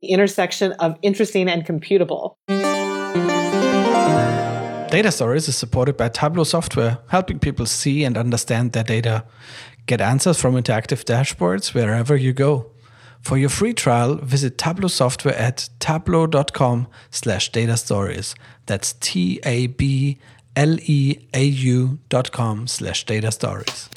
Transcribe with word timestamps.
the 0.00 0.08
intersection 0.08 0.72
of 0.72 0.96
interesting 1.02 1.48
and 1.48 1.64
computable. 1.66 2.36
Data 4.90 5.12
Stories 5.12 5.48
is 5.48 5.56
supported 5.56 5.96
by 5.98 6.08
Tableau 6.08 6.44
software, 6.44 6.98
helping 7.08 7.38
people 7.38 7.66
see 7.66 8.04
and 8.04 8.16
understand 8.16 8.72
their 8.72 8.84
data. 8.84 9.24
Get 9.86 10.00
answers 10.00 10.40
from 10.40 10.54
interactive 10.54 11.04
dashboards 11.04 11.74
wherever 11.74 12.16
you 12.16 12.32
go. 12.32 12.70
For 13.20 13.36
your 13.36 13.50
free 13.50 13.74
trial, 13.74 14.16
visit 14.16 14.56
Tableau 14.56 14.88
software 14.88 15.36
at 15.36 15.68
tableau.com 15.80 16.88
slash 17.10 17.50
data 17.52 17.76
stories. 17.76 18.34
That's 18.66 18.94
T 18.94 19.40
A 19.44 19.66
B 19.66 20.18
L 20.56 20.78
E 20.80 21.28
A 21.34 21.44
U 21.44 21.98
dot 22.08 22.32
com 22.32 22.66
slash 22.66 23.04
data 23.04 23.30
stories. 23.30 23.88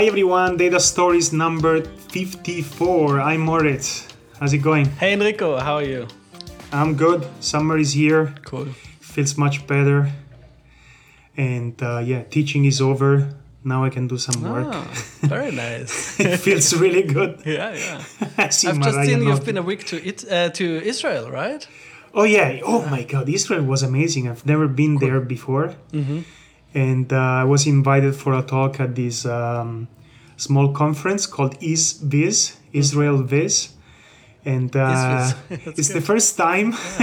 Hi 0.00 0.06
everyone, 0.06 0.56
Data 0.56 0.80
Stories 0.80 1.30
number 1.30 1.84
54. 1.84 3.20
I'm 3.20 3.40
Moritz. 3.40 4.08
How's 4.38 4.54
it 4.54 4.62
going? 4.62 4.86
Hey 4.86 5.12
Enrico, 5.12 5.58
how 5.58 5.74
are 5.74 5.82
you? 5.82 6.08
I'm 6.72 6.94
good. 6.94 7.28
Summer 7.40 7.76
is 7.76 7.92
here. 7.92 8.34
Cool. 8.42 8.68
Feels 9.00 9.36
much 9.36 9.66
better. 9.66 10.10
And 11.36 11.74
uh, 11.82 11.98
yeah, 11.98 12.22
teaching 12.22 12.64
is 12.64 12.80
over. 12.80 13.28
Now 13.62 13.84
I 13.84 13.90
can 13.90 14.08
do 14.08 14.16
some 14.16 14.40
work. 14.40 14.68
Oh, 14.72 14.88
very 15.28 15.50
nice. 15.50 16.18
it 16.18 16.38
feels 16.38 16.72
really 16.72 17.02
good. 17.02 17.42
yeah, 17.44 17.74
yeah. 17.74 18.02
I 18.38 18.44
I've 18.44 18.50
just 18.52 18.64
Miriah 18.64 19.04
seen 19.04 19.22
you've 19.22 19.44
been 19.44 19.58
a 19.58 19.62
week 19.62 19.84
to 19.88 20.02
it 20.02 20.24
uh, 20.32 20.48
to 20.48 20.64
Israel, 20.82 21.30
right? 21.30 21.68
Oh 22.14 22.24
yeah. 22.24 22.60
Oh 22.64 22.86
my 22.86 23.02
God, 23.02 23.28
Israel 23.28 23.64
was 23.64 23.82
amazing. 23.82 24.30
I've 24.30 24.46
never 24.46 24.66
been 24.66 24.96
there 24.96 25.20
before, 25.20 25.74
Mm-hmm. 25.92 26.20
And 26.74 27.12
uh, 27.12 27.16
I 27.16 27.44
was 27.44 27.66
invited 27.66 28.14
for 28.14 28.34
a 28.34 28.42
talk 28.42 28.80
at 28.80 28.94
this 28.94 29.26
um, 29.26 29.88
small 30.36 30.72
conference 30.72 31.26
called 31.26 31.58
ISVIZ, 31.60 32.56
Israel 32.72 33.22
Viz. 33.22 33.70
And 34.44 34.74
uh, 34.74 35.32
it's 35.50 35.88
the 35.88 36.00
first 36.00 36.36
time. 36.36 36.72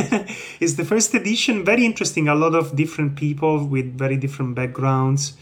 it's 0.60 0.74
the 0.74 0.86
first 0.86 1.14
edition. 1.14 1.64
Very 1.64 1.86
interesting. 1.86 2.28
A 2.28 2.34
lot 2.36 2.56
of 2.56 2.76
different 2.76 3.16
people 3.16 3.66
with 3.68 3.98
very 3.98 4.18
different 4.18 4.56
backgrounds. 4.56 5.38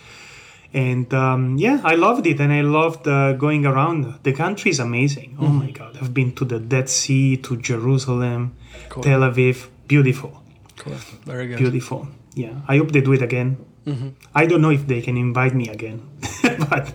And 0.74 1.14
um, 1.14 1.56
yeah, 1.58 1.80
I 1.86 1.96
loved 1.96 2.28
it, 2.28 2.42
and 2.42 2.52
I 2.52 2.60
loved 2.62 3.08
uh, 3.08 3.32
going 3.34 3.66
around. 3.66 4.20
The 4.24 4.34
country 4.34 4.72
is 4.72 4.80
amazing. 4.80 5.38
Oh 5.40 5.44
Mm-hmm. 5.46 5.60
my 5.60 5.72
God! 5.72 5.98
I've 6.02 6.14
been 6.14 6.34
to 6.36 6.44
the 6.44 6.60
Dead 6.60 6.90
Sea, 6.90 7.38
to 7.38 7.56
Jerusalem, 7.56 8.56
Cool. 8.90 9.04
Tel 9.04 9.22
Aviv. 9.22 9.68
Beautiful, 9.88 10.44
Cool. 10.76 10.96
Very 11.24 11.48
good. 11.48 11.60
beautiful. 11.60 12.10
Yeah, 12.34 12.60
I 12.68 12.76
hope 12.80 12.92
they 12.92 13.00
do 13.00 13.14
it 13.14 13.22
again. 13.22 13.56
Mm-hmm. 13.86 14.10
I 14.34 14.46
don't 14.48 14.62
know 14.62 14.72
if 14.72 14.88
they 14.88 15.02
can 15.02 15.16
invite 15.18 15.54
me 15.54 15.70
again, 15.70 16.02
but 16.70 16.94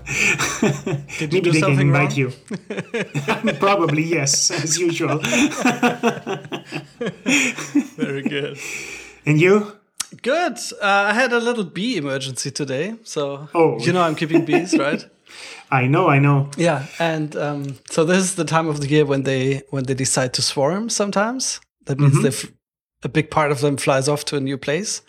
maybe 1.21 1.51
they 1.51 1.61
can 1.61 1.79
invite 1.81 2.11
wrong? 2.11 2.19
you. 2.19 2.33
Probably 3.61 4.03
yes, 4.03 4.51
as 4.65 4.77
usual. 4.79 5.19
Very 7.97 8.23
good. 8.23 8.59
And 9.27 9.41
you? 9.41 9.77
Good. 10.23 10.59
Uh, 10.83 11.11
I 11.11 11.13
had 11.13 11.33
a 11.33 11.39
little 11.39 11.65
bee 11.65 11.97
emergency 11.97 12.51
today, 12.51 12.95
so 13.05 13.49
Oh. 13.55 13.79
you 13.79 13.93
know 13.93 14.03
I'm 14.03 14.15
keeping 14.17 14.45
bees, 14.45 14.77
right? 14.77 15.05
I 15.71 15.87
know, 15.87 16.09
I 16.09 16.19
know. 16.19 16.51
Yeah, 16.57 16.87
and 16.99 17.37
um, 17.37 17.77
so 17.91 18.05
this 18.05 18.19
is 18.19 18.35
the 18.35 18.45
time 18.45 18.67
of 18.67 18.81
the 18.81 18.89
year 18.89 19.05
when 19.07 19.23
they 19.23 19.63
when 19.71 19.85
they 19.85 19.95
decide 19.95 20.33
to 20.35 20.43
swarm. 20.43 20.89
Sometimes 20.91 21.61
that 21.87 21.99
means 21.99 22.15
Mm-hmm. 22.15 22.23
they 22.23 22.29
f- 22.29 22.47
a 23.05 23.09
big 23.09 23.31
part 23.31 23.53
of 23.53 23.61
them 23.61 23.77
flies 23.77 24.09
off 24.09 24.25
to 24.27 24.37
a 24.37 24.41
new 24.41 24.59
place. 24.59 25.03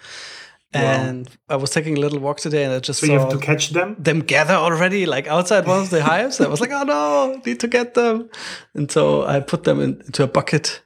And 0.74 1.30
I 1.50 1.58
was 1.58 1.70
taking 1.72 1.98
a 1.98 2.00
little 2.00 2.20
walk 2.20 2.40
today, 2.40 2.64
and 2.64 2.74
I 2.74 2.80
just 2.80 3.00
So 3.02 3.08
saw 3.08 3.14
you 3.14 3.20
have 3.20 3.30
to 3.30 3.38
catch 3.38 3.72
them. 3.72 3.96
them 4.00 4.22
gather 4.22 4.54
already, 4.54 5.06
like 5.06 5.28
outside 5.28 5.68
one 5.68 5.82
of 5.82 5.90
the 5.90 6.02
hives. 6.14 6.40
I 6.40 6.48
was 6.48 6.62
like, 6.62 6.72
oh 6.72 6.84
no, 6.84 7.42
need 7.46 7.60
to 7.60 7.68
get 7.68 7.94
them. 7.94 8.30
And 8.74 8.90
so 8.90 9.24
I 9.24 9.42
put 9.42 9.64
them 9.66 9.82
in, 9.82 10.02
into 10.06 10.24
a 10.24 10.28
bucket 10.28 10.82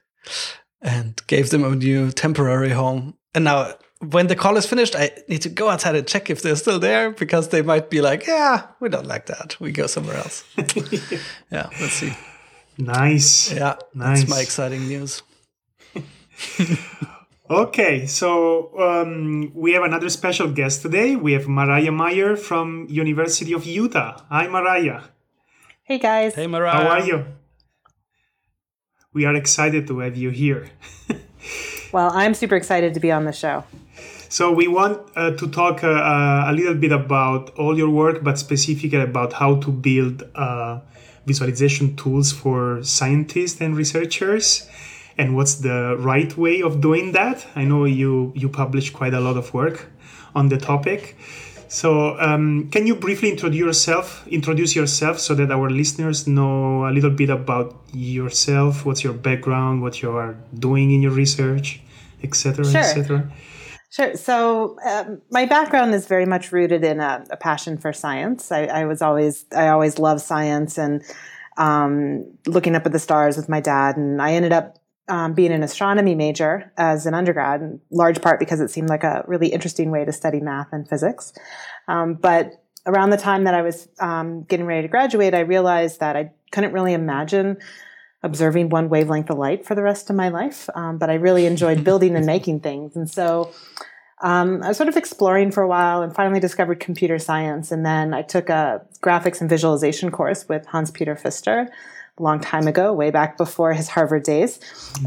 and 0.82 1.20
gave 1.28 1.50
them 1.50 1.62
a 1.64 1.74
new 1.76 2.10
temporary 2.10 2.70
home. 2.70 3.14
And 3.34 3.44
now, 3.44 3.74
when 4.00 4.26
the 4.26 4.34
call 4.36 4.56
is 4.56 4.66
finished, 4.66 4.96
I 4.96 5.10
need 5.28 5.42
to 5.42 5.48
go 5.48 5.68
outside 5.68 5.94
and 5.94 6.06
check 6.06 6.30
if 6.30 6.42
they're 6.42 6.56
still 6.56 6.78
there 6.80 7.12
because 7.12 7.48
they 7.50 7.62
might 7.62 7.88
be 7.88 8.00
like, 8.00 8.26
yeah, 8.26 8.66
we 8.80 8.88
don't 8.88 9.06
like 9.06 9.26
that. 9.26 9.56
We 9.60 9.70
go 9.72 9.86
somewhere 9.86 10.16
else. 10.16 10.44
yeah, 11.50 11.70
let's 11.80 11.92
see. 11.92 12.12
Nice. 12.76 13.52
Yeah, 13.52 13.76
Nice. 13.94 14.20
that's 14.20 14.30
my 14.30 14.40
exciting 14.40 14.88
news. 14.88 15.22
Okay, 17.48 18.06
so 18.06 18.76
um, 18.78 19.52
we 19.54 19.72
have 19.72 19.84
another 19.84 20.08
special 20.10 20.50
guest 20.50 20.82
today. 20.82 21.14
We 21.14 21.32
have 21.32 21.46
Miriah 21.46 21.92
Meyer 21.92 22.36
from 22.36 22.86
University 22.90 23.52
of 23.52 23.64
Utah. 23.64 24.20
Hi, 24.28 24.48
Miriah. 24.48 25.04
Hey 25.84 25.98
guys. 25.98 26.34
Hey, 26.34 26.48
Miriah. 26.48 26.72
How 26.72 26.88
are 26.88 27.06
you? 27.06 27.24
We 29.12 29.24
are 29.26 29.34
excited 29.36 29.86
to 29.86 30.00
have 30.00 30.16
you 30.16 30.30
here. 30.30 30.70
Well, 31.92 32.10
I'm 32.12 32.34
super 32.34 32.56
excited 32.56 32.92
to 32.94 33.00
be 33.00 33.10
on 33.12 33.24
the 33.24 33.32
show. 33.32 33.64
So 34.28 34.52
we 34.52 34.66
want 34.68 35.00
uh, 35.16 35.30
to 35.30 35.48
talk 35.48 35.84
uh, 35.84 35.88
uh, 35.88 36.44
a 36.48 36.52
little 36.52 36.74
bit 36.74 36.92
about 36.92 37.50
all 37.58 37.78
your 37.78 37.88
work, 37.88 38.22
but 38.22 38.38
specifically 38.38 39.00
about 39.00 39.32
how 39.32 39.56
to 39.60 39.70
build 39.70 40.24
uh, 40.34 40.80
visualization 41.24 41.96
tools 41.96 42.32
for 42.32 42.82
scientists 42.82 43.60
and 43.60 43.76
researchers, 43.76 44.68
and 45.18 45.34
what's 45.36 45.56
the 45.56 45.96
right 45.98 46.36
way 46.36 46.62
of 46.62 46.80
doing 46.80 47.12
that. 47.12 47.46
I 47.56 47.64
know 47.64 47.84
you 47.84 48.32
you 48.34 48.48
publish 48.48 48.90
quite 48.90 49.14
a 49.14 49.20
lot 49.20 49.36
of 49.36 49.52
work 49.54 49.90
on 50.34 50.48
the 50.48 50.58
topic. 50.58 51.16
So 51.68 52.18
um, 52.20 52.68
can 52.70 52.86
you 52.86 52.94
briefly 52.94 53.30
introduce 53.30 53.58
yourself? 53.58 54.26
Introduce 54.28 54.76
yourself 54.76 55.18
so 55.18 55.34
that 55.34 55.50
our 55.50 55.68
listeners 55.68 56.26
know 56.26 56.86
a 56.86 56.92
little 56.92 57.10
bit 57.10 57.28
about 57.28 57.74
yourself. 57.92 58.86
What's 58.86 59.02
your 59.02 59.14
background? 59.14 59.82
What 59.82 60.00
you 60.00 60.12
are 60.12 60.36
doing 60.56 60.92
in 60.92 61.02
your 61.02 61.10
research, 61.12 61.80
etc., 62.22 62.64
Sure. 62.64 62.80
etc. 62.80 63.32
Sure. 63.90 64.14
So 64.14 64.76
um, 64.86 65.22
my 65.30 65.46
background 65.46 65.94
is 65.94 66.06
very 66.06 66.26
much 66.26 66.52
rooted 66.52 66.84
in 66.84 67.00
a, 67.00 67.24
a 67.30 67.36
passion 67.36 67.78
for 67.78 67.92
science. 67.92 68.52
I, 68.52 68.66
I 68.66 68.84
was 68.84 69.00
always 69.02 69.44
I 69.56 69.68
always 69.68 69.98
loved 69.98 70.20
science 70.20 70.78
and 70.78 71.02
um, 71.56 72.26
looking 72.46 72.76
up 72.76 72.86
at 72.86 72.92
the 72.92 72.98
stars 72.98 73.36
with 73.36 73.48
my 73.48 73.60
dad. 73.60 73.96
And 73.96 74.20
I 74.20 74.32
ended 74.34 74.52
up 74.52 74.78
um, 75.08 75.34
being 75.34 75.52
an 75.52 75.62
astronomy 75.62 76.14
major 76.14 76.72
as 76.76 77.06
an 77.06 77.14
undergrad, 77.14 77.60
in 77.60 77.80
large 77.90 78.20
part 78.20 78.40
because 78.40 78.60
it 78.60 78.70
seemed 78.70 78.88
like 78.88 79.04
a 79.04 79.24
really 79.26 79.48
interesting 79.48 79.90
way 79.90 80.04
to 80.04 80.12
study 80.12 80.40
math 80.40 80.68
and 80.72 80.88
physics. 80.88 81.32
Um, 81.88 82.14
but 82.14 82.52
around 82.86 83.10
the 83.10 83.16
time 83.16 83.44
that 83.44 83.54
I 83.54 83.62
was 83.62 83.88
um, 84.00 84.42
getting 84.44 84.66
ready 84.66 84.82
to 84.82 84.88
graduate, 84.88 85.34
I 85.34 85.40
realized 85.40 86.00
that 86.00 86.16
I 86.16 86.30
couldn't 86.50 86.72
really 86.72 86.92
imagine 86.92 87.58
observing 88.22 88.70
one 88.70 88.88
wavelength 88.88 89.30
of 89.30 89.38
light 89.38 89.64
for 89.64 89.74
the 89.74 89.82
rest 89.82 90.10
of 90.10 90.16
my 90.16 90.28
life. 90.28 90.68
Um, 90.74 90.98
but 90.98 91.10
I 91.10 91.14
really 91.14 91.46
enjoyed 91.46 91.84
building 91.90 92.16
and 92.16 92.26
making 92.26 92.60
things. 92.60 92.96
And 92.96 93.08
so 93.08 93.52
um, 94.22 94.62
I 94.62 94.68
was 94.68 94.76
sort 94.76 94.88
of 94.88 94.96
exploring 94.96 95.50
for 95.50 95.62
a 95.62 95.68
while 95.68 96.02
and 96.02 96.14
finally 96.14 96.40
discovered 96.40 96.80
computer 96.80 97.18
science. 97.18 97.70
And 97.70 97.84
then 97.84 98.14
I 98.14 98.22
took 98.22 98.48
a 98.48 98.82
graphics 99.02 99.40
and 99.40 99.50
visualization 99.50 100.10
course 100.10 100.48
with 100.48 100.66
Hanspeter 100.66 101.18
Pfister 101.18 101.68
a 102.18 102.22
long 102.22 102.40
time 102.40 102.66
ago, 102.66 102.92
way 102.92 103.10
back 103.10 103.36
before 103.36 103.72
his 103.72 103.88
Harvard 103.88 104.22
days. 104.22 104.58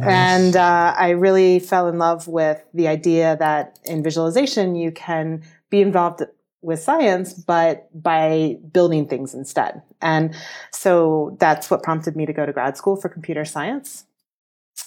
And 0.02 0.56
uh, 0.56 0.94
I 0.97 1.09
really 1.12 1.59
fell 1.59 1.88
in 1.88 1.97
love 1.97 2.28
with 2.28 2.64
the 2.74 2.88
idea 2.88 3.36
that 3.40 3.80
in 3.86 4.03
visualization, 4.03 4.75
you 4.75 4.92
can 4.92 5.44
be 5.69 5.81
involved 5.81 6.22
with 6.62 6.80
science, 6.80 7.34
but 7.34 7.90
by 7.94 8.58
building 8.74 9.08
things 9.08 9.34
instead. 9.34 9.81
And 10.02 10.36
so 10.72 11.38
that's 11.40 11.72
what 11.72 11.84
prompted 11.84 12.16
me 12.16 12.25
to 12.25 12.34
go 12.34 12.46
to 12.46 12.52
grad 12.52 12.78
school 12.78 12.96
for 12.96 13.09
computer 13.09 13.46
science. 13.46 14.06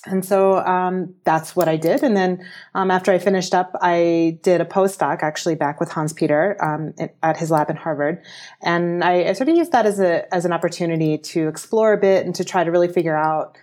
And 0.07 0.25
so 0.25 0.59
um, 0.59 1.15
that's 1.25 1.55
what 1.55 1.69
I 1.69 1.77
did. 1.77 2.03
And 2.03 2.17
then 2.17 2.45
um, 2.75 2.91
after 2.91 3.13
I 3.13 3.19
finished 3.19 3.55
up, 3.55 3.73
I 3.81 4.39
did 4.43 4.61
a 4.61 4.65
postdoc 4.65 5.23
actually 5.23 5.55
back 5.55 5.81
with 5.81 5.91
Hanspeter 5.91 6.63
um, 6.63 6.95
at- 7.23 7.37
his 7.37 7.51
lab 7.51 7.71
in 7.71 7.77
Harvard. 7.77 8.23
And 8.63 9.05
I, 9.05 9.29
I 9.29 9.33
sort 9.33 9.49
of 9.49 9.57
used 9.57 9.73
that 9.73 9.87
as 9.87 10.01
a 10.01 10.33
as 10.35 10.45
an 10.45 10.53
opportunity 10.53 11.19
to 11.19 11.49
explore 11.49 11.93
a 11.93 11.99
bit 11.99 12.27
and 12.27 12.35
to 12.35 12.45
try 12.45 12.65
to 12.65 12.71
really 12.71 12.89
figure 12.89 13.17
out 13.17 13.57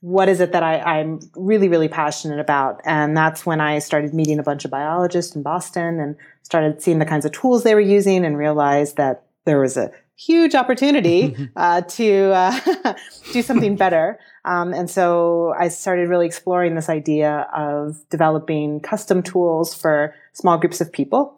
what 0.00 0.28
is 0.28 0.40
it 0.40 0.52
that 0.52 0.62
I, 0.62 0.78
I'm 0.78 1.20
really, 1.36 1.68
really 1.68 1.88
passionate 1.88 2.40
about. 2.40 2.80
And 2.84 3.16
that's 3.16 3.44
when 3.44 3.60
I 3.60 3.80
started 3.80 4.14
meeting 4.14 4.38
a 4.38 4.42
bunch 4.42 4.64
of 4.64 4.70
biologists 4.70 5.36
in 5.36 5.42
Boston 5.42 6.00
and 6.00 6.16
started 6.42 6.80
seeing 6.80 6.98
the 6.98 7.04
kinds 7.04 7.26
of 7.26 7.32
tools 7.32 7.64
they 7.64 7.74
were 7.74 7.80
using 7.80 8.24
and 8.24 8.38
realized 8.38 8.96
that 8.96 9.24
there 9.44 9.60
was 9.60 9.76
a 9.76 9.90
huge 10.20 10.54
opportunity 10.54 11.50
uh, 11.56 11.82
to 11.82 12.32
uh, 12.32 12.94
do 13.32 13.42
something 13.42 13.76
better. 13.76 14.18
Um, 14.44 14.72
and 14.72 14.88
so 14.88 15.54
I 15.58 15.68
started 15.68 16.08
really 16.08 16.26
exploring 16.26 16.74
this 16.74 16.88
idea 16.88 17.46
of 17.54 18.08
developing 18.10 18.80
custom 18.80 19.22
tools 19.22 19.74
for 19.74 20.14
small 20.32 20.58
groups 20.58 20.80
of 20.80 20.92
people. 20.92 21.36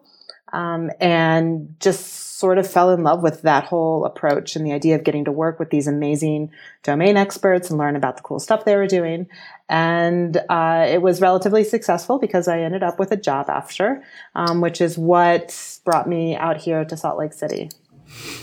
Um, 0.53 0.91
and 1.01 1.75
just 1.81 2.39
sort 2.39 2.59
of 2.59 2.71
fell 2.71 2.91
in 2.91 3.03
love 3.03 3.23
with 3.23 3.41
that 3.41 3.65
whole 3.65 4.05
approach 4.05 4.55
and 4.55 4.67
the 4.67 4.73
idea 4.73 4.97
of 4.97 5.03
getting 5.03 5.25
to 5.25 5.33
work 5.33 5.59
with 5.59 5.71
these 5.71 5.87
amazing 5.87 6.51
domain 6.83 7.17
experts 7.17 7.71
and 7.71 7.79
learn 7.79 7.97
about 7.97 8.19
the 8.19 8.23
cool 8.23 8.39
stuff 8.39 8.67
they 8.67 8.77
were 8.77 8.87
doing. 8.87 9.29
And 9.71 10.37
uh, 10.51 10.87
it 10.87 11.01
was 11.01 11.23
relatively 11.23 11.65
successful 11.65 12.19
because 12.19 12.49
I 12.49 12.61
ended 12.61 12.83
up 12.83 12.99
with 12.99 13.13
a 13.13 13.17
job 13.17 13.49
after, 13.49 14.03
um, 14.35 14.61
which 14.61 14.83
is 14.83 14.99
what 14.99 15.57
brought 15.87 16.07
me 16.07 16.37
out 16.37 16.59
here 16.59 16.85
to 16.85 16.97
Salt 16.99 17.17
Lake 17.17 17.33
City. 17.33 17.71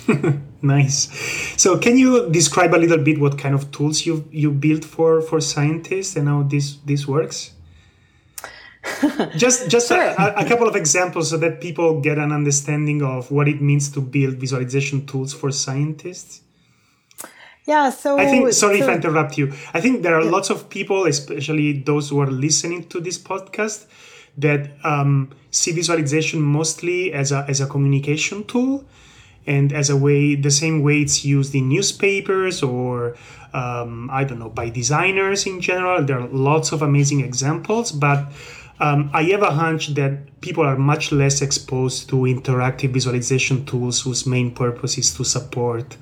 nice. 0.62 1.10
So, 1.58 1.78
can 1.78 1.98
you 1.98 2.30
describe 2.30 2.74
a 2.74 2.78
little 2.78 2.98
bit 2.98 3.20
what 3.20 3.38
kind 3.38 3.56
of 3.56 3.72
tools 3.72 4.06
you 4.06 4.26
you 4.32 4.52
built 4.52 4.86
for 4.86 5.22
for 5.22 5.42
scientists 5.42 6.16
and 6.16 6.28
how 6.28 6.44
this 6.44 6.78
this 6.86 7.08
works? 7.08 7.54
just 9.36 9.70
just 9.70 9.90
sure. 9.90 10.02
a, 10.02 10.34
a, 10.38 10.46
couple 10.48 10.68
of 10.68 10.76
examples 10.76 11.30
so 11.30 11.38
that 11.38 11.60
people 11.60 12.00
get 12.00 12.18
an 12.18 12.32
understanding 12.32 13.04
of 13.04 13.30
what 13.30 13.48
it 13.48 13.62
means 13.62 13.90
to 13.90 14.02
build 14.02 14.36
visualization 14.36 15.06
tools 15.06 15.34
for 15.34 15.52
scientists. 15.52 16.42
Yeah, 17.66 17.90
so 17.92 18.18
I 18.18 18.26
think 18.26 18.54
sorry 18.54 18.80
so, 18.80 18.86
if 18.86 18.90
I 18.90 18.94
interrupt 18.96 19.38
you. 19.38 19.54
I 19.74 19.82
think 19.82 20.02
there 20.02 20.16
are 20.16 20.24
yeah. 20.24 20.32
lots 20.32 20.50
of 20.50 20.70
people, 20.70 21.06
especially 21.06 21.84
those 21.84 22.10
who 22.10 22.20
are 22.20 22.32
listening 22.32 22.88
to 22.88 23.00
this 23.00 23.18
podcast, 23.18 23.86
that 24.38 24.72
um, 24.84 25.32
see 25.52 25.72
visualization 25.72 26.42
mostly 26.42 27.14
as 27.14 27.32
a 27.32 27.46
as 27.48 27.62
a 27.62 27.68
communication 27.68 28.44
tool 28.46 28.86
and 29.50 29.74
as 29.74 29.90
a 29.90 29.98
way 29.98 30.36
the 30.36 30.52
same 30.52 30.84
way 30.84 31.02
it's 31.02 31.26
used 31.26 31.54
in 31.56 31.68
newspapers 31.68 32.62
or 32.62 33.16
um, 33.54 34.10
i 34.12 34.24
don't 34.24 34.40
know 34.40 34.50
by 34.62 34.70
designers 34.70 35.46
in 35.46 35.60
general 35.60 36.04
there 36.06 36.20
are 36.20 36.28
lots 36.28 36.72
of 36.72 36.82
amazing 36.82 37.20
examples 37.20 37.92
but 37.92 38.20
um, 38.82 39.10
I 39.14 39.24
have 39.24 39.44
a 39.44 39.52
hunch 39.52 39.88
that 39.96 40.40
people 40.40 40.64
are 40.64 40.78
much 40.78 41.12
less 41.12 41.42
exposed 41.42 42.10
to 42.10 42.16
interactive 42.16 42.92
visualization 42.92 43.66
tools 43.66 44.02
whose 44.02 44.26
main 44.26 44.52
purpose 44.52 44.98
is 44.98 45.14
to 45.16 45.26
support 45.26 45.98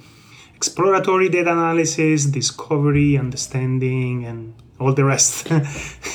exploratory 0.55 1.29
data 1.29 1.51
analysis, 1.51 2.25
discovery, 2.25 3.17
understanding, 3.17 4.25
and 4.25 4.53
all 4.79 4.93
the 4.93 5.03
rest. 5.03 5.51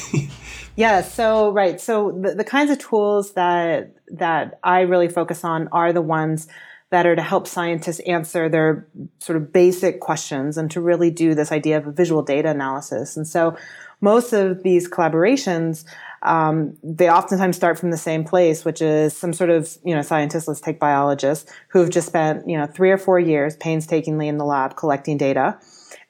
yeah, 0.76 1.00
so 1.00 1.50
right. 1.50 1.80
So 1.80 2.12
the, 2.12 2.34
the 2.34 2.44
kinds 2.44 2.70
of 2.70 2.78
tools 2.78 3.32
that 3.32 3.94
that 4.08 4.60
I 4.62 4.82
really 4.82 5.08
focus 5.08 5.44
on 5.44 5.68
are 5.72 5.92
the 5.92 6.02
ones 6.02 6.46
that 6.92 7.06
are 7.06 7.16
to 7.16 7.22
help 7.22 7.48
scientists 7.48 8.00
answer 8.00 8.48
their 8.48 8.86
sort 9.18 9.36
of 9.36 9.52
basic 9.52 10.00
questions 10.00 10.56
and 10.56 10.70
to 10.70 10.80
really 10.80 11.10
do 11.10 11.34
this 11.34 11.50
idea 11.50 11.76
of 11.78 11.86
a 11.86 11.92
visual 11.92 12.22
data 12.22 12.48
analysis. 12.48 13.16
And 13.16 13.26
so 13.26 13.56
most 14.00 14.32
of 14.32 14.62
these 14.62 14.88
collaborations 14.88 15.84
um, 16.22 16.76
they 16.84 17.10
oftentimes 17.10 17.56
start 17.56 17.78
from 17.78 17.90
the 17.90 17.96
same 17.96 18.24
place, 18.24 18.64
which 18.64 18.80
is 18.80 19.16
some 19.16 19.32
sort 19.32 19.50
of, 19.50 19.76
you 19.84 19.94
know, 19.94 20.02
scientists, 20.02 20.46
let's 20.46 20.60
take 20.60 20.78
biologists, 20.78 21.50
who 21.68 21.80
have 21.80 21.90
just 21.90 22.06
spent, 22.06 22.48
you 22.48 22.56
know, 22.56 22.66
three 22.66 22.90
or 22.90 22.98
four 22.98 23.18
years 23.18 23.56
painstakingly 23.56 24.28
in 24.28 24.38
the 24.38 24.44
lab 24.44 24.76
collecting 24.76 25.16
data. 25.16 25.58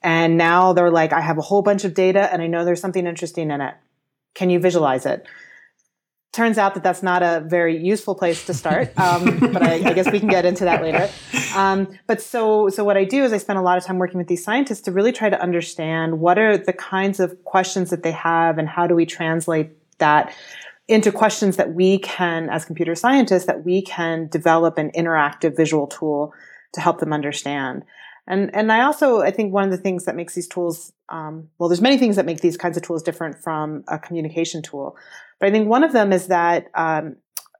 And 0.03 0.37
now 0.37 0.75
they're 0.75 0.91
like, 0.91 1.13
I 1.13 1.21
have 1.21 1.39
a 1.39 1.43
whole 1.43 1.63
bunch 1.63 1.85
of 1.85 1.95
data 1.95 2.31
and 2.33 2.43
I 2.43 2.47
know 2.47 2.65
there's 2.65 2.81
something 2.81 3.07
interesting 3.07 3.51
in 3.51 3.61
it. 3.61 3.75
Can 4.35 4.51
you 4.51 4.59
visualize 4.59 5.07
it? 5.07 5.27
Turns 6.33 6.57
out 6.57 6.73
that 6.73 6.83
that's 6.83 7.03
not 7.03 7.23
a 7.23 7.45
very 7.47 7.77
useful 7.77 8.15
place 8.15 8.47
to 8.47 8.55
start, 8.55 8.99
um, 8.99 9.39
but 9.53 9.63
I, 9.63 9.75
I, 9.91 9.93
guess 9.93 10.11
we 10.11 10.19
can 10.19 10.31
get 10.31 10.47
into 10.47 10.65
that 10.65 10.83
later. 10.83 11.11
Um, 11.55 11.87
but 12.07 12.23
so, 12.23 12.71
so 12.71 12.85
what 12.85 12.97
I 12.97 13.05
do 13.05 13.23
is 13.23 13.35
I 13.35 13.37
spend 13.37 13.59
a 13.59 13.63
lot 13.63 13.77
of 13.77 13.85
time 13.85 13.99
working 13.99 14.17
with 14.17 14.29
these 14.29 14.43
scientists 14.43 14.81
to 14.83 14.93
really 14.93 15.13
try 15.13 15.29
to 15.29 15.39
understand 15.39 16.21
what 16.21 16.39
are 16.39 16.57
the 16.57 16.73
kinds 16.73 17.21
of 17.21 17.45
questions 17.45 17.91
that 17.91 18.03
they 18.03 18.13
have 18.13 18.57
and 18.57 18.67
how 18.67 18.87
do 18.87 18.95
we 18.95 19.05
translate 19.05 19.73
that 19.99 20.35
into 20.89 21.13
questions 21.13 21.57
that 21.57 21.75
we 21.75 21.99
can, 21.99 22.49
as 22.49 22.65
computer 22.65 22.95
scientists, 22.95 23.45
that 23.45 23.67
we 23.67 23.83
can 23.83 24.29
develop 24.29 24.79
an 24.79 24.91
interactive 24.97 25.55
visual 25.55 25.87
tool 25.87 26.33
to 26.73 26.81
help 26.81 26.99
them 26.99 27.13
understand. 27.13 27.85
And 28.27 28.55
and 28.55 28.73
I 28.73 28.83
also 28.83 29.21
I 29.21 29.33
think 29.33 29.53
one 29.53 29.65
of 29.65 29.71
the 29.71 29.77
things 29.77 30.05
that 30.05 30.15
makes 30.15 30.35
these 30.35 30.49
tools 30.49 30.93
um, 31.09 31.51
well, 31.59 31.69
there's 31.69 31.83
many 31.83 31.99
things 31.99 32.17
that 32.17 32.25
make 32.25 32.41
these 32.41 32.57
kinds 32.57 32.77
of 32.79 32.83
tools 32.83 33.03
different 33.03 33.39
from 33.43 33.85
a 33.87 33.99
communication 33.99 34.63
tool, 34.63 34.97
but 35.43 35.49
I 35.49 35.51
think 35.51 35.69
one 35.69 35.83
of 35.83 35.91
them 35.91 36.13
is 36.13 36.29
that 36.29 36.69
um, 36.77 37.17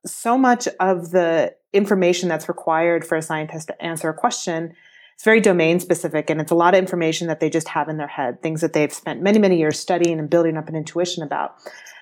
so 0.07 0.39
much 0.39 0.69
of 0.79 1.11
the 1.11 1.53
information 1.73 2.29
that's 2.29 2.49
required 2.49 3.05
for 3.05 3.17
a 3.17 3.23
scientist 3.23 3.67
to 3.67 3.83
answer 3.83 4.09
a 4.09 4.15
question 4.15 4.73
it's 5.15 5.25
very 5.25 5.41
domain 5.41 5.81
specific 5.81 6.31
and 6.31 6.41
it's 6.41 6.53
a 6.53 6.55
lot 6.55 6.75
of 6.75 6.79
information 6.79 7.27
that 7.27 7.41
they 7.41 7.51
just 7.51 7.69
have 7.69 7.89
in 7.89 7.97
their 7.97 8.07
head, 8.07 8.41
things 8.41 8.61
that 8.61 8.73
they've 8.73 8.93
spent 8.93 9.21
many, 9.21 9.39
many 9.39 9.59
years 9.59 9.79
studying 9.79 10.19
and 10.19 10.31
building 10.31 10.57
up 10.57 10.69
an 10.69 10.77
intuition 10.77 11.23
about. 11.23 11.57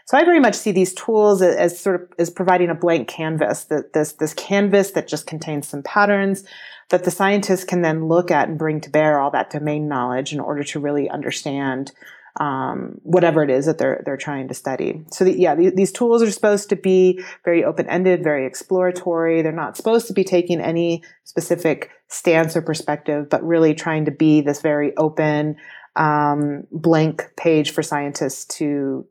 So 0.06 0.18
I 0.18 0.24
very 0.24 0.40
much 0.40 0.54
see 0.54 0.72
these 0.72 0.92
tools 0.92 1.40
as, 1.40 1.78
sort 1.78 1.96
of 1.96 2.08
as 2.18 2.30
providing 2.30 2.68
a 2.68 2.74
blank 2.74 3.08
canvas, 3.08 3.64
that 3.64 3.92
this 3.92 4.12
this 4.12 4.34
canvas 4.34 4.92
that 4.92 5.06
just 5.06 5.26
contains 5.26 5.68
some 5.68 5.82
patterns 5.82 6.44
that 6.88 7.04
the 7.04 7.10
scientists 7.10 7.64
can 7.64 7.82
then 7.82 8.08
look 8.08 8.30
at 8.30 8.48
and 8.48 8.58
bring 8.58 8.80
to 8.80 8.90
bear 8.90 9.20
all 9.20 9.30
that 9.30 9.50
domain 9.50 9.88
knowledge 9.88 10.32
in 10.32 10.40
order 10.40 10.64
to 10.64 10.80
really 10.80 11.08
understand 11.08 11.92
um, 12.38 13.00
whatever 13.02 13.42
it 13.42 13.50
is 13.50 13.66
that 13.66 13.78
they're 13.78 14.02
they're 14.04 14.16
trying 14.16 14.48
to 14.48 14.54
study. 14.54 15.02
So 15.10 15.24
the, 15.24 15.38
yeah, 15.38 15.54
the, 15.54 15.70
these 15.70 15.92
tools 15.92 16.22
are 16.22 16.30
supposed 16.30 16.68
to 16.68 16.76
be 16.76 17.22
very 17.44 17.64
open 17.64 17.88
ended, 17.88 18.22
very 18.22 18.46
exploratory. 18.46 19.42
They're 19.42 19.52
not 19.52 19.76
supposed 19.76 20.06
to 20.08 20.12
be 20.12 20.24
taking 20.24 20.60
any 20.60 21.02
specific 21.24 21.90
stance 22.08 22.56
or 22.56 22.62
perspective, 22.62 23.28
but 23.28 23.42
really 23.42 23.74
trying 23.74 24.04
to 24.04 24.10
be 24.10 24.40
this 24.40 24.60
very 24.60 24.96
open, 24.96 25.56
um, 25.96 26.66
blank 26.70 27.30
page 27.36 27.70
for 27.72 27.82
scientists 27.82 28.44
to 28.58 29.06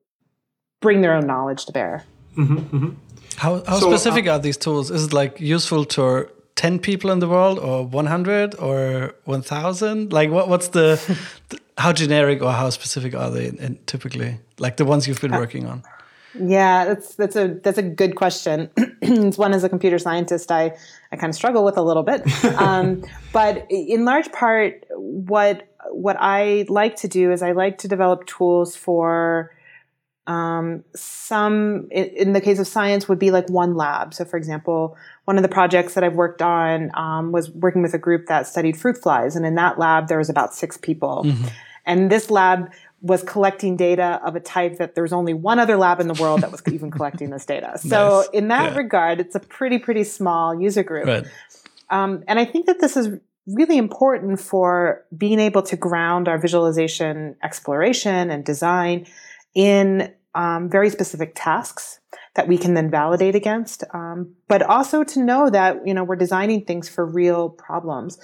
bring 0.81 1.01
their 1.01 1.13
own 1.13 1.27
knowledge 1.27 1.66
to 1.66 1.71
bear. 1.71 2.04
Mm-hmm, 2.38 2.57
mm-hmm. 2.57 2.89
How, 3.38 3.63
how 3.66 3.80
so, 3.80 3.89
specific 3.89 4.27
uh, 4.27 4.31
are 4.31 4.39
these 4.39 4.57
tools? 4.57 4.92
Is 4.92 5.06
it 5.06 5.13
like 5.13 5.39
useful 5.39 5.86
to 5.86 6.30
10 6.60 6.80
people 6.80 7.10
in 7.10 7.20
the 7.20 7.28
world 7.30 7.58
or 7.58 7.86
100 7.86 8.56
or 8.56 9.16
1000? 9.24 10.12
Like 10.12 10.30
what, 10.30 10.50
what's 10.50 10.68
the, 10.68 11.00
the, 11.48 11.60
how 11.78 11.94
generic 11.94 12.42
or 12.42 12.52
how 12.52 12.70
specific 12.70 13.16
are 13.16 13.32
they 13.32 13.48
in, 13.48 13.58
in 13.60 13.80
typically? 13.86 14.40
Like 14.58 14.76
the 14.76 14.84
ones 14.84 15.08
you've 15.08 15.22
been 15.22 15.34
uh, 15.34 15.40
working 15.40 15.66
on? 15.66 15.84
Yeah, 16.38 16.84
that's 16.84 17.16
that's 17.16 17.38
a 17.38 17.48
that's 17.64 17.78
a 17.78 17.82
good 17.82 18.16
question. 18.16 18.70
it's 19.02 19.38
one 19.38 19.54
as 19.54 19.64
a 19.64 19.70
computer 19.70 19.98
scientist 19.98 20.52
I 20.52 20.76
I 21.14 21.16
kind 21.16 21.32
of 21.32 21.36
struggle 21.36 21.64
with 21.64 21.78
a 21.78 21.82
little 21.82 22.04
bit, 22.04 22.22
um, 22.62 23.04
but 23.34 23.66
in 23.70 24.06
large 24.06 24.32
part, 24.32 24.84
what 24.92 25.66
what 25.90 26.18
I 26.20 26.66
like 26.68 26.98
to 26.98 27.08
do 27.08 27.32
is 27.32 27.42
I 27.42 27.54
like 27.54 27.80
to 27.80 27.88
develop 27.88 28.28
tools 28.28 28.76
for 28.76 29.56
um, 30.30 30.84
some, 30.96 31.88
in, 31.90 32.34
the 32.34 32.42
case 32.42 32.60
of 32.60 32.68
science, 32.68 33.10
would 33.10 33.18
be 33.18 33.31
like 33.31 33.50
one 33.50 33.74
lab. 33.74 34.14
So, 34.14 34.26
for 34.26 34.38
example, 34.38 34.96
one 35.26 35.38
of 35.38 35.42
the 35.42 35.50
projects 35.50 35.96
that 35.96 36.04
I've 36.04 36.14
worked 36.14 36.44
on 36.44 36.92
um, 36.94 37.31
was 37.31 37.50
working 37.50 37.81
with 37.81 37.96
a 37.96 37.98
group 37.98 38.28
that 38.28 38.46
studied 38.46 38.78
fruit 38.78 39.00
flies, 39.02 39.36
and 39.36 39.44
in 39.44 39.56
that 39.56 39.80
lab 39.80 40.08
there 40.08 40.20
was 40.20 40.30
about 40.30 40.54
six 40.54 40.78
people. 40.78 41.24
Mm-hmm. 41.26 41.48
And 41.88 42.12
this 42.12 42.30
lab 42.30 42.72
was 43.02 43.24
collecting 43.24 43.76
data 43.76 44.22
of 44.24 44.36
a 44.36 44.40
type 44.40 44.78
that 44.78 44.94
there 44.94 45.02
was 45.02 45.14
only 45.14 45.34
one 45.34 45.58
other 45.58 45.78
lab 45.78 46.00
in 46.00 46.08
the 46.08 46.22
world 46.22 46.42
that 46.42 46.52
was 46.52 46.62
even 46.72 46.92
collecting 46.92 47.31
this 47.31 47.48
data. 47.48 47.80
So, 47.80 48.20
nice. 48.20 48.30
in 48.31 48.50
that 48.50 48.74
yeah. 48.74 48.78
regard, 48.78 49.20
it's 49.20 49.34
a 49.34 49.40
pretty, 49.40 49.80
pretty 49.80 50.04
small 50.04 50.62
user 50.62 50.83
group. 50.83 51.07
Right. 51.07 51.26
Um, 51.90 52.24
and 52.28 52.38
I 52.38 52.45
think 52.45 52.68
that 52.68 52.80
this 52.80 52.95
is 52.95 53.18
really 53.48 53.80
important 53.80 54.40
for 54.40 55.04
being 55.18 55.40
able 55.40 55.64
to 55.64 55.76
ground 55.76 56.28
our 56.28 56.38
visualization 56.38 57.36
exploration 57.42 58.30
and 58.30 58.45
design 58.45 59.07
in 59.56 60.14
um, 60.36 60.69
very 60.69 60.90
specific 60.90 61.33
tasks 61.36 62.00
that 62.36 62.48
we 62.48 62.57
can 62.57 62.74
then 62.74 62.90
validate 62.90 63.36
against, 63.36 63.83
um, 63.94 64.36
but 64.48 64.62
also 64.62 65.04
to 65.04 65.24
know 65.24 65.50
that 65.50 65.86
you 65.88 65.94
know 65.94 66.04
we're 66.04 66.16
designing 66.16 66.64
things 66.64 66.88
for 66.88 67.06
real 67.06 67.50
problems. 67.50 68.19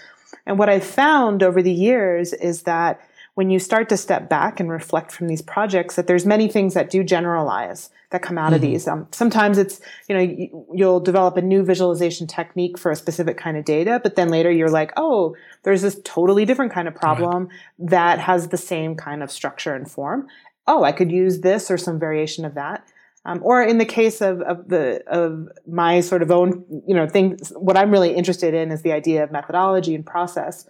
And 0.46 0.60
what 0.60 0.70
I've 0.70 0.86
found 0.86 1.44
over 1.44 1.62
the 1.62 1.74
years 1.74 2.34
is 2.34 2.64
that 2.64 3.00
when 3.36 3.50
you 3.50 3.60
start 3.60 3.90
to 3.90 3.98
step 3.98 4.30
back 4.30 4.60
and 4.60 4.72
reflect 4.72 5.12
from 5.12 5.28
these 5.28 5.42
projects, 5.42 5.96
that 5.96 6.08
there's 6.08 6.26
many 6.26 6.48
things 6.48 6.74
that 6.74 6.90
do 6.90 7.04
generalize 7.04 7.90
that 8.12 8.22
come 8.22 8.38
out 8.38 8.48
mm-hmm. 8.48 8.56
of 8.56 8.62
these. 8.62 8.88
Um, 8.88 9.08
sometimes 9.12 9.58
it's 9.58 9.82
you 10.08 10.16
know 10.16 10.66
you'll 10.74 11.02
develop 11.02 11.36
a 11.36 11.42
new 11.42 11.64
visualization 11.64 12.28
technique 12.28 12.78
for 12.78 12.92
a 12.92 12.96
specific 12.96 13.38
kind 13.38 13.58
of 13.58 13.66
data, 13.66 14.00
but 14.02 14.16
then 14.16 14.30
later 14.30 14.52
you're 14.52 14.70
like, 14.70 14.94
oh, 14.96 15.36
there's 15.64 15.82
this 15.82 16.00
totally 16.04 16.46
different 16.46 16.72
kind 16.72 16.88
of 16.88 16.96
problem 16.96 17.48
right. 17.48 17.90
that 17.90 18.20
has 18.20 18.50
the 18.50 18.58
same 18.58 18.96
kind 18.96 19.22
of 19.22 19.32
structure 19.32 19.76
and 19.76 19.92
form, 19.92 20.28
oh, 20.68 20.84
I 20.84 20.92
could 20.92 21.12
use 21.12 21.42
this 21.42 21.70
or 21.70 21.78
some 21.78 22.00
variation 22.00 22.46
of 22.46 22.56
that. 22.56 22.88
Um, 23.28 23.40
or 23.42 23.64
in 23.64 23.80
the 23.80 23.86
case 23.86 24.22
of, 24.22 24.42
of 24.42 24.68
the 24.70 25.04
of 25.08 25.50
my 25.68 26.00
sort 26.02 26.22
of 26.22 26.30
own 26.30 26.64
you 26.88 26.94
know 26.94 27.08
thing 27.08 27.40
what 27.56 27.76
i'm 27.76 27.90
really 27.90 28.14
interested 28.14 28.54
in 28.54 28.72
is 28.72 28.84
the 28.84 28.92
idea 28.92 29.24
of 29.24 29.32
methodology 29.32 29.96
and 29.96 30.06
process 30.06 30.70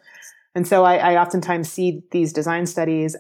and 0.55 0.65
so 0.65 0.85
i, 0.85 0.95
I 0.95 1.21
oftentimes 1.21 1.69
see 1.69 2.01
these 2.11 2.31
design 2.31 2.65
studies 2.65 3.17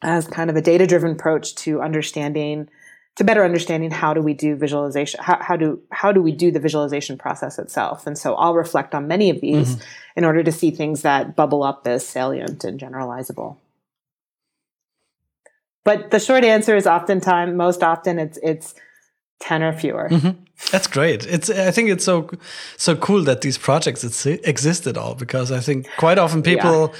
as 0.00 0.26
kind 0.26 0.48
of 0.48 0.56
a 0.56 0.62
data 0.62 0.86
driven 0.86 1.10
approach 1.10 1.54
to 1.56 1.82
understanding 1.82 2.70
to 3.16 3.24
better 3.24 3.44
understanding 3.44 3.90
how 3.90 4.14
do 4.14 4.22
we 4.22 4.32
do 4.32 4.56
visualization 4.56 5.20
how, 5.22 5.38
how 5.42 5.56
do 5.56 5.78
how 5.92 6.10
do 6.10 6.22
we 6.22 6.32
do 6.32 6.50
the 6.50 6.60
visualization 6.60 7.18
process 7.18 7.58
itself 7.58 8.06
and 8.06 8.16
so 8.16 8.36
i'll 8.36 8.54
reflect 8.54 8.94
on 8.94 9.06
many 9.06 9.28
of 9.28 9.42
these 9.42 9.76
mm-hmm. 9.76 9.84
in 10.16 10.24
order 10.24 10.42
to 10.42 10.50
see 10.50 10.70
things 10.70 11.02
that 11.02 11.36
bubble 11.36 11.62
up 11.62 11.86
as 11.86 12.06
salient 12.06 12.64
and 12.64 12.80
generalizable 12.80 13.58
but 15.86 16.10
the 16.10 16.18
short 16.18 16.44
answer 16.44 16.74
is 16.74 16.84
oftentimes, 16.84 17.54
most 17.54 17.82
often, 17.82 18.18
it's 18.18 18.38
it's 18.42 18.74
10 19.38 19.62
or 19.62 19.72
fewer. 19.72 20.08
Mm-hmm. 20.10 20.42
That's 20.72 20.88
great. 20.88 21.24
It's 21.26 21.48
I 21.48 21.70
think 21.70 21.90
it's 21.90 22.04
so 22.04 22.28
so 22.76 22.96
cool 22.96 23.22
that 23.22 23.42
these 23.42 23.56
projects 23.56 24.26
exist 24.26 24.86
at 24.88 24.96
all 24.98 25.14
because 25.14 25.52
I 25.52 25.60
think 25.60 25.88
quite 25.96 26.18
often 26.18 26.42
people 26.42 26.88
yeah. 26.88 26.98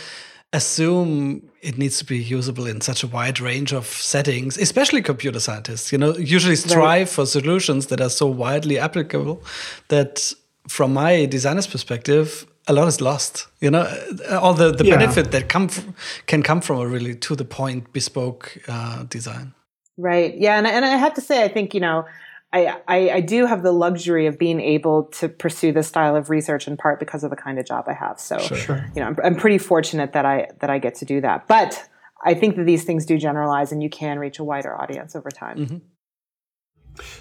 assume 0.53 1.51
it 1.63 1.79
needs 1.79 1.99
to 1.99 2.05
be 2.05 2.19
usable 2.19 2.69
in 2.69 2.81
such 2.81 3.03
a 3.03 3.09
wide 3.09 3.41
range 3.41 3.73
of 3.73 3.87
settings, 3.87 4.57
especially 4.57 5.03
computer 5.03 5.41
scientists. 5.41 5.91
You 5.91 5.99
know, 5.99 6.17
usually 6.17 6.57
strive 6.57 7.11
for 7.11 7.27
solutions 7.27 7.87
that 7.87 8.01
are 8.01 8.11
so 8.11 8.27
widely 8.27 8.79
applicable 8.79 9.43
that 9.89 10.33
from 10.69 10.93
my 10.93 11.27
designer's 11.27 11.67
perspective, 11.67 12.47
a 12.67 12.73
lot 12.73 12.89
is 12.89 13.01
lost. 13.01 13.49
You 13.61 13.71
know, 13.71 13.87
all 14.31 14.55
the, 14.55 14.73
the 14.73 14.85
yeah. 14.85 14.97
benefit 14.97 15.31
that 15.33 15.49
come 15.49 15.69
from, 15.69 15.95
can 16.27 16.43
come 16.43 16.61
from 16.61 16.81
a 16.81 16.87
really 16.87 17.15
to 17.15 17.37
the 17.37 17.45
point 17.45 17.93
bespoke 17.93 18.59
uh, 18.69 19.05
design. 19.05 19.55
Right. 19.97 20.37
Yeah. 20.37 20.59
And, 20.59 20.67
and 20.67 20.85
I 20.85 20.97
have 20.97 21.15
to 21.15 21.21
say, 21.21 21.43
I 21.43 21.49
think, 21.49 21.73
you 21.73 21.81
know, 21.81 22.05
I, 22.53 22.77
I, 22.87 23.11
I, 23.11 23.21
do 23.21 23.47
have 23.47 23.63
the 23.63 23.73
luxury 23.73 24.27
of 24.27 24.39
being 24.39 24.61
able 24.61 25.05
to 25.05 25.29
pursue 25.29 25.73
this 25.73 25.89
style 25.89 26.15
of 26.15 26.31
research 26.31 26.69
in 26.69 26.77
part 26.77 27.01
because 27.01 27.25
of 27.25 27.31
the 27.31 27.37
kind 27.37 27.59
of 27.59 27.67
job 27.67 27.87
I 27.89 27.93
have. 27.93 28.21
So, 28.21 28.39
sure. 28.39 28.91
you 28.95 29.03
know, 29.03 29.09
I'm, 29.09 29.17
I'm, 29.25 29.37
pretty 29.37 29.59
fortunate 29.59 30.13
that 30.13 30.25
I 30.25 30.49
that 30.61 30.71
I 30.71 30.79
get 30.79 30.95
to 30.97 31.05
do 31.05 31.21
that. 31.23 31.49
But 31.49 31.89
I 32.25 32.35
think 32.35 32.57
that 32.57 32.65
these 32.65 32.85
things 32.85 33.05
do 33.05 33.19
generalize, 33.19 33.73
and 33.73 33.83
you 33.83 33.91
can 33.91 34.19
reach 34.19 34.39
a 34.39 34.45
wider 34.45 34.81
audience 34.81 35.17
over 35.17 35.31
time. 35.31 35.59
Mm-hmm. 35.59 35.77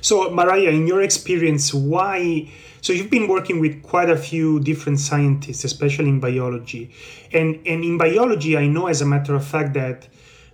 So, 0.01 0.29
Miriah, 0.29 0.72
in 0.72 0.88
your 0.88 1.01
experience, 1.01 1.74
why? 1.74 2.50
So, 2.82 2.94
you've 2.94 3.10
been 3.10 3.27
working 3.27 3.60
with 3.60 3.82
quite 3.84 4.10
a 4.10 4.17
few 4.17 4.60
different 4.60 5.00
scientists, 5.00 5.63
especially 5.63 6.10
in 6.10 6.20
biology, 6.20 6.91
and 7.32 7.55
and 7.65 7.84
in 7.84 7.98
biology, 7.98 8.58
I 8.58 8.67
know 8.67 8.88
as 8.88 9.01
a 9.01 9.05
matter 9.05 9.36
of 9.36 9.46
fact 9.46 9.74
that 9.74 10.08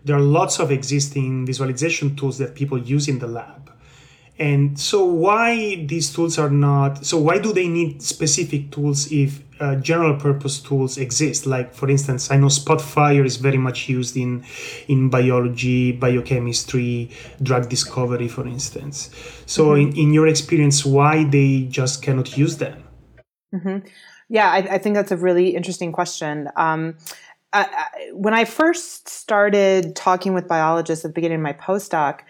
there 0.03 0.15
are 0.15 0.21
lots 0.21 0.59
of 0.59 0.71
existing 0.71 1.45
visualization 1.45 2.15
tools 2.15 2.37
that 2.39 2.55
people 2.55 2.77
use 2.79 3.07
in 3.07 3.19
the 3.19 3.27
lab 3.27 3.71
and 4.39 4.79
so 4.79 5.05
why 5.05 5.85
these 5.85 6.11
tools 6.13 6.39
are 6.39 6.49
not 6.49 7.05
so 7.05 7.17
why 7.17 7.37
do 7.37 7.53
they 7.53 7.67
need 7.67 8.01
specific 8.01 8.71
tools 8.71 9.11
if 9.11 9.41
uh, 9.61 9.75
general 9.75 10.15
purpose 10.17 10.59
tools 10.59 10.97
exist 10.97 11.45
like 11.45 11.71
for 11.73 11.89
instance 11.89 12.31
i 12.31 12.35
know 12.35 12.47
spotfire 12.47 13.23
is 13.23 13.37
very 13.37 13.57
much 13.57 13.87
used 13.87 14.17
in 14.17 14.43
in 14.87 15.09
biology 15.09 15.91
biochemistry 15.91 17.09
drug 17.43 17.69
discovery 17.69 18.27
for 18.27 18.47
instance 18.47 19.11
so 19.45 19.67
mm-hmm. 19.67 19.91
in, 19.91 19.97
in 19.97 20.13
your 20.13 20.27
experience 20.27 20.83
why 20.83 21.23
they 21.25 21.61
just 21.69 22.01
cannot 22.01 22.35
use 22.35 22.57
them 22.57 22.83
mm-hmm. 23.53 23.77
yeah 24.29 24.49
I, 24.49 24.57
I, 24.57 24.77
think 24.79 24.95
that's 24.95 25.11
a 25.11 25.17
really 25.17 25.49
interesting 25.49 25.91
question 25.91 26.49
um, 26.55 26.97
I, 27.53 27.87
when 28.13 28.33
i 28.33 28.45
first 28.45 29.07
started 29.07 29.95
talking 29.95 30.33
with 30.33 30.47
biologists 30.47 31.05
at 31.05 31.09
the 31.09 31.13
beginning 31.13 31.37
of 31.37 31.43
my 31.43 31.53
postdoc 31.53 32.21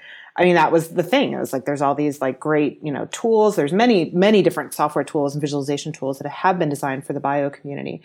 I 0.41 0.45
mean, 0.45 0.55
that 0.55 0.71
was 0.71 0.89
the 0.89 1.03
thing. 1.03 1.33
It 1.33 1.39
was 1.39 1.53
like 1.53 1.65
there's 1.65 1.83
all 1.83 1.93
these 1.93 2.19
like 2.19 2.39
great, 2.39 2.79
you 2.81 2.91
know, 2.91 3.07
tools. 3.11 3.55
There's 3.55 3.73
many, 3.73 4.09
many 4.09 4.41
different 4.41 4.73
software 4.73 5.03
tools 5.03 5.35
and 5.35 5.41
visualization 5.41 5.91
tools 5.91 6.17
that 6.17 6.27
have 6.27 6.57
been 6.57 6.67
designed 6.67 7.05
for 7.05 7.13
the 7.13 7.19
bio 7.19 7.51
community. 7.51 8.01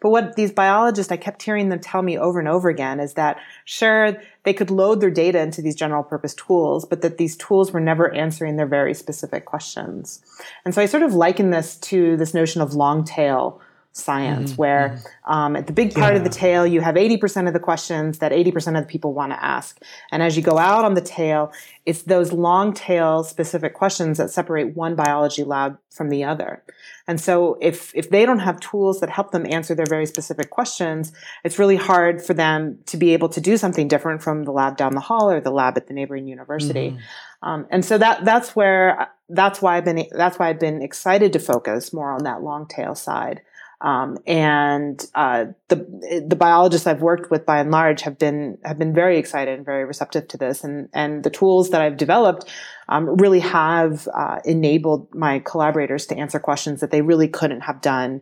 But 0.00 0.10
what 0.10 0.36
these 0.36 0.52
biologists, 0.52 1.10
I 1.10 1.16
kept 1.16 1.42
hearing 1.42 1.68
them 1.68 1.80
tell 1.80 2.02
me 2.02 2.16
over 2.16 2.38
and 2.38 2.48
over 2.48 2.68
again 2.68 3.00
is 3.00 3.14
that 3.14 3.38
sure, 3.64 4.16
they 4.44 4.54
could 4.54 4.70
load 4.70 5.00
their 5.00 5.10
data 5.10 5.40
into 5.40 5.62
these 5.62 5.74
general 5.74 6.04
purpose 6.04 6.32
tools, 6.34 6.84
but 6.84 7.02
that 7.02 7.18
these 7.18 7.36
tools 7.36 7.72
were 7.72 7.80
never 7.80 8.14
answering 8.14 8.54
their 8.54 8.68
very 8.68 8.94
specific 8.94 9.44
questions. 9.44 10.22
And 10.64 10.72
so 10.72 10.80
I 10.80 10.86
sort 10.86 11.02
of 11.02 11.14
liken 11.14 11.50
this 11.50 11.76
to 11.78 12.16
this 12.16 12.34
notion 12.34 12.62
of 12.62 12.72
long 12.72 13.02
tail 13.02 13.60
science, 13.92 14.52
mm-hmm. 14.52 14.60
where 14.60 14.88
mm-hmm. 14.88 15.32
um, 15.32 15.56
at 15.56 15.66
the 15.66 15.72
big 15.72 15.94
part 15.94 16.14
yeah. 16.14 16.18
of 16.18 16.24
the 16.24 16.30
tail, 16.30 16.66
you 16.66 16.80
have 16.80 16.94
80% 16.94 17.46
of 17.46 17.52
the 17.52 17.60
questions 17.60 18.18
that 18.18 18.32
80% 18.32 18.78
of 18.78 18.84
the 18.84 18.88
people 18.88 19.12
want 19.12 19.32
to 19.32 19.44
ask. 19.44 19.80
And 20.12 20.22
as 20.22 20.36
you 20.36 20.42
go 20.42 20.58
out 20.58 20.84
on 20.84 20.94
the 20.94 21.00
tail, 21.00 21.52
it's 21.86 22.02
those 22.02 22.32
long 22.32 22.72
tail 22.72 23.24
specific 23.24 23.74
questions 23.74 24.18
that 24.18 24.30
separate 24.30 24.76
one 24.76 24.94
biology 24.94 25.42
lab 25.42 25.78
from 25.90 26.08
the 26.08 26.24
other. 26.24 26.62
And 27.08 27.20
so 27.20 27.58
if, 27.60 27.92
if 27.94 28.10
they 28.10 28.24
don't 28.24 28.38
have 28.38 28.60
tools 28.60 29.00
that 29.00 29.10
help 29.10 29.32
them 29.32 29.44
answer 29.50 29.74
their 29.74 29.86
very 29.86 30.06
specific 30.06 30.50
questions, 30.50 31.12
it's 31.42 31.58
really 31.58 31.76
hard 31.76 32.22
for 32.22 32.34
them 32.34 32.78
to 32.86 32.96
be 32.96 33.12
able 33.12 33.28
to 33.30 33.40
do 33.40 33.56
something 33.56 33.88
different 33.88 34.22
from 34.22 34.44
the 34.44 34.52
lab 34.52 34.76
down 34.76 34.94
the 34.94 35.00
hall 35.00 35.28
or 35.30 35.40
the 35.40 35.50
lab 35.50 35.76
at 35.76 35.88
the 35.88 35.94
neighboring 35.94 36.28
university. 36.28 36.90
Mm-hmm. 36.90 36.98
Um, 37.42 37.66
and 37.70 37.84
so 37.84 37.96
that 37.98 38.24
that's 38.24 38.54
where 38.54 39.08
that's 39.30 39.62
why 39.62 39.78
I've 39.78 39.84
been 39.84 40.06
that's 40.12 40.38
why 40.38 40.50
I've 40.50 40.60
been 40.60 40.82
excited 40.82 41.32
to 41.32 41.38
focus 41.38 41.92
more 41.92 42.12
on 42.12 42.24
that 42.24 42.42
long 42.42 42.66
tail 42.66 42.94
side. 42.94 43.40
Um, 43.80 44.18
and 44.26 45.04
uh, 45.14 45.46
the 45.68 46.24
the 46.26 46.36
biologists 46.36 46.86
I've 46.86 47.00
worked 47.00 47.30
with, 47.30 47.46
by 47.46 47.60
and 47.60 47.70
large, 47.70 48.02
have 48.02 48.18
been 48.18 48.58
have 48.64 48.78
been 48.78 48.92
very 48.92 49.18
excited 49.18 49.56
and 49.56 49.64
very 49.64 49.84
receptive 49.84 50.28
to 50.28 50.36
this. 50.36 50.62
And 50.64 50.88
and 50.92 51.24
the 51.24 51.30
tools 51.30 51.70
that 51.70 51.80
I've 51.80 51.96
developed 51.96 52.50
um, 52.88 53.16
really 53.16 53.40
have 53.40 54.06
uh, 54.14 54.40
enabled 54.44 55.14
my 55.14 55.38
collaborators 55.38 56.06
to 56.06 56.16
answer 56.16 56.38
questions 56.38 56.80
that 56.80 56.90
they 56.90 57.02
really 57.02 57.28
couldn't 57.28 57.62
have 57.62 57.80
done 57.80 58.20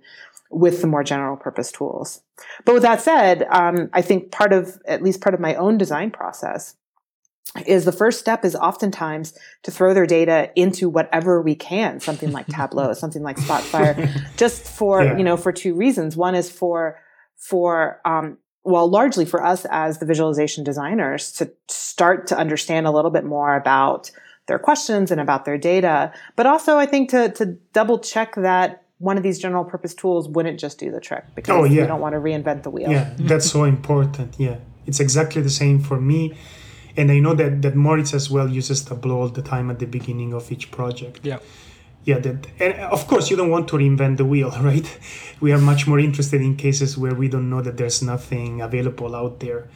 with 0.50 0.80
the 0.80 0.86
more 0.86 1.04
general 1.04 1.36
purpose 1.36 1.72
tools. 1.72 2.22
But 2.64 2.74
with 2.74 2.82
that 2.82 3.02
said, 3.02 3.46
um, 3.50 3.90
I 3.92 4.00
think 4.00 4.30
part 4.30 4.52
of 4.52 4.80
at 4.86 5.02
least 5.02 5.20
part 5.20 5.34
of 5.34 5.40
my 5.40 5.54
own 5.56 5.76
design 5.76 6.10
process 6.10 6.76
is 7.66 7.84
the 7.84 7.92
first 7.92 8.20
step 8.20 8.44
is 8.44 8.54
oftentimes 8.54 9.36
to 9.62 9.70
throw 9.70 9.94
their 9.94 10.06
data 10.06 10.50
into 10.54 10.88
whatever 10.88 11.40
we 11.42 11.54
can, 11.54 12.00
something 12.00 12.30
like 12.30 12.46
Tableau, 12.46 12.92
something 12.94 13.22
like 13.22 13.36
Spotfire, 13.36 14.36
just 14.36 14.62
for, 14.64 15.02
yeah. 15.02 15.16
you 15.16 15.24
know, 15.24 15.36
for 15.36 15.52
two 15.52 15.74
reasons. 15.74 16.16
One 16.16 16.34
is 16.34 16.50
for, 16.50 16.98
for, 17.36 18.00
um, 18.04 18.38
well, 18.64 18.88
largely 18.88 19.24
for 19.24 19.42
us 19.42 19.64
as 19.70 19.98
the 19.98 20.06
visualization 20.06 20.62
designers 20.62 21.32
to 21.32 21.50
start 21.68 22.26
to 22.28 22.36
understand 22.36 22.86
a 22.86 22.90
little 22.90 23.10
bit 23.10 23.24
more 23.24 23.56
about 23.56 24.10
their 24.46 24.58
questions 24.58 25.10
and 25.10 25.20
about 25.20 25.44
their 25.44 25.58
data, 25.58 26.12
but 26.36 26.46
also 26.46 26.76
I 26.76 26.86
think 26.86 27.10
to, 27.10 27.30
to 27.32 27.46
double 27.72 27.98
check 27.98 28.34
that 28.36 28.84
one 28.98 29.16
of 29.16 29.22
these 29.22 29.38
general 29.38 29.64
purpose 29.64 29.94
tools 29.94 30.28
wouldn't 30.28 30.58
just 30.58 30.78
do 30.78 30.90
the 30.90 31.00
trick 31.00 31.24
because 31.34 31.54
oh, 31.54 31.64
yeah. 31.64 31.82
we 31.82 31.86
don't 31.86 32.00
want 32.00 32.14
to 32.14 32.18
reinvent 32.18 32.62
the 32.62 32.70
wheel. 32.70 32.90
Yeah, 32.90 33.14
that's 33.18 33.50
so 33.50 33.64
important. 33.76 34.34
Yeah, 34.38 34.56
it's 34.86 35.00
exactly 35.00 35.40
the 35.40 35.50
same 35.50 35.80
for 35.80 36.00
me 36.00 36.36
and 36.98 37.12
I 37.12 37.20
know 37.20 37.34
that 37.34 37.62
that 37.62 37.74
Moritz 37.76 38.12
as 38.12 38.28
well 38.28 38.48
uses 38.48 38.82
Tableau 38.82 39.20
all 39.20 39.28
the 39.28 39.42
time 39.42 39.70
at 39.70 39.78
the 39.78 39.86
beginning 39.86 40.34
of 40.34 40.50
each 40.52 40.70
project. 40.70 41.20
Yeah. 41.22 41.38
Yeah, 42.04 42.18
that 42.20 42.46
and 42.58 42.74
of 42.96 43.06
course 43.06 43.30
you 43.30 43.36
don't 43.36 43.50
want 43.50 43.68
to 43.68 43.76
reinvent 43.76 44.16
the 44.16 44.24
wheel, 44.24 44.50
right? 44.60 44.88
We 45.40 45.52
are 45.52 45.58
much 45.58 45.86
more 45.86 45.98
interested 45.98 46.40
in 46.40 46.56
cases 46.56 46.98
where 46.98 47.14
we 47.14 47.28
don't 47.28 47.48
know 47.50 47.62
that 47.62 47.76
there's 47.76 48.02
nothing 48.02 48.60
available 48.60 49.14
out 49.14 49.40
there. 49.40 49.68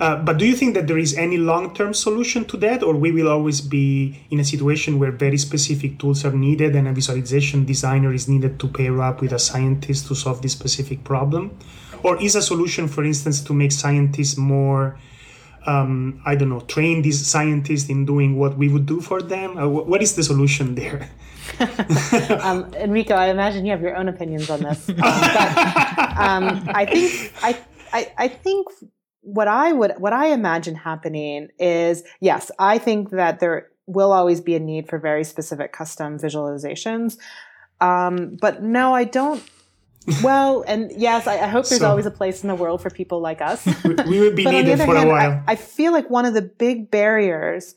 Uh, 0.00 0.16
but 0.16 0.38
do 0.38 0.46
you 0.46 0.56
think 0.56 0.74
that 0.74 0.86
there 0.88 0.98
is 0.98 1.14
any 1.16 1.36
long-term 1.36 1.94
solution 1.94 2.44
to 2.46 2.56
that, 2.56 2.82
or 2.82 2.94
we 2.94 3.12
will 3.12 3.28
always 3.28 3.60
be 3.60 4.18
in 4.30 4.40
a 4.40 4.44
situation 4.44 4.98
where 4.98 5.12
very 5.12 5.38
specific 5.38 5.98
tools 5.98 6.24
are 6.24 6.32
needed 6.32 6.74
and 6.74 6.88
a 6.88 6.92
visualization 6.92 7.64
designer 7.64 8.12
is 8.12 8.28
needed 8.28 8.58
to 8.58 8.66
pair 8.68 9.00
up 9.00 9.20
with 9.20 9.32
a 9.32 9.38
scientist 9.38 10.08
to 10.08 10.14
solve 10.14 10.40
this 10.42 10.52
specific 10.52 11.04
problem? 11.04 11.56
Or 12.02 12.20
is 12.20 12.34
a 12.34 12.42
solution, 12.42 12.88
for 12.88 13.04
instance, 13.04 13.40
to 13.42 13.52
make 13.52 13.70
scientists 13.70 14.36
more 14.36 14.98
um, 15.66 16.20
I 16.24 16.34
don't 16.34 16.48
know, 16.48 16.60
train 16.60 17.02
these 17.02 17.24
scientists 17.26 17.88
in 17.88 18.04
doing 18.04 18.38
what 18.38 18.56
we 18.56 18.68
would 18.68 18.86
do 18.86 19.00
for 19.00 19.22
them? 19.22 19.56
Uh, 19.56 19.68
what 19.68 20.02
is 20.02 20.14
the 20.16 20.22
solution 20.22 20.74
there? 20.74 21.10
um, 22.40 22.72
Enrico, 22.74 23.14
I 23.14 23.26
imagine 23.26 23.64
you 23.64 23.72
have 23.72 23.82
your 23.82 23.96
own 23.96 24.08
opinions 24.08 24.50
on 24.50 24.60
this. 24.60 24.88
Um, 24.88 24.96
but 24.96 25.08
um, 26.18 26.68
I 26.74 26.86
think 26.86 27.32
I, 27.42 27.58
I, 27.92 28.12
I 28.18 28.28
think 28.28 28.68
what 29.22 29.48
I 29.48 29.72
would 29.72 29.92
what 29.98 30.12
I 30.12 30.26
imagine 30.26 30.74
happening 30.74 31.48
is 31.58 32.02
yes, 32.20 32.50
I 32.58 32.78
think 32.78 33.10
that 33.10 33.40
there 33.40 33.68
will 33.86 34.12
always 34.12 34.40
be 34.40 34.54
a 34.54 34.60
need 34.60 34.88
for 34.88 34.98
very 34.98 35.24
specific 35.24 35.72
custom 35.72 36.18
visualizations. 36.18 37.18
Um, 37.80 38.36
but 38.40 38.62
no, 38.62 38.94
I 38.94 39.04
don't 39.04 39.42
well, 40.22 40.64
and 40.66 40.92
yes, 40.96 41.26
I, 41.26 41.34
I 41.34 41.46
hope 41.46 41.66
there's 41.66 41.80
so, 41.80 41.88
always 41.88 42.06
a 42.06 42.10
place 42.10 42.42
in 42.42 42.48
the 42.48 42.54
world 42.54 42.82
for 42.82 42.90
people 42.90 43.20
like 43.20 43.40
us. 43.40 43.64
we 43.84 44.20
would 44.20 44.36
be 44.36 44.44
needed 44.50 44.78
for 44.78 44.94
hand, 44.94 45.08
a 45.08 45.12
while. 45.12 45.42
I, 45.46 45.52
I 45.52 45.56
feel 45.56 45.92
like 45.92 46.10
one 46.10 46.24
of 46.24 46.34
the 46.34 46.42
big 46.42 46.90
barriers 46.90 47.74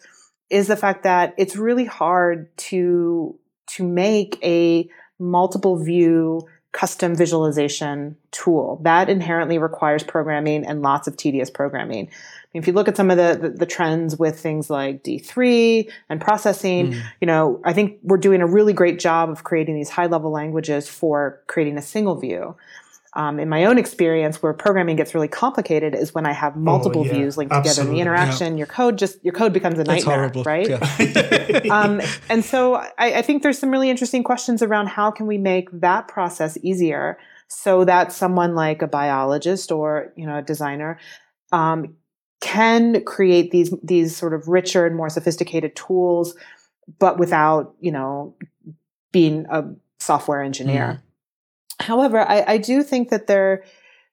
is 0.49 0.67
the 0.67 0.75
fact 0.75 1.03
that 1.03 1.33
it's 1.37 1.55
really 1.55 1.85
hard 1.85 2.55
to 2.57 3.37
to 3.67 3.83
make 3.83 4.37
a 4.43 4.89
multiple 5.19 5.77
view 5.77 6.47
custom 6.71 7.15
visualization 7.15 8.17
tool. 8.31 8.79
That 8.83 9.09
inherently 9.09 9.57
requires 9.57 10.03
programming 10.03 10.65
and 10.65 10.81
lots 10.81 11.07
of 11.07 11.15
tedious 11.15 11.49
programming. 11.49 12.09
If 12.55 12.67
you 12.67 12.73
look 12.73 12.87
at 12.87 12.95
some 12.95 13.11
of 13.11 13.17
the, 13.17 13.37
the, 13.41 13.49
the 13.49 13.65
trends 13.65 14.17
with 14.17 14.39
things 14.39 14.69
like 14.69 15.03
D3 15.03 15.91
and 16.09 16.21
processing, 16.21 16.93
mm. 16.93 17.03
you 17.21 17.27
know, 17.27 17.61
I 17.63 17.73
think 17.73 17.99
we're 18.03 18.17
doing 18.17 18.41
a 18.41 18.47
really 18.47 18.73
great 18.73 18.99
job 18.99 19.29
of 19.29 19.43
creating 19.43 19.75
these 19.75 19.89
high 19.89 20.05
level 20.07 20.31
languages 20.31 20.87
for 20.87 21.41
creating 21.47 21.77
a 21.77 21.81
single 21.81 22.15
view. 22.15 22.55
Um, 23.17 23.39
in 23.39 23.47
my 23.47 23.63
own 23.63 23.77
experience, 23.77 24.43
where 24.43 24.51
programming 24.51 24.97
gets 24.97 25.15
really 25.15 25.29
complicated 25.29 25.95
is 25.95 26.13
when 26.13 26.25
I 26.25 26.33
have 26.33 26.53
oh, 26.57 26.59
multiple 26.59 27.01
oh, 27.01 27.05
yeah. 27.05 27.13
views 27.13 27.37
linked 27.37 27.53
Absolutely. 27.53 27.73
together 27.73 27.89
in 27.89 27.95
the 27.95 28.01
interaction. 28.01 28.53
Yeah. 28.53 28.57
Your 28.57 28.67
code 28.67 28.97
just 28.97 29.23
your 29.23 29.33
code 29.33 29.53
becomes 29.53 29.79
a 29.79 29.85
nightmare, 29.85 30.31
right? 30.43 30.67
Yeah. 30.67 31.61
um, 31.71 32.01
and 32.29 32.43
so 32.43 32.75
I, 32.75 32.89
I, 32.97 33.21
think 33.21 33.41
there's 33.41 33.57
some 33.57 33.71
really 33.71 33.89
interesting 33.89 34.21
questions 34.21 34.61
around 34.61 34.87
how 34.87 35.11
can 35.11 35.27
we 35.27 35.37
make 35.37 35.69
that 35.71 36.09
process 36.09 36.57
easier 36.61 37.17
so 37.47 37.85
that 37.85 38.11
someone 38.11 38.53
like 38.53 38.81
a 38.81 38.87
biologist 38.87 39.71
or 39.71 40.11
you 40.17 40.25
know 40.25 40.39
a 40.39 40.41
designer 40.41 40.99
um, 41.53 41.95
can 42.41 43.03
create 43.03 43.51
these 43.51 43.73
these 43.83 44.15
sort 44.15 44.33
of 44.33 44.47
richer 44.47 44.85
and 44.85 44.95
more 44.95 45.09
sophisticated 45.09 45.75
tools 45.75 46.35
but 46.99 47.17
without, 47.17 47.75
you 47.79 47.91
know, 47.91 48.35
being 49.11 49.45
a 49.49 49.65
software 49.99 50.41
engineer. 50.41 51.01
Mm. 51.81 51.85
However, 51.85 52.19
I, 52.19 52.43
I 52.47 52.57
do 52.57 52.83
think 52.83 53.09
that 53.09 53.27
there 53.27 53.63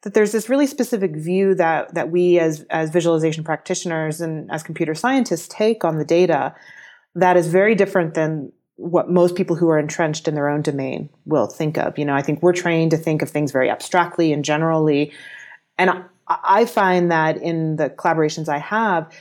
that 0.02 0.14
there's 0.14 0.32
this 0.32 0.48
really 0.48 0.66
specific 0.66 1.14
view 1.14 1.54
that 1.54 1.94
that 1.94 2.10
we 2.10 2.38
as 2.38 2.64
as 2.70 2.90
visualization 2.90 3.44
practitioners 3.44 4.20
and 4.20 4.50
as 4.50 4.62
computer 4.62 4.94
scientists 4.94 5.48
take 5.48 5.84
on 5.84 5.98
the 5.98 6.04
data 6.04 6.54
that 7.14 7.36
is 7.36 7.46
very 7.46 7.74
different 7.74 8.14
than 8.14 8.50
what 8.76 9.10
most 9.10 9.36
people 9.36 9.54
who 9.54 9.68
are 9.68 9.78
entrenched 9.78 10.26
in 10.26 10.34
their 10.34 10.48
own 10.48 10.62
domain 10.62 11.08
will 11.24 11.46
think 11.46 11.76
of. 11.76 11.96
You 11.98 12.04
know, 12.04 12.14
I 12.14 12.22
think 12.22 12.42
we're 12.42 12.54
trained 12.54 12.90
to 12.92 12.96
think 12.96 13.22
of 13.22 13.30
things 13.30 13.52
very 13.52 13.70
abstractly 13.70 14.32
and 14.32 14.44
generally. 14.44 15.12
And 15.78 16.04
I, 16.28 16.64
find 16.64 17.10
that 17.10 17.36
in 17.36 17.76
the 17.76 17.90
collaborations 17.90 18.48
I 18.48 18.58
have, 18.58 19.12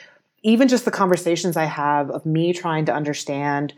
even 0.44 0.68
just 0.68 0.86
the 0.86 0.92
conversations 0.92 1.58
I 1.58 1.66
have 1.66 2.10
of 2.10 2.26
me 2.26 2.54
trying 2.54 2.86
to 2.86 2.94
understand 2.94 3.74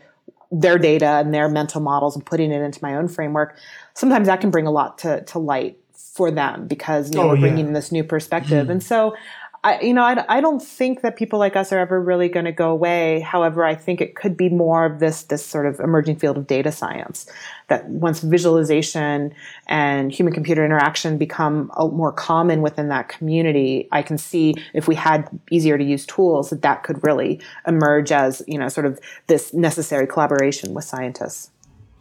their 0.50 0.78
data 0.78 1.06
and 1.06 1.34
their 1.34 1.48
mental 1.48 1.80
models 1.80 2.14
and 2.14 2.24
putting 2.24 2.52
it 2.52 2.62
into 2.62 2.78
my 2.82 2.94
own 2.94 3.08
framework, 3.08 3.56
sometimes 3.94 4.26
that 4.26 4.40
can 4.40 4.50
bring 4.50 4.66
a 4.66 4.70
lot 4.70 4.98
to, 4.98 5.22
to 5.24 5.38
light 5.38 5.78
for 5.92 6.30
them 6.30 6.68
because 6.68 7.10
you 7.10 7.16
know, 7.16 7.24
oh, 7.24 7.28
we're 7.30 7.40
bringing 7.40 7.68
yeah. 7.68 7.72
this 7.72 7.90
new 7.90 8.04
perspective. 8.04 8.64
Mm-hmm. 8.64 8.72
And 8.72 8.82
so 8.82 9.16
I, 9.64 9.80
you 9.80 9.94
know, 9.94 10.02
I, 10.02 10.22
I 10.28 10.40
don't 10.42 10.62
think 10.62 11.00
that 11.00 11.16
people 11.16 11.38
like 11.38 11.56
us 11.56 11.72
are 11.72 11.78
ever 11.78 11.98
really 11.98 12.28
going 12.28 12.44
to 12.44 12.52
go 12.52 12.70
away. 12.70 13.20
However, 13.20 13.64
I 13.64 13.74
think 13.74 14.02
it 14.02 14.14
could 14.14 14.36
be 14.36 14.50
more 14.50 14.84
of 14.84 15.00
this 15.00 15.22
this 15.22 15.44
sort 15.44 15.64
of 15.64 15.80
emerging 15.80 16.16
field 16.16 16.36
of 16.36 16.46
data 16.46 16.70
science. 16.70 17.26
That 17.68 17.88
once 17.88 18.20
visualization 18.20 19.34
and 19.66 20.12
human 20.12 20.34
computer 20.34 20.66
interaction 20.66 21.16
become 21.16 21.70
more 21.78 22.12
common 22.12 22.60
within 22.60 22.88
that 22.90 23.08
community, 23.08 23.88
I 23.90 24.02
can 24.02 24.18
see 24.18 24.54
if 24.74 24.86
we 24.86 24.94
had 24.94 25.30
easier 25.50 25.78
to 25.78 25.84
use 25.84 26.04
tools 26.04 26.50
that 26.50 26.60
that 26.60 26.82
could 26.82 27.02
really 27.02 27.40
emerge 27.66 28.12
as 28.12 28.42
you 28.46 28.58
know 28.58 28.68
sort 28.68 28.84
of 28.84 29.00
this 29.28 29.54
necessary 29.54 30.06
collaboration 30.06 30.74
with 30.74 30.84
scientists. 30.84 31.50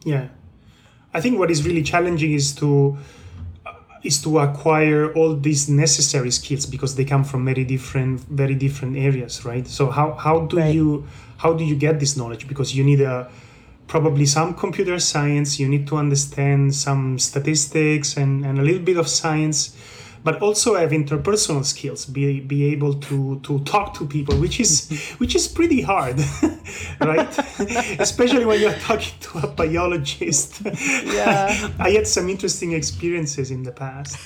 Yeah, 0.03 0.27
I 1.13 1.22
think 1.22 1.39
what 1.39 1.50
is 1.50 1.65
really 1.65 1.82
challenging 1.82 2.34
is 2.34 2.53
to 2.55 2.98
is 4.03 4.22
to 4.22 4.39
acquire 4.39 5.13
all 5.13 5.36
these 5.36 5.69
necessary 5.69 6.31
skills 6.31 6.65
because 6.65 6.95
they 6.95 7.05
come 7.05 7.24
from 7.24 7.45
very 7.45 7.63
different 7.63 8.19
very 8.22 8.55
different 8.55 8.98
areas 8.98 9.45
right 9.45 9.67
so 9.67 9.89
how 9.89 10.13
how 10.13 10.39
do 10.41 10.57
right. 10.57 10.75
you 10.75 11.05
how 11.38 11.53
do 11.53 11.63
you 11.63 11.75
get 11.75 12.00
this 12.00 12.17
knowledge 12.17 12.48
because 12.48 12.75
you 12.75 12.83
need 12.83 13.01
a 13.01 13.29
probably 13.88 14.25
some 14.25 14.53
computer 14.53 15.00
science 15.00 15.60
you 15.60 15.67
need 15.67 15.88
to 15.88 15.95
understand 15.98 16.74
some 16.74 17.19
statistics 17.19 18.17
and, 18.17 18.45
and 18.45 18.60
a 18.60 18.62
little 18.62 18.81
bit 18.81 18.98
of 18.98 19.07
science 19.07 19.75
but 20.23 20.41
also 20.41 20.75
have 20.75 20.91
interpersonal 20.91 21.65
skills 21.65 22.05
be, 22.05 22.39
be 22.39 22.65
able 22.65 22.93
to 22.93 23.39
to 23.41 23.59
talk 23.65 23.93
to 23.93 24.05
people 24.05 24.35
which 24.37 24.59
is 24.59 24.89
which 25.17 25.35
is 25.35 25.47
pretty 25.47 25.81
hard 25.81 26.19
right? 26.99 27.37
Especially 27.99 28.45
when 28.45 28.59
you're 28.59 28.73
talking 28.73 29.13
to 29.19 29.39
a 29.39 29.47
biologist. 29.47 30.61
Yeah. 31.05 31.69
I 31.79 31.91
had 31.91 32.07
some 32.07 32.29
interesting 32.29 32.73
experiences 32.73 33.51
in 33.51 33.63
the 33.63 33.71
past. 33.71 34.17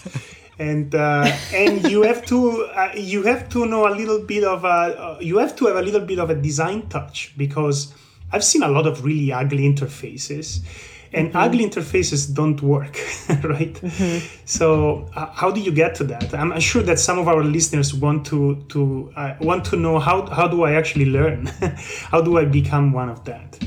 And 0.59 0.95
uh, 0.95 1.31
and 1.53 1.87
you 1.87 2.01
have 2.01 2.25
to 2.27 2.63
uh, 2.63 2.91
you 2.95 3.21
have 3.23 3.47
to 3.49 3.67
know 3.67 3.87
a 3.87 3.93
little 3.93 4.23
bit 4.23 4.43
of 4.43 4.63
a 4.63 4.67
uh, 4.67 5.17
you 5.21 5.37
have 5.37 5.55
to 5.57 5.67
have 5.67 5.75
a 5.75 5.83
little 5.83 6.01
bit 6.01 6.17
of 6.17 6.31
a 6.31 6.35
design 6.35 6.89
touch 6.89 7.33
because 7.37 7.93
I've 8.31 8.43
seen 8.43 8.63
a 8.63 8.67
lot 8.67 8.87
of 8.87 9.05
really 9.05 9.31
ugly 9.31 9.71
interfaces 9.71 10.65
and 11.13 11.29
mm-hmm. 11.29 11.37
ugly 11.37 11.65
interfaces 11.65 12.33
don't 12.33 12.61
work 12.61 12.95
right 13.43 13.73
mm-hmm. 13.75 14.25
so 14.45 15.09
uh, 15.15 15.27
how 15.33 15.51
do 15.51 15.59
you 15.59 15.71
get 15.71 15.95
to 15.95 16.03
that 16.03 16.33
i'm 16.33 16.59
sure 16.59 16.83
that 16.83 16.99
some 16.99 17.17
of 17.17 17.27
our 17.27 17.43
listeners 17.43 17.93
want 17.93 18.25
to 18.25 18.55
to 18.69 19.11
uh, 19.15 19.35
want 19.41 19.63
to 19.65 19.75
know 19.75 19.99
how 19.99 20.25
how 20.27 20.47
do 20.47 20.63
i 20.63 20.73
actually 20.73 21.05
learn 21.05 21.45
how 22.11 22.21
do 22.21 22.37
i 22.37 22.45
become 22.45 22.91
one 22.91 23.09
of 23.09 23.23
that 23.25 23.59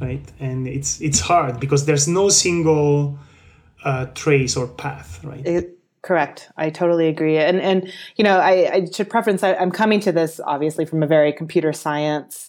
right 0.00 0.32
and 0.40 0.66
it's 0.66 1.00
it's 1.00 1.20
hard 1.20 1.58
because 1.60 1.86
there's 1.86 2.08
no 2.08 2.28
single 2.28 3.18
uh, 3.84 4.06
trace 4.14 4.56
or 4.56 4.66
path 4.66 5.22
right 5.24 5.46
it- 5.46 5.74
Correct. 6.02 6.50
I 6.56 6.70
totally 6.70 7.08
agree. 7.08 7.38
And 7.38 7.60
and 7.60 7.92
you 8.16 8.24
know, 8.24 8.38
I, 8.38 8.72
I 8.72 8.86
should 8.86 9.10
preference 9.10 9.42
I, 9.42 9.52
am 9.54 9.70
coming 9.70 10.00
to 10.00 10.12
this 10.12 10.40
obviously 10.44 10.84
from 10.84 11.02
a 11.02 11.06
very 11.06 11.32
computer 11.32 11.72
science 11.72 12.47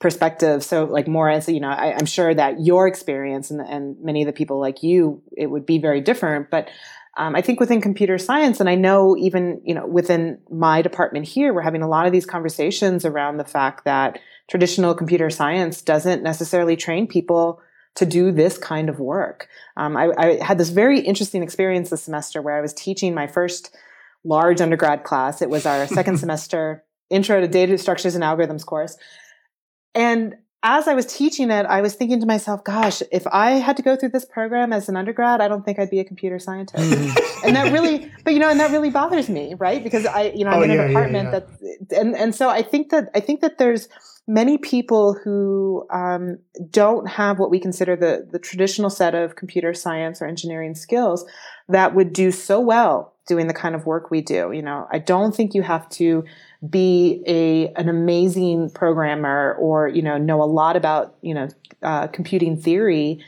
perspective. 0.00 0.64
So 0.64 0.84
like 0.84 1.06
more 1.06 1.28
as, 1.28 1.48
you 1.48 1.60
know, 1.60 1.68
I, 1.68 1.98
am 1.98 2.06
sure 2.06 2.34
that 2.34 2.60
your 2.60 2.88
experience 2.88 3.50
and, 3.50 3.60
and 3.60 3.96
many 4.02 4.22
of 4.22 4.26
the 4.26 4.32
people 4.32 4.58
like 4.58 4.82
you, 4.82 5.22
it 5.36 5.46
would 5.46 5.66
be 5.66 5.78
very 5.78 6.00
different. 6.00 6.50
But 6.50 6.70
um, 7.18 7.36
I 7.36 7.42
think 7.42 7.60
within 7.60 7.82
computer 7.82 8.16
science, 8.16 8.60
and 8.60 8.68
I 8.68 8.76
know 8.76 9.14
even, 9.18 9.60
you 9.64 9.74
know, 9.74 9.86
within 9.86 10.38
my 10.50 10.80
department 10.80 11.26
here, 11.26 11.52
we're 11.52 11.60
having 11.60 11.82
a 11.82 11.88
lot 11.88 12.06
of 12.06 12.12
these 12.12 12.24
conversations 12.24 13.04
around 13.04 13.36
the 13.36 13.44
fact 13.44 13.84
that 13.84 14.18
traditional 14.48 14.94
computer 14.94 15.28
science 15.28 15.82
doesn't 15.82 16.22
necessarily 16.22 16.76
train 16.76 17.06
people 17.06 17.60
to 17.96 18.06
do 18.06 18.32
this 18.32 18.56
kind 18.56 18.88
of 18.88 19.00
work. 19.00 19.48
Um, 19.76 19.96
I, 19.96 20.12
I 20.16 20.42
had 20.42 20.56
this 20.56 20.70
very 20.70 21.00
interesting 21.00 21.42
experience 21.42 21.90
this 21.90 22.02
semester 22.02 22.40
where 22.40 22.56
I 22.56 22.60
was 22.62 22.72
teaching 22.72 23.14
my 23.14 23.26
first 23.26 23.76
large 24.24 24.60
undergrad 24.60 25.04
class. 25.04 25.42
It 25.42 25.50
was 25.50 25.66
our 25.66 25.86
second 25.88 26.18
semester 26.20 26.84
intro 27.10 27.40
to 27.40 27.48
data 27.48 27.76
structures 27.76 28.14
and 28.14 28.24
algorithms 28.24 28.64
course. 28.64 28.96
And 29.94 30.36
as 30.62 30.86
I 30.86 30.94
was 30.94 31.06
teaching 31.06 31.50
it, 31.50 31.64
I 31.66 31.80
was 31.80 31.94
thinking 31.94 32.20
to 32.20 32.26
myself, 32.26 32.62
gosh, 32.64 33.02
if 33.10 33.26
I 33.28 33.52
had 33.52 33.76
to 33.78 33.82
go 33.82 33.96
through 33.96 34.10
this 34.10 34.26
program 34.26 34.72
as 34.72 34.90
an 34.90 34.96
undergrad, 34.96 35.40
I 35.40 35.48
don't 35.48 35.64
think 35.64 35.78
I'd 35.78 35.88
be 35.88 36.00
a 36.00 36.04
computer 36.04 36.38
scientist. 36.38 37.18
And 37.42 37.56
that 37.56 37.72
really, 37.72 38.12
but 38.22 38.34
you 38.34 38.38
know, 38.38 38.50
and 38.50 38.60
that 38.60 38.70
really 38.70 38.90
bothers 38.90 39.30
me, 39.30 39.54
right? 39.54 39.82
Because 39.82 40.04
I, 40.04 40.24
you 40.36 40.44
know, 40.44 40.50
I'm 40.50 40.58
oh, 40.58 40.62
in 40.62 40.70
yeah, 40.70 40.82
an 40.82 40.88
department 40.88 41.30
yeah, 41.32 41.40
yeah. 41.62 41.78
that, 41.88 41.98
and, 41.98 42.14
and 42.14 42.34
so 42.34 42.50
I 42.50 42.60
think 42.60 42.90
that, 42.90 43.08
I 43.14 43.20
think 43.20 43.40
that 43.40 43.56
there's 43.56 43.88
many 44.26 44.58
people 44.58 45.14
who 45.24 45.86
um, 45.90 46.38
don't 46.70 47.08
have 47.08 47.38
what 47.38 47.50
we 47.50 47.58
consider 47.58 47.96
the, 47.96 48.28
the 48.30 48.38
traditional 48.38 48.90
set 48.90 49.14
of 49.14 49.36
computer 49.36 49.72
science 49.72 50.20
or 50.20 50.26
engineering 50.26 50.74
skills 50.74 51.24
that 51.70 51.94
would 51.94 52.12
do 52.12 52.30
so 52.30 52.60
well 52.60 53.14
doing 53.26 53.46
the 53.46 53.54
kind 53.54 53.74
of 53.74 53.86
work 53.86 54.10
we 54.10 54.20
do. 54.20 54.52
You 54.52 54.62
know, 54.62 54.86
I 54.92 54.98
don't 54.98 55.34
think 55.34 55.54
you 55.54 55.62
have 55.62 55.88
to 55.90 56.24
be 56.68 57.22
a 57.26 57.68
an 57.74 57.88
amazing 57.88 58.70
programmer 58.70 59.56
or 59.58 59.88
you 59.88 60.02
know 60.02 60.18
know 60.18 60.42
a 60.42 60.44
lot 60.44 60.76
about 60.76 61.14
you 61.22 61.32
know 61.32 61.48
uh, 61.82 62.06
computing 62.08 62.56
theory 62.56 63.24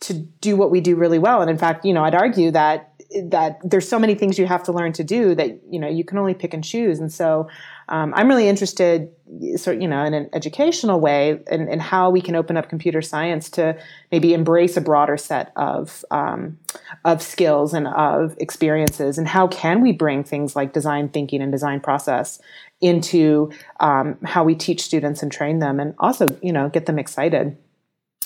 to 0.00 0.14
do 0.14 0.56
what 0.56 0.70
we 0.70 0.80
do 0.80 0.96
really 0.96 1.18
well. 1.18 1.40
And 1.40 1.50
in 1.50 1.56
fact, 1.56 1.84
you 1.84 1.94
know, 1.94 2.04
I'd 2.04 2.14
argue 2.14 2.50
that 2.50 2.88
that 3.24 3.58
there's 3.62 3.86
so 3.86 3.98
many 3.98 4.14
things 4.14 4.38
you 4.38 4.46
have 4.46 4.62
to 4.64 4.72
learn 4.72 4.92
to 4.94 5.04
do 5.04 5.34
that 5.34 5.60
you 5.70 5.78
know 5.78 5.88
you 5.88 6.02
can 6.02 6.18
only 6.18 6.34
pick 6.34 6.54
and 6.54 6.64
choose. 6.64 6.98
And 6.98 7.12
so 7.12 7.48
um, 7.88 8.14
I'm 8.16 8.26
really 8.26 8.48
interested, 8.48 9.10
so 9.56 9.70
you 9.70 9.86
know, 9.86 10.02
in 10.02 10.14
an 10.14 10.30
educational 10.32 10.98
way, 10.98 11.40
in, 11.50 11.78
how 11.78 12.08
we 12.10 12.22
can 12.22 12.34
open 12.34 12.56
up 12.56 12.70
computer 12.70 13.02
science 13.02 13.50
to 13.50 13.78
maybe 14.10 14.32
embrace 14.32 14.76
a 14.76 14.80
broader 14.80 15.18
set 15.18 15.52
of 15.56 16.04
um, 16.10 16.58
of 17.04 17.22
skills 17.22 17.74
and 17.74 17.86
of 17.88 18.34
experiences, 18.38 19.18
and 19.18 19.28
how 19.28 19.46
can 19.46 19.82
we 19.82 19.92
bring 19.92 20.24
things 20.24 20.56
like 20.56 20.72
design 20.72 21.08
thinking 21.10 21.42
and 21.42 21.52
design 21.52 21.80
process 21.80 22.40
into 22.82 23.50
um, 23.80 24.18
how 24.24 24.44
we 24.44 24.54
teach 24.54 24.82
students 24.82 25.22
and 25.22 25.32
train 25.32 25.60
them, 25.60 25.80
and 25.80 25.94
also 25.98 26.26
you 26.42 26.52
know 26.52 26.68
get 26.68 26.84
them 26.84 26.98
excited 26.98 27.56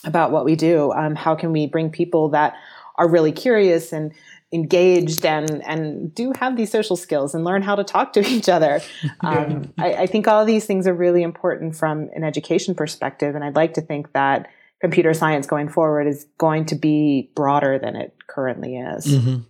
about 0.04 0.32
what 0.32 0.44
we 0.44 0.56
do. 0.56 0.92
Um, 0.92 1.14
how 1.14 1.36
can 1.36 1.52
we 1.52 1.66
bring 1.66 1.90
people 1.90 2.30
that 2.30 2.54
are 2.96 3.08
really 3.08 3.32
curious 3.32 3.92
and 3.92 4.12
engaged 4.52 5.24
and 5.26 5.62
and 5.64 6.14
do 6.14 6.32
have 6.38 6.56
these 6.56 6.70
social 6.70 6.96
skills 6.96 7.34
and 7.34 7.44
learn 7.44 7.62
how 7.62 7.74
to 7.74 7.84
talk 7.84 8.12
to 8.12 8.20
each 8.26 8.48
other. 8.48 8.80
Um, 9.20 9.72
I, 9.78 9.92
I, 9.94 10.06
think 10.06 10.28
all 10.28 10.40
of 10.40 10.46
these 10.46 10.66
things 10.66 10.86
are 10.86 10.94
really 10.94 11.22
important 11.22 11.74
from 11.76 12.08
an 12.14 12.24
education 12.24 12.74
perspective, 12.74 13.34
and 13.34 13.44
I'd 13.44 13.56
like 13.56 13.74
to 13.74 13.80
think 13.80 14.12
that 14.12 14.48
computer 14.80 15.14
science 15.14 15.46
going 15.46 15.68
forward 15.68 16.06
is 16.06 16.26
going 16.38 16.66
to 16.66 16.74
be 16.74 17.30
broader 17.34 17.78
than 17.78 17.96
it 17.96 18.14
currently 18.26 18.76
is. 18.76 19.06
Mm-hmm. 19.06 19.42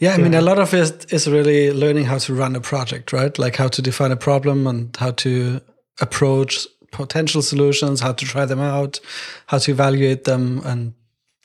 Yeah, 0.00 0.14
I 0.14 0.18
mean, 0.18 0.34
a 0.34 0.40
lot 0.40 0.58
of 0.58 0.74
it 0.74 1.12
is 1.12 1.28
really 1.28 1.72
learning 1.72 2.04
how 2.04 2.18
to 2.18 2.34
run 2.34 2.56
a 2.56 2.60
project, 2.60 3.12
right? 3.12 3.38
Like 3.38 3.56
how 3.56 3.68
to 3.68 3.82
define 3.82 4.12
a 4.12 4.16
problem 4.16 4.66
and 4.66 4.96
how 4.96 5.12
to 5.12 5.60
approach 6.00 6.66
potential 6.90 7.42
solutions, 7.42 8.00
how 8.00 8.12
to 8.12 8.24
try 8.24 8.44
them 8.44 8.60
out, 8.60 9.00
how 9.46 9.58
to 9.58 9.70
evaluate 9.70 10.24
them, 10.24 10.60
and 10.64 10.94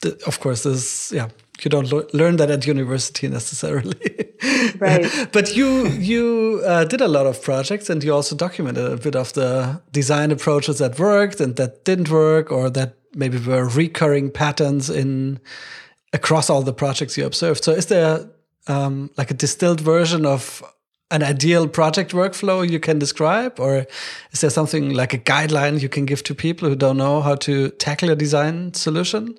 th- 0.01 0.21
of 0.23 0.39
course, 0.39 0.63
this 0.63 1.11
yeah 1.11 1.29
you 1.63 1.69
don't 1.69 1.91
lo- 1.91 2.07
learn 2.13 2.37
that 2.37 2.51
at 2.51 2.67
university 2.67 3.27
necessarily. 3.27 3.97
right. 4.79 5.29
but 5.31 5.55
you 5.55 5.87
you 5.87 6.61
uh, 6.65 6.83
did 6.85 7.01
a 7.01 7.07
lot 7.07 7.25
of 7.25 7.41
projects, 7.41 7.89
and 7.89 8.03
you 8.03 8.13
also 8.13 8.35
documented 8.35 8.91
a 8.91 8.97
bit 8.97 9.15
of 9.15 9.33
the 9.33 9.81
design 9.91 10.31
approaches 10.31 10.77
that 10.77 10.99
worked 10.99 11.39
and 11.39 11.55
that 11.55 11.83
didn't 11.85 12.09
work, 12.09 12.51
or 12.51 12.69
that 12.69 12.95
maybe 13.15 13.37
were 13.37 13.67
recurring 13.67 14.29
patterns 14.29 14.89
in 14.89 15.39
across 16.17 16.49
all 16.49 16.63
the 16.63 16.73
projects 16.73 17.17
you 17.17 17.25
observed. 17.25 17.63
So, 17.63 17.71
is 17.71 17.86
there 17.86 18.12
um, 18.67 19.10
like 19.17 19.32
a 19.32 19.34
distilled 19.34 19.82
version 19.82 20.25
of 20.25 20.63
an 21.10 21.23
ideal 21.23 21.67
project 21.67 22.12
workflow 22.12 22.69
you 22.69 22.80
can 22.80 22.99
describe, 22.99 23.60
or 23.60 23.86
is 24.32 24.41
there 24.41 24.49
something 24.49 24.93
like 24.93 25.13
a 25.13 25.17
guideline 25.17 25.80
you 25.82 25.89
can 25.89 26.06
give 26.06 26.21
to 26.23 26.36
people 26.36 26.67
who 26.67 26.75
don't 26.75 26.97
know 26.97 27.21
how 27.21 27.36
to 27.36 27.69
tackle 27.69 28.10
a 28.10 28.15
design 28.15 28.73
solution? 28.73 29.38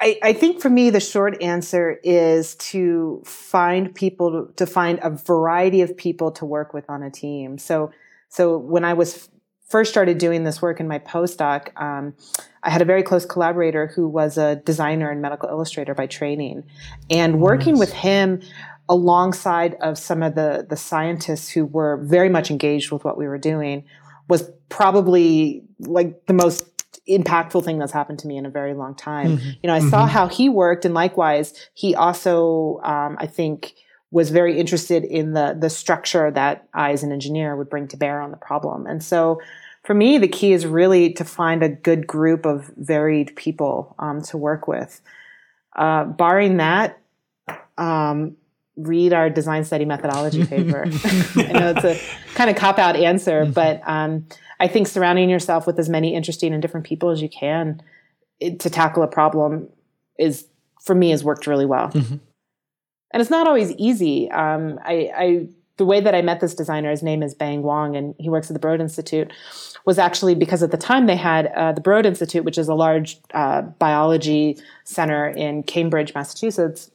I, 0.00 0.18
I, 0.30 0.32
think 0.32 0.60
for 0.60 0.70
me, 0.70 0.90
the 0.90 1.00
short 1.00 1.40
answer 1.40 2.00
is 2.02 2.56
to 2.72 3.22
find 3.24 3.94
people, 3.94 4.48
to 4.56 4.66
find 4.66 4.98
a 5.02 5.10
variety 5.10 5.80
of 5.82 5.96
people 5.96 6.32
to 6.32 6.44
work 6.44 6.74
with 6.74 6.86
on 6.88 7.04
a 7.04 7.10
team. 7.10 7.58
So, 7.58 7.92
so 8.28 8.58
when 8.58 8.84
I 8.84 8.94
was 8.94 9.28
first 9.72 9.90
started 9.90 10.18
doing 10.18 10.44
this 10.44 10.60
work 10.60 10.78
in 10.80 10.86
my 10.86 10.98
postdoc, 10.98 11.68
um, 11.80 12.14
I 12.62 12.70
had 12.70 12.82
a 12.82 12.84
very 12.84 13.02
close 13.02 13.24
collaborator 13.24 13.88
who 13.88 14.06
was 14.06 14.36
a 14.36 14.56
designer 14.56 15.10
and 15.10 15.20
medical 15.22 15.48
illustrator 15.48 15.94
by 15.94 16.06
training. 16.06 16.64
And 17.10 17.40
working 17.40 17.74
nice. 17.74 17.80
with 17.80 17.92
him 17.92 18.42
alongside 18.88 19.74
of 19.80 19.96
some 19.96 20.22
of 20.22 20.34
the, 20.34 20.66
the 20.68 20.76
scientists 20.76 21.48
who 21.48 21.64
were 21.64 21.96
very 22.04 22.28
much 22.28 22.50
engaged 22.50 22.92
with 22.92 23.02
what 23.02 23.16
we 23.16 23.26
were 23.26 23.38
doing 23.38 23.84
was 24.28 24.50
probably 24.68 25.64
like 25.80 26.26
the 26.26 26.34
most 26.34 26.66
impactful 27.08 27.64
thing 27.64 27.78
that's 27.78 27.92
happened 27.92 28.18
to 28.18 28.28
me 28.28 28.36
in 28.36 28.44
a 28.44 28.50
very 28.50 28.74
long 28.74 28.94
time. 28.94 29.38
Mm-hmm. 29.38 29.48
You 29.62 29.66
know, 29.68 29.74
I 29.74 29.80
mm-hmm. 29.80 29.88
saw 29.88 30.06
how 30.06 30.28
he 30.28 30.48
worked, 30.48 30.84
and 30.84 30.94
likewise, 30.94 31.54
he 31.72 31.94
also, 31.94 32.78
um, 32.84 33.16
I 33.18 33.26
think, 33.26 33.74
was 34.10 34.28
very 34.30 34.58
interested 34.58 35.04
in 35.04 35.32
the 35.32 35.56
the 35.58 35.70
structure 35.70 36.30
that 36.30 36.68
I, 36.74 36.92
as 36.92 37.02
an 37.02 37.10
engineer, 37.10 37.56
would 37.56 37.70
bring 37.70 37.88
to 37.88 37.96
bear 37.96 38.20
on 38.20 38.30
the 38.30 38.36
problem. 38.36 38.86
And 38.86 39.02
so, 39.02 39.40
for 39.84 39.94
me, 39.94 40.18
the 40.18 40.28
key 40.28 40.52
is 40.52 40.64
really 40.64 41.12
to 41.14 41.24
find 41.24 41.62
a 41.62 41.68
good 41.68 42.06
group 42.06 42.46
of 42.46 42.70
varied 42.76 43.34
people 43.34 43.94
um, 43.98 44.22
to 44.22 44.38
work 44.38 44.68
with. 44.68 45.00
Uh, 45.74 46.04
barring 46.04 46.58
that, 46.58 47.00
um, 47.78 48.36
read 48.76 49.12
our 49.12 49.28
design 49.28 49.64
study 49.64 49.84
methodology 49.84 50.46
paper. 50.46 50.84
I 51.36 51.52
know 51.52 51.74
it's 51.76 51.84
a 51.84 52.34
kind 52.34 52.48
of 52.48 52.56
cop 52.56 52.78
out 52.78 52.96
answer, 52.96 53.42
mm-hmm. 53.42 53.52
but 53.52 53.80
um, 53.84 54.26
I 54.60 54.68
think 54.68 54.86
surrounding 54.86 55.28
yourself 55.28 55.66
with 55.66 55.78
as 55.78 55.88
many 55.88 56.14
interesting 56.14 56.52
and 56.52 56.62
different 56.62 56.86
people 56.86 57.10
as 57.10 57.20
you 57.20 57.28
can 57.28 57.82
it, 58.38 58.60
to 58.60 58.70
tackle 58.70 59.02
a 59.02 59.08
problem 59.08 59.68
is, 60.18 60.46
for 60.80 60.94
me, 60.94 61.10
has 61.10 61.24
worked 61.24 61.46
really 61.46 61.66
well. 61.66 61.88
Mm-hmm. 61.88 62.16
And 63.12 63.20
it's 63.20 63.30
not 63.30 63.46
always 63.46 63.72
easy. 63.72 64.30
Um, 64.30 64.78
I, 64.84 65.10
I 65.14 65.48
the 65.76 65.86
way 65.86 66.00
that 66.00 66.14
I 66.14 66.22
met 66.22 66.40
this 66.40 66.54
designer, 66.54 66.90
his 66.90 67.02
name 67.02 67.22
is 67.22 67.34
Bang 67.34 67.62
Wong, 67.62 67.96
and 67.96 68.14
he 68.18 68.28
works 68.28 68.50
at 68.50 68.54
the 68.54 68.60
Broad 68.60 68.80
Institute, 68.80 69.32
was 69.84 69.98
actually 69.98 70.34
because 70.34 70.62
at 70.62 70.70
the 70.70 70.76
time 70.76 71.06
they 71.06 71.16
had 71.16 71.46
uh, 71.46 71.72
the 71.72 71.80
Broad 71.80 72.06
Institute, 72.06 72.44
which 72.44 72.58
is 72.58 72.68
a 72.68 72.74
large 72.74 73.18
uh, 73.34 73.62
biology 73.62 74.58
center 74.84 75.28
in 75.28 75.62
Cambridge, 75.62 76.14
Massachusetts 76.14 76.90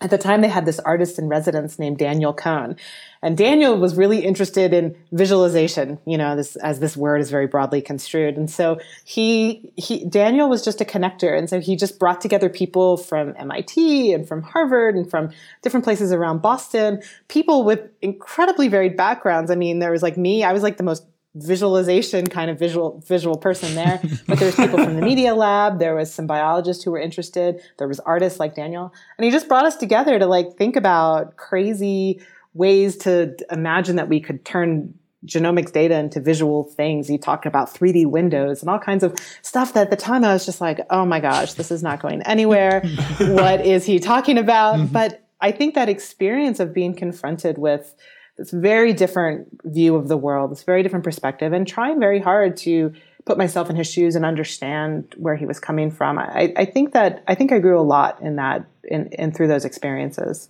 at 0.00 0.10
the 0.10 0.18
time 0.18 0.40
they 0.40 0.48
had 0.48 0.64
this 0.64 0.78
artist 0.80 1.18
in 1.18 1.28
residence 1.28 1.78
named 1.78 1.98
Daniel 1.98 2.32
Kohn. 2.32 2.76
And 3.22 3.36
Daniel 3.36 3.78
was 3.78 3.96
really 3.96 4.24
interested 4.24 4.72
in 4.72 4.96
visualization, 5.12 5.98
you 6.06 6.16
know, 6.16 6.36
this 6.36 6.56
as 6.56 6.80
this 6.80 6.96
word 6.96 7.20
is 7.20 7.30
very 7.30 7.46
broadly 7.46 7.80
construed. 7.80 8.36
And 8.36 8.50
so 8.50 8.78
he 9.04 9.72
he 9.76 10.04
Daniel 10.04 10.48
was 10.48 10.64
just 10.64 10.80
a 10.80 10.84
connector. 10.84 11.36
And 11.36 11.50
so 11.50 11.60
he 11.60 11.76
just 11.76 11.98
brought 11.98 12.20
together 12.20 12.48
people 12.48 12.96
from 12.96 13.34
MIT 13.38 14.12
and 14.12 14.26
from 14.26 14.42
Harvard 14.42 14.94
and 14.94 15.10
from 15.10 15.30
different 15.62 15.84
places 15.84 16.12
around 16.12 16.42
Boston, 16.42 17.02
people 17.28 17.64
with 17.64 17.88
incredibly 18.02 18.68
varied 18.68 18.96
backgrounds. 18.96 19.50
I 19.50 19.56
mean, 19.56 19.78
there 19.80 19.90
was 19.90 20.02
like 20.02 20.16
me, 20.16 20.44
I 20.44 20.52
was 20.52 20.62
like 20.62 20.76
the 20.76 20.84
most 20.84 21.04
visualization 21.34 22.26
kind 22.26 22.50
of 22.50 22.58
visual 22.58 23.02
visual 23.06 23.36
person 23.36 23.74
there 23.74 24.00
but 24.26 24.38
there 24.38 24.46
was 24.46 24.56
people 24.56 24.82
from 24.82 24.96
the 24.96 25.02
media 25.02 25.34
lab 25.34 25.78
there 25.78 25.94
was 25.94 26.12
some 26.12 26.26
biologists 26.26 26.82
who 26.82 26.90
were 26.90 26.98
interested 26.98 27.60
there 27.76 27.86
was 27.86 28.00
artists 28.00 28.40
like 28.40 28.54
daniel 28.54 28.92
and 29.16 29.24
he 29.24 29.30
just 29.30 29.46
brought 29.46 29.66
us 29.66 29.76
together 29.76 30.18
to 30.18 30.26
like 30.26 30.56
think 30.56 30.74
about 30.74 31.36
crazy 31.36 32.20
ways 32.58 32.96
to 32.96 33.34
imagine 33.50 33.96
that 33.96 34.08
we 34.08 34.20
could 34.20 34.44
turn 34.44 34.94
genomics 35.26 35.72
data 35.72 35.98
into 35.98 36.20
visual 36.20 36.62
things 36.62 37.08
he 37.08 37.18
talked 37.18 37.44
about 37.44 37.72
3d 37.72 38.06
windows 38.06 38.60
and 38.60 38.70
all 38.70 38.78
kinds 38.78 39.02
of 39.02 39.18
stuff 39.42 39.72
that 39.74 39.82
at 39.82 39.90
the 39.90 39.96
time 39.96 40.24
i 40.24 40.32
was 40.32 40.46
just 40.46 40.60
like 40.60 40.80
oh 40.90 41.04
my 41.04 41.18
gosh 41.18 41.54
this 41.54 41.72
is 41.72 41.82
not 41.82 42.00
going 42.00 42.22
anywhere 42.22 42.80
what 43.18 43.64
is 43.66 43.84
he 43.84 43.98
talking 43.98 44.38
about 44.38 44.76
mm-hmm. 44.76 44.92
but 44.92 45.26
i 45.40 45.50
think 45.50 45.74
that 45.74 45.88
experience 45.88 46.60
of 46.60 46.72
being 46.72 46.94
confronted 46.94 47.58
with 47.58 47.96
this 48.38 48.52
very 48.52 48.92
different 48.92 49.48
view 49.64 49.96
of 49.96 50.08
the 50.08 50.16
world, 50.16 50.52
this 50.52 50.62
very 50.62 50.82
different 50.82 51.04
perspective, 51.04 51.52
and 51.52 51.66
trying 51.66 52.00
very 52.00 52.20
hard 52.20 52.56
to 52.58 52.92
put 53.26 53.36
myself 53.36 53.68
in 53.68 53.76
his 53.76 53.90
shoes 53.90 54.14
and 54.14 54.24
understand 54.24 55.12
where 55.18 55.36
he 55.36 55.44
was 55.44 55.58
coming 55.58 55.90
from. 55.90 56.18
I, 56.18 56.54
I 56.56 56.64
think 56.64 56.92
that 56.92 57.22
I 57.26 57.34
think 57.34 57.52
I 57.52 57.58
grew 57.58 57.78
a 57.78 57.82
lot 57.82 58.22
in 58.22 58.36
that 58.36 58.64
in, 58.84 59.08
in 59.08 59.32
through 59.32 59.48
those 59.48 59.64
experiences. 59.64 60.48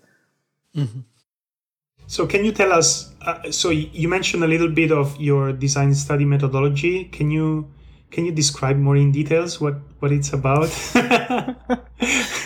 Mm-hmm. 0.77 1.01
So, 2.09 2.27
can 2.27 2.45
you 2.45 2.53
tell 2.53 2.73
us? 2.73 3.13
Uh, 3.21 3.53
so, 3.53 3.69
you 3.69 4.09
mentioned 4.09 4.43
a 4.43 4.47
little 4.47 4.71
bit 4.71 4.91
of 4.91 5.21
your 5.21 5.53
design 5.53 5.95
study 5.95 6.25
methodology. 6.25 7.05
Can 7.05 7.31
you 7.31 7.71
can 8.11 8.25
you 8.25 8.33
describe 8.33 8.79
more 8.79 8.97
in 8.97 9.13
details 9.13 9.61
what 9.61 9.75
what 9.99 10.11
it's 10.11 10.33
about? 10.33 10.69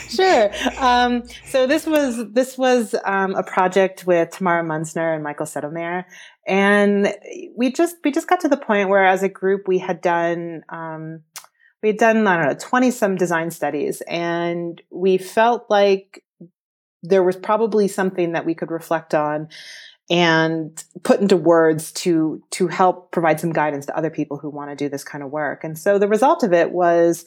sure. 0.08 0.50
Um, 0.78 1.22
so 1.46 1.66
this 1.66 1.86
was 1.86 2.32
this 2.32 2.58
was 2.58 2.96
um, 3.04 3.34
a 3.36 3.44
project 3.44 4.04
with 4.04 4.30
Tamara 4.30 4.64
Munzner 4.64 5.14
and 5.14 5.22
Michael 5.22 5.46
Sedlmair, 5.46 6.06
and 6.46 7.14
we 7.56 7.70
just 7.70 7.96
we 8.02 8.10
just 8.10 8.26
got 8.26 8.40
to 8.40 8.48
the 8.48 8.56
point 8.56 8.88
where, 8.88 9.06
as 9.06 9.22
a 9.22 9.28
group, 9.28 9.68
we 9.68 9.78
had 9.78 10.00
done. 10.00 10.64
Um, 10.68 11.20
we 11.82 11.88
had 11.88 11.98
done, 11.98 12.28
I 12.28 12.36
don't 12.36 12.46
know, 12.46 12.58
20 12.60 12.92
some 12.92 13.16
design 13.16 13.50
studies, 13.50 14.02
and 14.02 14.80
we 14.90 15.18
felt 15.18 15.66
like 15.68 16.22
there 17.02 17.22
was 17.22 17.36
probably 17.36 17.88
something 17.88 18.32
that 18.32 18.46
we 18.46 18.54
could 18.54 18.70
reflect 18.70 19.14
on 19.14 19.48
and 20.10 20.84
put 21.04 21.20
into 21.20 21.36
words 21.36 21.92
to 21.92 22.42
to 22.50 22.68
help 22.68 23.12
provide 23.12 23.40
some 23.40 23.52
guidance 23.52 23.86
to 23.86 23.96
other 23.96 24.10
people 24.10 24.36
who 24.36 24.50
want 24.50 24.70
to 24.70 24.76
do 24.76 24.88
this 24.88 25.04
kind 25.04 25.22
of 25.24 25.30
work. 25.30 25.64
And 25.64 25.78
so 25.78 25.98
the 25.98 26.08
result 26.08 26.42
of 26.42 26.52
it 26.52 26.72
was 26.72 27.24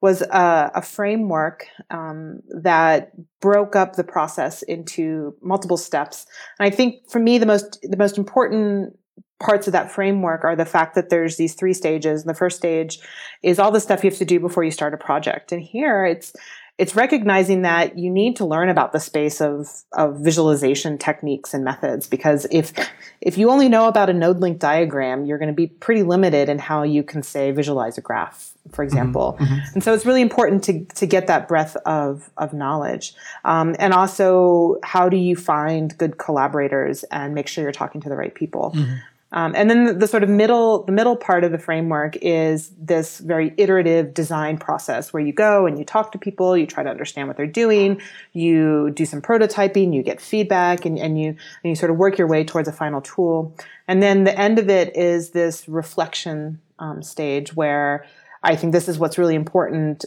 was 0.00 0.22
a, 0.22 0.70
a 0.74 0.82
framework 0.82 1.66
um, 1.90 2.40
that 2.62 3.12
broke 3.40 3.74
up 3.74 3.96
the 3.96 4.04
process 4.04 4.62
into 4.62 5.34
multiple 5.42 5.76
steps. 5.76 6.26
And 6.58 6.66
I 6.66 6.70
think 6.70 7.08
for 7.10 7.18
me, 7.18 7.38
the 7.38 7.46
most 7.46 7.78
the 7.82 7.96
most 7.96 8.18
important 8.18 8.98
parts 9.44 9.66
of 9.68 9.72
that 9.72 9.92
framework 9.92 10.42
are 10.44 10.56
the 10.56 10.64
fact 10.64 10.94
that 10.94 11.10
there's 11.10 11.36
these 11.36 11.54
three 11.54 11.74
stages. 11.74 12.22
And 12.22 12.30
the 12.30 12.34
first 12.34 12.56
stage 12.56 12.98
is 13.42 13.58
all 13.58 13.70
the 13.70 13.80
stuff 13.80 14.02
you 14.02 14.10
have 14.10 14.18
to 14.18 14.24
do 14.24 14.40
before 14.40 14.64
you 14.64 14.70
start 14.70 14.94
a 14.94 14.96
project. 14.96 15.52
And 15.52 15.62
here 15.62 16.04
it's 16.04 16.32
it's 16.76 16.96
recognizing 16.96 17.62
that 17.62 17.96
you 17.96 18.10
need 18.10 18.34
to 18.36 18.44
learn 18.44 18.68
about 18.68 18.90
the 18.90 18.98
space 18.98 19.40
of, 19.40 19.68
of 19.92 20.18
visualization 20.18 20.98
techniques 20.98 21.54
and 21.54 21.64
methods 21.64 22.08
because 22.08 22.46
if 22.50 22.72
if 23.20 23.38
you 23.38 23.50
only 23.50 23.68
know 23.68 23.86
about 23.86 24.10
a 24.10 24.12
node 24.12 24.40
link 24.40 24.58
diagram 24.58 25.24
you're 25.24 25.38
going 25.38 25.48
to 25.48 25.54
be 25.54 25.68
pretty 25.68 26.02
limited 26.02 26.48
in 26.48 26.58
how 26.58 26.82
you 26.82 27.04
can 27.04 27.22
say 27.22 27.52
visualize 27.52 27.96
a 27.96 28.00
graph 28.00 28.54
for 28.70 28.84
mm-hmm. 28.84 28.88
example 28.88 29.36
mm-hmm. 29.38 29.54
and 29.74 29.84
so 29.84 29.94
it's 29.94 30.04
really 30.04 30.22
important 30.22 30.64
to, 30.64 30.84
to 30.96 31.06
get 31.06 31.28
that 31.28 31.46
breadth 31.46 31.76
of, 31.86 32.28
of 32.36 32.52
knowledge 32.52 33.14
um, 33.44 33.76
and 33.78 33.92
also 33.92 34.76
how 34.82 35.08
do 35.08 35.16
you 35.16 35.36
find 35.36 35.96
good 35.96 36.18
collaborators 36.18 37.04
and 37.04 37.34
make 37.34 37.46
sure 37.46 37.62
you're 37.62 37.72
talking 37.72 38.00
to 38.00 38.08
the 38.08 38.16
right 38.16 38.34
people 38.34 38.72
mm-hmm. 38.74 38.94
Um, 39.34 39.52
and 39.56 39.68
then 39.68 39.84
the, 39.84 39.92
the, 39.94 40.06
sort 40.06 40.22
of 40.22 40.28
middle, 40.28 40.84
the 40.84 40.92
middle 40.92 41.16
part 41.16 41.42
of 41.42 41.50
the 41.50 41.58
framework 41.58 42.16
is 42.22 42.70
this 42.78 43.18
very 43.18 43.52
iterative 43.56 44.14
design 44.14 44.58
process 44.58 45.12
where 45.12 45.24
you 45.24 45.32
go 45.32 45.66
and 45.66 45.76
you 45.76 45.84
talk 45.84 46.12
to 46.12 46.18
people, 46.18 46.56
you 46.56 46.68
try 46.68 46.84
to 46.84 46.88
understand 46.88 47.26
what 47.26 47.36
they're 47.36 47.44
doing, 47.48 48.00
you 48.32 48.92
do 48.92 49.04
some 49.04 49.20
prototyping, 49.20 49.92
you 49.92 50.04
get 50.04 50.20
feedback, 50.20 50.84
and, 50.84 51.00
and 51.00 51.20
you 51.20 51.30
and 51.30 51.36
you 51.64 51.74
sort 51.74 51.90
of 51.90 51.96
work 51.96 52.16
your 52.16 52.28
way 52.28 52.44
towards 52.44 52.68
a 52.68 52.72
final 52.72 53.00
tool. 53.00 53.52
And 53.88 54.00
then 54.00 54.22
the 54.22 54.38
end 54.38 54.60
of 54.60 54.70
it 54.70 54.96
is 54.96 55.30
this 55.30 55.68
reflection 55.68 56.60
um, 56.78 57.02
stage 57.02 57.56
where 57.56 58.06
I 58.44 58.54
think 58.54 58.72
this 58.72 58.88
is 58.88 59.00
what's 59.00 59.18
really 59.18 59.34
important 59.34 60.04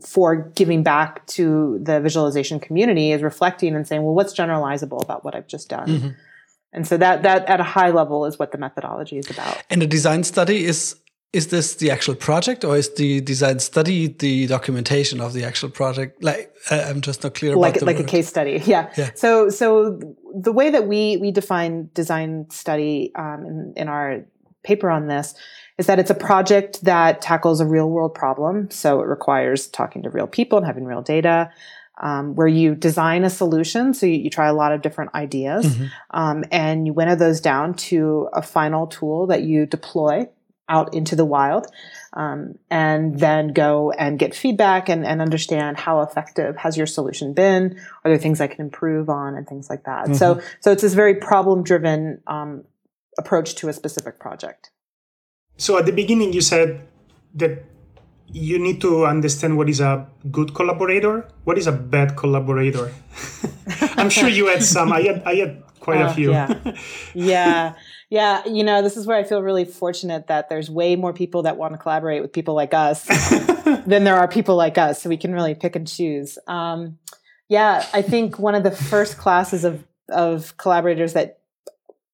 for 0.00 0.34
giving 0.54 0.82
back 0.82 1.26
to 1.26 1.78
the 1.82 2.00
visualization 2.00 2.58
community 2.58 3.12
is 3.12 3.22
reflecting 3.22 3.76
and 3.76 3.86
saying, 3.86 4.02
well, 4.02 4.14
what's 4.14 4.34
generalizable 4.34 5.02
about 5.02 5.26
what 5.26 5.34
I've 5.34 5.46
just 5.46 5.68
done? 5.68 5.88
Mm-hmm. 5.88 6.08
And 6.72 6.86
so 6.86 6.96
that 6.96 7.22
that 7.22 7.46
at 7.48 7.60
a 7.60 7.64
high 7.64 7.90
level 7.90 8.24
is 8.24 8.38
what 8.38 8.52
the 8.52 8.58
methodology 8.58 9.18
is 9.18 9.30
about. 9.30 9.62
And 9.68 9.82
the 9.82 9.86
design 9.86 10.24
study 10.24 10.64
is 10.64 10.96
is 11.32 11.48
this 11.48 11.76
the 11.76 11.90
actual 11.90 12.14
project 12.14 12.64
or 12.64 12.76
is 12.76 12.92
the 12.94 13.20
design 13.22 13.58
study 13.58 14.08
the 14.08 14.46
documentation 14.46 15.20
of 15.20 15.32
the 15.32 15.44
actual 15.44 15.70
project 15.70 16.22
like 16.22 16.54
i'm 16.70 17.00
just 17.00 17.22
not 17.22 17.34
clear 17.34 17.56
like, 17.56 17.76
about 17.76 17.86
like 17.86 17.96
word. 17.96 18.04
a 18.04 18.08
case 18.08 18.28
study 18.28 18.62
yeah. 18.66 18.90
yeah 18.96 19.10
so 19.14 19.48
so 19.48 19.98
the 20.34 20.52
way 20.52 20.70
that 20.70 20.86
we 20.86 21.16
we 21.18 21.30
define 21.30 21.88
design 21.94 22.46
study 22.50 23.12
um, 23.14 23.46
in, 23.46 23.72
in 23.76 23.88
our 23.88 24.24
paper 24.62 24.90
on 24.90 25.08
this 25.08 25.34
is 25.78 25.86
that 25.86 25.98
it's 25.98 26.10
a 26.10 26.14
project 26.14 26.84
that 26.84 27.20
tackles 27.22 27.60
a 27.60 27.66
real 27.66 27.88
world 27.88 28.14
problem 28.14 28.70
so 28.70 29.00
it 29.00 29.06
requires 29.06 29.68
talking 29.68 30.02
to 30.02 30.10
real 30.10 30.26
people 30.26 30.58
and 30.58 30.66
having 30.66 30.84
real 30.84 31.02
data 31.02 31.50
um, 32.00 32.34
where 32.34 32.48
you 32.48 32.74
design 32.74 33.24
a 33.24 33.30
solution. 33.30 33.94
So 33.94 34.06
you, 34.06 34.14
you 34.14 34.30
try 34.30 34.48
a 34.48 34.54
lot 34.54 34.72
of 34.72 34.82
different 34.82 35.14
ideas 35.14 35.66
mm-hmm. 35.66 35.86
um, 36.10 36.44
and 36.50 36.86
you 36.86 36.92
winnow 36.92 37.16
those 37.16 37.40
down 37.40 37.74
to 37.74 38.28
a 38.32 38.42
final 38.42 38.86
tool 38.86 39.26
that 39.28 39.42
you 39.42 39.66
deploy 39.66 40.28
out 40.68 40.94
into 40.94 41.14
the 41.14 41.24
wild 41.24 41.66
um, 42.14 42.54
and 42.70 43.18
then 43.18 43.48
go 43.48 43.90
and 43.92 44.18
get 44.18 44.34
feedback 44.34 44.88
and, 44.88 45.04
and, 45.04 45.20
understand 45.20 45.76
how 45.76 46.00
effective 46.00 46.56
has 46.56 46.76
your 46.76 46.86
solution 46.86 47.34
been 47.34 47.78
are 48.04 48.10
there 48.10 48.18
things 48.18 48.40
i 48.40 48.46
can 48.46 48.60
improve 48.60 49.08
on 49.08 49.34
and 49.34 49.46
things 49.46 49.68
like 49.68 49.84
that 49.84 50.04
mm-hmm. 50.04 50.14
so 50.14 50.40
so 50.60 50.70
it's 50.72 50.82
this 50.82 50.94
very 50.94 51.14
problem 51.14 51.62
driven 51.62 52.20
um, 52.26 52.64
approach 53.18 53.54
to 53.56 53.68
a 53.68 53.72
specific 53.72 54.18
project 54.18 54.70
so 55.56 55.76
at 55.76 55.84
the 55.84 55.92
beginning 55.92 56.32
you 56.32 56.40
said 56.40 56.86
that 57.34 57.64
you 58.32 58.58
need 58.58 58.80
to 58.80 59.06
understand 59.06 59.56
what 59.56 59.68
is 59.68 59.80
a 59.80 60.06
good 60.30 60.54
collaborator 60.54 61.28
what 61.44 61.58
is 61.58 61.66
a 61.66 61.72
bad 61.72 62.16
collaborator 62.16 62.92
i'm 63.96 64.10
sure 64.10 64.28
you 64.28 64.46
had 64.46 64.62
some 64.62 64.92
i 64.92 65.00
had 65.00 65.22
i 65.24 65.34
had 65.34 65.62
quite 65.80 66.00
uh, 66.00 66.08
a 66.08 66.14
few 66.14 66.30
yeah 66.30 66.74
yeah 67.14 67.74
Yeah, 68.12 68.46
you 68.46 68.62
know, 68.62 68.82
this 68.82 68.98
is 68.98 69.06
where 69.06 69.16
I 69.16 69.24
feel 69.24 69.40
really 69.40 69.64
fortunate 69.64 70.26
that 70.26 70.50
there's 70.50 70.68
way 70.68 70.96
more 70.96 71.14
people 71.14 71.44
that 71.44 71.56
want 71.56 71.72
to 71.72 71.78
collaborate 71.78 72.20
with 72.20 72.30
people 72.30 72.52
like 72.52 72.74
us 72.74 73.06
than 73.86 74.04
there 74.04 74.16
are 74.16 74.28
people 74.28 74.54
like 74.54 74.76
us. 74.76 75.00
So 75.00 75.08
we 75.08 75.16
can 75.16 75.32
really 75.32 75.54
pick 75.54 75.76
and 75.76 75.88
choose. 75.88 76.36
Um, 76.46 76.98
yeah, 77.48 77.86
I 77.94 78.02
think 78.02 78.38
one 78.38 78.54
of 78.54 78.64
the 78.64 78.70
first 78.70 79.16
classes 79.16 79.64
of, 79.64 79.82
of 80.10 80.54
collaborators 80.58 81.14
that 81.14 81.38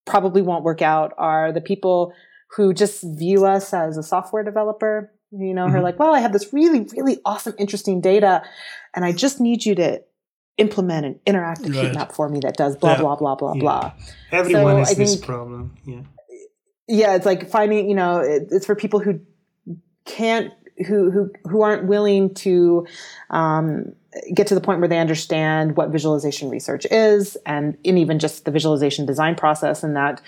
probably 0.05 0.41
won't 0.41 0.63
work 0.63 0.83
out 0.83 1.15
are 1.19 1.51
the 1.51 1.61
people 1.61 2.13
who 2.55 2.73
just 2.73 3.03
view 3.03 3.45
us 3.45 3.75
as 3.75 3.97
a 3.97 4.03
software 4.05 4.45
developer. 4.45 5.13
You 5.31 5.53
know, 5.53 5.67
mm-hmm. 5.67 5.77
who 5.77 5.83
like, 5.83 5.99
well, 5.99 6.15
I 6.15 6.21
have 6.21 6.33
this 6.33 6.53
really, 6.53 6.87
really 6.97 7.21
awesome, 7.25 7.55
interesting 7.59 8.01
data, 8.01 8.43
and 8.95 9.05
I 9.05 9.13
just 9.13 9.41
need 9.41 9.65
you 9.65 9.75
to 9.75 10.03
implement 10.57 11.07
an 11.07 11.21
interactive 11.27 11.75
right. 11.75 11.87
heat 11.87 11.95
map 11.95 12.13
for 12.13 12.29
me 12.29 12.41
that 12.41 12.57
does 12.57 12.77
blah 12.77 12.93
yeah. 12.93 13.01
blah 13.01 13.17
blah 13.17 13.35
blah 13.35 13.53
yeah. 13.55 13.61
blah. 13.61 13.93
Everyone 14.33 14.85
so 14.85 14.89
has 14.89 14.97
this 14.97 15.17
problem. 15.17 15.77
Yeah. 15.85 16.01
Yeah, 16.87 17.15
it's 17.15 17.27
like 17.27 17.51
finding. 17.51 17.91
You 17.91 17.95
know, 17.95 18.21
it, 18.21 18.49
it's 18.51 18.65
for 18.65 18.75
people 18.75 19.01
who 19.01 19.21
can't, 20.07 20.53
who 20.87 21.11
who 21.11 21.31
who 21.45 21.61
aren't 21.61 21.87
willing 21.87 22.33
to 22.37 22.87
um, 23.29 23.93
get 24.35 24.47
to 24.47 24.55
the 24.55 24.63
point 24.63 24.81
where 24.81 24.89
they 24.89 24.99
understand 24.99 25.77
what 25.77 25.91
visualization 25.91 26.49
research 26.49 26.87
is, 26.91 27.37
and 27.45 27.77
in 27.85 27.99
even 27.99 28.19
just 28.19 28.47
the 28.47 28.51
visualization 28.51 29.05
design 29.05 29.35
process, 29.35 29.83
and 29.83 29.95
that. 29.97 30.23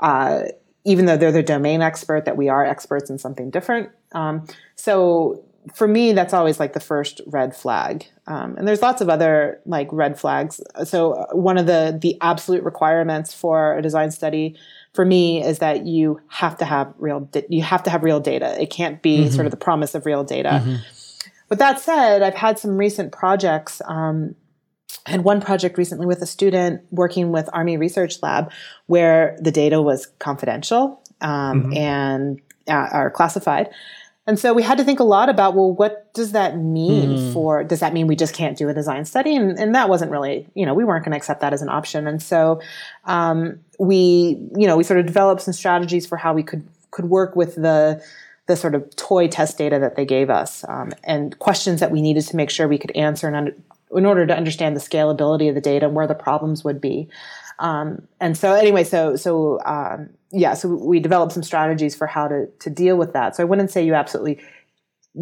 Uh, 0.00 0.42
even 0.86 1.04
though 1.06 1.16
they're 1.16 1.32
the 1.32 1.42
domain 1.42 1.82
expert, 1.82 2.24
that 2.24 2.36
we 2.36 2.48
are 2.48 2.64
experts 2.64 3.10
in 3.10 3.18
something 3.18 3.50
different. 3.50 3.90
Um, 4.12 4.46
so 4.76 5.44
for 5.74 5.88
me, 5.88 6.12
that's 6.12 6.32
always 6.32 6.60
like 6.60 6.72
the 6.72 6.80
first 6.80 7.20
red 7.26 7.54
flag. 7.54 8.06
Um, 8.26 8.56
and 8.56 8.66
there's 8.66 8.82
lots 8.82 9.00
of 9.00 9.08
other 9.08 9.60
like 9.66 9.88
red 9.90 10.18
flags. 10.18 10.60
So 10.84 11.12
uh, 11.12 11.26
one 11.32 11.58
of 11.58 11.66
the 11.66 11.98
the 12.00 12.16
absolute 12.20 12.62
requirements 12.62 13.34
for 13.34 13.76
a 13.76 13.82
design 13.82 14.10
study 14.10 14.56
for 14.94 15.04
me 15.04 15.44
is 15.44 15.58
that 15.58 15.86
you 15.86 16.20
have 16.28 16.56
to 16.58 16.64
have 16.64 16.94
real 16.98 17.28
you 17.48 17.62
have 17.62 17.82
to 17.82 17.90
have 17.90 18.04
real 18.04 18.20
data. 18.20 18.60
It 18.60 18.70
can't 18.70 19.02
be 19.02 19.24
mm-hmm. 19.24 19.34
sort 19.34 19.46
of 19.46 19.50
the 19.50 19.56
promise 19.56 19.94
of 19.94 20.06
real 20.06 20.24
data. 20.24 20.62
Mm-hmm. 20.62 20.76
With 21.48 21.58
that 21.58 21.80
said, 21.80 22.22
I've 22.22 22.34
had 22.34 22.58
some 22.58 22.76
recent 22.76 23.12
projects. 23.12 23.82
Um, 23.84 24.34
I 25.06 25.10
had 25.10 25.24
one 25.24 25.40
project 25.40 25.78
recently 25.78 26.06
with 26.06 26.20
a 26.20 26.26
student 26.26 26.82
working 26.90 27.30
with 27.30 27.48
Army 27.52 27.76
Research 27.76 28.22
Lab 28.22 28.50
where 28.86 29.36
the 29.40 29.52
data 29.52 29.80
was 29.80 30.06
confidential 30.18 31.00
um, 31.20 31.64
mm-hmm. 31.64 31.72
and 31.74 32.40
uh, 32.68 32.88
are 32.92 33.10
classified. 33.10 33.70
And 34.28 34.40
so 34.40 34.52
we 34.52 34.64
had 34.64 34.76
to 34.78 34.84
think 34.84 34.98
a 34.98 35.04
lot 35.04 35.28
about, 35.28 35.54
well, 35.54 35.72
what 35.72 36.12
does 36.12 36.32
that 36.32 36.58
mean 36.58 37.10
mm. 37.10 37.32
for, 37.32 37.62
does 37.62 37.78
that 37.78 37.92
mean 37.92 38.08
we 38.08 38.16
just 38.16 38.34
can't 38.34 38.58
do 38.58 38.68
a 38.68 38.74
design 38.74 39.04
study? 39.04 39.36
And, 39.36 39.56
and 39.56 39.72
that 39.76 39.88
wasn't 39.88 40.10
really, 40.10 40.48
you 40.54 40.66
know, 40.66 40.74
we 40.74 40.82
weren't 40.82 41.04
going 41.04 41.12
to 41.12 41.16
accept 41.16 41.40
that 41.42 41.52
as 41.52 41.62
an 41.62 41.68
option. 41.68 42.08
And 42.08 42.20
so, 42.20 42.60
um, 43.04 43.60
we, 43.78 44.36
you 44.56 44.66
know, 44.66 44.76
we 44.76 44.82
sort 44.82 44.98
of 44.98 45.06
developed 45.06 45.42
some 45.42 45.54
strategies 45.54 46.06
for 46.06 46.16
how 46.16 46.34
we 46.34 46.42
could, 46.42 46.66
could 46.90 47.04
work 47.04 47.36
with 47.36 47.54
the, 47.54 48.02
the 48.46 48.56
sort 48.56 48.74
of 48.74 48.96
toy 48.96 49.28
test 49.28 49.58
data 49.58 49.78
that 49.78 49.94
they 49.94 50.04
gave 50.04 50.28
us, 50.28 50.64
um, 50.68 50.92
and 51.04 51.38
questions 51.38 51.78
that 51.78 51.92
we 51.92 52.02
needed 52.02 52.26
to 52.26 52.34
make 52.34 52.50
sure 52.50 52.66
we 52.66 52.78
could 52.78 52.96
answer 52.96 53.28
and 53.28 53.62
in 53.94 54.06
order 54.06 54.26
to 54.26 54.36
understand 54.36 54.76
the 54.76 54.80
scalability 54.80 55.48
of 55.48 55.54
the 55.54 55.60
data 55.60 55.86
and 55.86 55.94
where 55.94 56.06
the 56.06 56.14
problems 56.14 56.64
would 56.64 56.80
be. 56.80 57.08
Um, 57.58 58.06
and 58.20 58.36
so 58.36 58.52
anyway, 58.52 58.84
so 58.84 59.16
so 59.16 59.60
um, 59.64 60.10
yeah, 60.30 60.54
so 60.54 60.68
we 60.68 61.00
developed 61.00 61.32
some 61.32 61.42
strategies 61.42 61.94
for 61.94 62.06
how 62.06 62.28
to 62.28 62.46
to 62.46 62.70
deal 62.70 62.96
with 62.96 63.12
that. 63.14 63.36
So 63.36 63.42
I 63.42 63.46
wouldn't 63.46 63.70
say 63.70 63.84
you 63.84 63.94
absolutely 63.94 64.40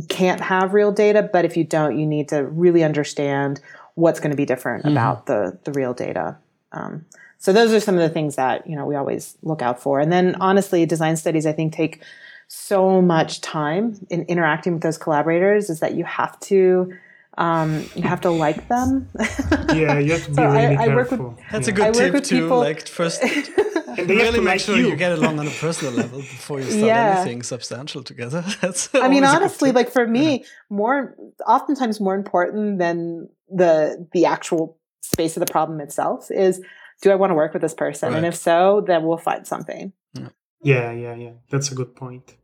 can't 0.08 0.40
have 0.40 0.74
real 0.74 0.90
data, 0.90 1.22
but 1.22 1.44
if 1.44 1.56
you 1.56 1.64
don't, 1.64 1.98
you 1.98 2.06
need 2.06 2.28
to 2.30 2.44
really 2.44 2.82
understand 2.82 3.60
what's 3.94 4.18
going 4.18 4.32
to 4.32 4.36
be 4.36 4.44
different 4.44 4.84
mm-hmm. 4.84 4.92
about 4.92 5.26
the 5.26 5.58
the 5.64 5.72
real 5.72 5.94
data. 5.94 6.36
Um, 6.72 7.04
so 7.38 7.52
those 7.52 7.72
are 7.72 7.80
some 7.80 7.94
of 7.94 8.00
the 8.00 8.08
things 8.08 8.36
that 8.36 8.66
you 8.66 8.74
know 8.74 8.86
we 8.86 8.96
always 8.96 9.36
look 9.42 9.62
out 9.62 9.80
for. 9.80 10.00
And 10.00 10.12
then 10.12 10.34
honestly, 10.40 10.86
design 10.86 11.16
studies 11.16 11.46
I 11.46 11.52
think 11.52 11.72
take 11.72 12.02
so 12.48 13.00
much 13.00 13.40
time 13.40 14.04
in 14.10 14.22
interacting 14.24 14.74
with 14.74 14.82
those 14.82 14.98
collaborators 14.98 15.70
is 15.70 15.80
that 15.80 15.94
you 15.94 16.04
have 16.04 16.38
to 16.40 16.92
um, 17.36 17.84
you 17.94 18.02
have 18.02 18.20
to 18.22 18.30
like 18.30 18.68
them. 18.68 19.08
yeah, 19.74 19.98
you 19.98 20.12
have 20.12 20.24
to 20.24 20.30
be 20.30 20.34
so 20.34 20.44
really 20.44 20.76
I, 20.76 20.84
I 20.84 20.94
work 20.94 21.10
with, 21.10 21.20
That's 21.50 21.68
yeah. 21.68 21.74
a 21.74 21.76
good 21.76 21.94
tip 21.94 22.24
too. 22.24 22.42
People. 22.42 22.58
Like 22.58 22.86
first, 22.86 23.22
and 23.22 24.08
they 24.08 24.16
really 24.16 24.40
make 24.40 24.60
sure 24.60 24.76
you. 24.76 24.90
you. 24.90 24.96
get 24.96 25.12
along 25.12 25.38
on 25.38 25.46
a 25.46 25.50
personal 25.50 25.92
level 25.94 26.20
before 26.20 26.60
you 26.60 26.66
start 26.66 26.84
yeah. 26.84 27.16
anything 27.18 27.42
substantial 27.42 28.02
together. 28.02 28.44
That's 28.60 28.94
I 28.94 29.08
mean, 29.08 29.24
honestly, 29.24 29.72
like 29.72 29.90
for 29.90 30.06
me, 30.06 30.40
yeah. 30.40 30.46
more 30.70 31.16
oftentimes 31.46 32.00
more 32.00 32.14
important 32.14 32.78
than 32.78 33.28
the 33.48 34.06
the 34.12 34.26
actual 34.26 34.78
space 35.02 35.36
of 35.36 35.40
the 35.46 35.52
problem 35.52 35.80
itself 35.80 36.30
is 36.30 36.62
do 37.02 37.10
I 37.10 37.16
want 37.16 37.30
to 37.30 37.34
work 37.34 37.52
with 37.52 37.62
this 37.62 37.74
person, 37.74 38.10
right. 38.10 38.16
and 38.16 38.26
if 38.26 38.36
so, 38.36 38.84
then 38.86 39.04
we'll 39.04 39.18
find 39.18 39.46
something. 39.46 39.92
Yeah, 40.62 40.92
yeah, 40.92 41.14
yeah. 41.14 41.32
That's 41.50 41.70
a 41.70 41.74
good 41.74 41.94
point. 41.94 42.36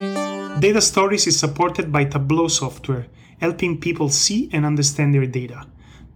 Data 0.00 0.80
Stories 0.80 1.26
is 1.26 1.38
supported 1.38 1.92
by 1.92 2.04
Tableau 2.04 2.48
software 2.48 3.06
helping 3.40 3.80
people 3.80 4.08
see 4.08 4.48
and 4.52 4.64
understand 4.64 5.14
their 5.14 5.26
data. 5.26 5.66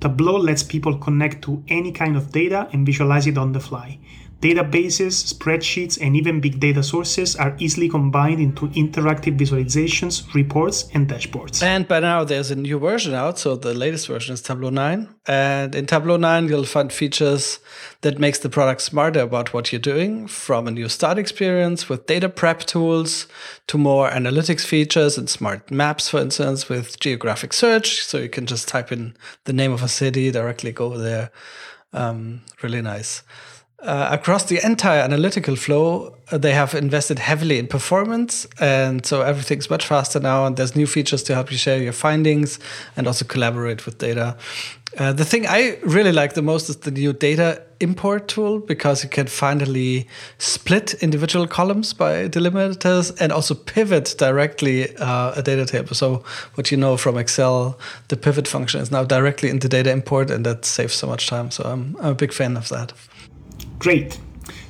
Tableau 0.00 0.36
lets 0.36 0.62
people 0.62 0.98
connect 0.98 1.42
to 1.42 1.62
any 1.68 1.92
kind 1.92 2.16
of 2.16 2.32
data 2.32 2.68
and 2.72 2.84
visualize 2.84 3.26
it 3.26 3.38
on 3.38 3.52
the 3.52 3.60
fly. 3.60 3.98
Databases, 4.42 5.32
spreadsheets, 5.32 5.96
and 6.00 6.16
even 6.16 6.40
big 6.40 6.58
data 6.58 6.82
sources 6.82 7.36
are 7.36 7.54
easily 7.60 7.88
combined 7.88 8.40
into 8.40 8.66
interactive 8.70 9.38
visualizations, 9.38 10.34
reports, 10.34 10.88
and 10.94 11.08
dashboards. 11.08 11.62
And 11.62 11.86
by 11.86 12.00
now 12.00 12.24
there's 12.24 12.50
a 12.50 12.56
new 12.56 12.80
version 12.80 13.14
out, 13.14 13.38
so 13.38 13.54
the 13.54 13.72
latest 13.72 14.08
version 14.08 14.34
is 14.34 14.42
Tableau 14.42 14.70
9. 14.70 15.08
And 15.28 15.76
in 15.76 15.86
Tableau 15.86 16.16
9, 16.16 16.48
you'll 16.48 16.64
find 16.64 16.92
features 16.92 17.60
that 18.00 18.18
makes 18.18 18.40
the 18.40 18.48
product 18.48 18.80
smarter 18.80 19.20
about 19.20 19.54
what 19.54 19.70
you're 19.70 19.80
doing, 19.80 20.26
from 20.26 20.66
a 20.66 20.72
new 20.72 20.88
start 20.88 21.18
experience 21.18 21.88
with 21.88 22.06
data 22.06 22.28
prep 22.28 22.64
tools 22.64 23.28
to 23.68 23.78
more 23.78 24.10
analytics 24.10 24.66
features 24.66 25.16
and 25.16 25.30
smart 25.30 25.70
maps, 25.70 26.08
for 26.08 26.18
instance, 26.18 26.68
with 26.68 26.98
geographic 26.98 27.52
search. 27.52 28.02
So 28.02 28.18
you 28.18 28.28
can 28.28 28.46
just 28.46 28.66
type 28.66 28.90
in 28.90 29.16
the 29.44 29.52
name 29.52 29.70
of 29.70 29.84
a 29.84 29.88
city, 29.88 30.32
directly 30.32 30.72
go 30.72 30.98
there. 30.98 31.30
Um, 31.92 32.40
really 32.60 32.82
nice 32.82 33.22
uh, 33.82 34.08
across 34.10 34.44
the 34.44 34.64
entire 34.64 35.00
analytical 35.00 35.56
flow, 35.56 36.14
uh, 36.30 36.38
they 36.38 36.52
have 36.52 36.74
invested 36.74 37.18
heavily 37.18 37.58
in 37.58 37.66
performance. 37.66 38.46
And 38.60 39.04
so 39.04 39.22
everything's 39.22 39.68
much 39.68 39.86
faster 39.86 40.20
now. 40.20 40.46
And 40.46 40.56
there's 40.56 40.76
new 40.76 40.86
features 40.86 41.22
to 41.24 41.34
help 41.34 41.50
you 41.50 41.58
share 41.58 41.82
your 41.82 41.92
findings 41.92 42.58
and 42.96 43.06
also 43.06 43.24
collaborate 43.24 43.84
with 43.84 43.98
data. 43.98 44.36
Uh, 44.98 45.12
the 45.12 45.24
thing 45.24 45.46
I 45.46 45.78
really 45.82 46.12
like 46.12 46.34
the 46.34 46.42
most 46.42 46.68
is 46.68 46.76
the 46.76 46.90
new 46.90 47.14
data 47.14 47.62
import 47.80 48.28
tool 48.28 48.58
because 48.58 49.02
you 49.02 49.08
can 49.08 49.26
finally 49.26 50.06
split 50.36 50.94
individual 51.02 51.46
columns 51.46 51.94
by 51.94 52.28
delimiters 52.28 53.10
and 53.18 53.32
also 53.32 53.54
pivot 53.54 54.14
directly 54.18 54.94
uh, 54.98 55.32
a 55.34 55.42
data 55.42 55.64
table. 55.64 55.94
So, 55.94 56.22
what 56.54 56.70
you 56.70 56.76
know 56.76 56.98
from 56.98 57.16
Excel, 57.16 57.78
the 58.08 58.18
pivot 58.18 58.46
function 58.46 58.82
is 58.82 58.90
now 58.90 59.02
directly 59.02 59.48
in 59.48 59.60
the 59.60 59.68
data 59.68 59.90
import, 59.90 60.30
and 60.30 60.44
that 60.44 60.66
saves 60.66 60.94
so 60.94 61.06
much 61.06 61.26
time. 61.26 61.50
So, 61.50 61.64
I'm, 61.64 61.96
I'm 62.00 62.12
a 62.12 62.14
big 62.14 62.32
fan 62.32 62.58
of 62.58 62.68
that. 62.68 62.92
Great. 63.82 64.20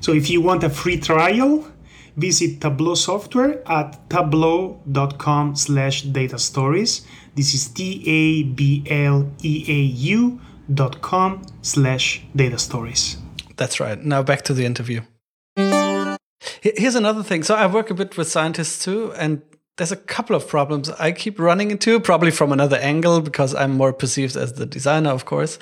So 0.00 0.12
if 0.14 0.30
you 0.30 0.40
want 0.40 0.64
a 0.64 0.70
free 0.70 0.98
trial, 0.98 1.66
visit 2.16 2.62
Tableau 2.62 2.94
software 2.94 3.62
at 3.68 4.08
tableau.com 4.08 5.54
slash 5.54 6.00
data 6.02 6.38
stories. 6.38 7.06
This 7.34 7.52
is 7.52 7.68
T-A-B-L-E-A-U 7.68 8.80
dot 10.72 11.02
com 11.02 11.42
slash 11.60 12.22
data 12.34 12.56
stories. 12.56 13.18
That's 13.56 13.80
right. 13.80 14.02
Now 14.02 14.22
back 14.22 14.40
to 14.42 14.54
the 14.54 14.64
interview. 14.64 15.02
Here's 16.62 16.94
another 16.94 17.22
thing. 17.22 17.42
So 17.42 17.54
I 17.54 17.66
work 17.66 17.90
a 17.90 17.94
bit 17.94 18.16
with 18.16 18.28
scientists 18.28 18.82
too, 18.82 19.12
and 19.18 19.42
there's 19.76 19.92
a 19.92 19.96
couple 19.96 20.34
of 20.34 20.48
problems 20.48 20.88
I 20.88 21.12
keep 21.12 21.38
running 21.38 21.70
into, 21.70 22.00
probably 22.00 22.30
from 22.30 22.50
another 22.50 22.78
angle 22.78 23.20
because 23.20 23.54
I'm 23.54 23.72
more 23.72 23.92
perceived 23.92 24.36
as 24.36 24.54
the 24.54 24.64
designer, 24.64 25.10
of 25.10 25.26
course. 25.26 25.58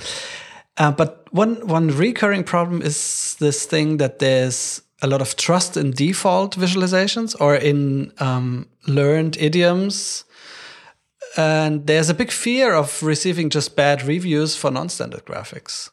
Uh, 0.77 0.91
but 0.91 1.27
one 1.31 1.67
one 1.67 1.89
recurring 1.89 2.45
problem 2.45 2.83
is 2.83 3.37
this 3.39 3.67
thing 3.67 3.99
that 3.99 4.19
there's 4.19 4.83
a 5.03 5.07
lot 5.07 5.21
of 5.21 5.37
trust 5.37 5.77
in 5.77 5.91
default 5.93 6.57
visualizations 6.57 7.35
or 7.41 7.55
in 7.55 8.13
um, 8.19 8.69
learned 8.87 9.37
idioms, 9.39 10.25
and 11.37 11.87
there's 11.87 12.09
a 12.09 12.15
big 12.15 12.31
fear 12.31 12.75
of 12.75 13.03
receiving 13.03 13.51
just 13.51 13.77
bad 13.77 14.03
reviews 14.03 14.57
for 14.57 14.71
non-standard 14.71 15.25
graphics. 15.25 15.91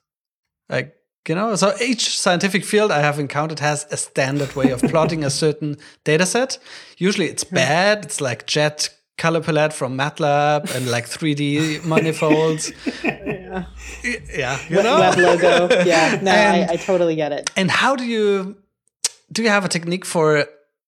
Like 0.69 0.93
you 1.27 1.35
know, 1.35 1.55
so 1.55 1.73
each 1.81 2.17
scientific 2.17 2.63
field 2.63 2.91
I 2.91 3.01
have 3.01 3.19
encountered 3.19 3.59
has 3.59 3.85
a 3.91 3.97
standard 3.97 4.55
way 4.55 4.71
of 4.71 4.81
plotting 4.89 5.23
a 5.23 5.29
certain 5.29 5.77
data 6.03 6.25
set. 6.25 6.57
Usually 6.97 7.27
it's 7.27 7.43
bad. 7.43 8.05
It's 8.05 8.21
like 8.21 8.47
jet 8.47 8.89
color 9.17 9.41
palette 9.41 9.73
from 9.73 9.97
MATLAB 9.97 10.75
and 10.75 10.89
like 10.89 11.05
3D 11.05 11.83
manifolds. 11.85 12.71
yeah. 13.03 13.65
Yeah. 14.03 14.59
You 14.69 14.83
know? 14.83 14.99
Web 14.99 15.17
logo. 15.17 15.67
Yeah. 15.85 16.19
No, 16.21 16.31
and, 16.31 16.69
I, 16.69 16.73
I 16.73 16.75
totally 16.75 17.15
get 17.15 17.31
it. 17.31 17.49
And 17.55 17.71
how 17.71 17.95
do 17.95 18.05
you 18.05 18.57
do 19.31 19.41
you 19.43 19.49
have 19.49 19.65
a 19.65 19.69
technique 19.69 20.05
for 20.05 20.45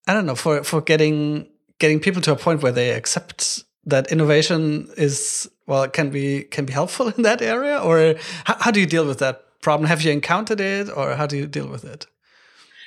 I 0.08 0.14
don't 0.14 0.26
know, 0.26 0.36
for 0.36 0.64
for 0.64 0.82
getting 0.82 1.48
getting 1.80 2.00
people 2.00 2.22
to 2.24 2.32
a 2.32 2.36
point 2.36 2.62
where 2.62 2.72
they 2.72 2.92
accept 2.92 3.64
that 3.86 4.12
innovation 4.12 4.90
is 4.98 5.50
well 5.68 5.88
can 5.88 6.10
be 6.10 6.44
can 6.44 6.66
be 6.66 6.74
helpful 6.74 7.08
in 7.16 7.24
that 7.24 7.42
area 7.42 7.78
or 7.80 8.16
how, 8.46 8.56
how 8.60 8.72
do 8.72 8.80
you 8.80 8.86
deal 8.86 9.06
with 9.06 9.20
that 9.20 9.44
problem 9.62 9.88
have 9.88 10.02
you 10.02 10.12
encountered 10.12 10.60
it 10.60 10.90
or 10.96 11.16
how 11.16 11.26
do 11.26 11.38
you 11.38 11.48
deal 11.48 11.68
with 11.68 11.84
it 11.84 12.06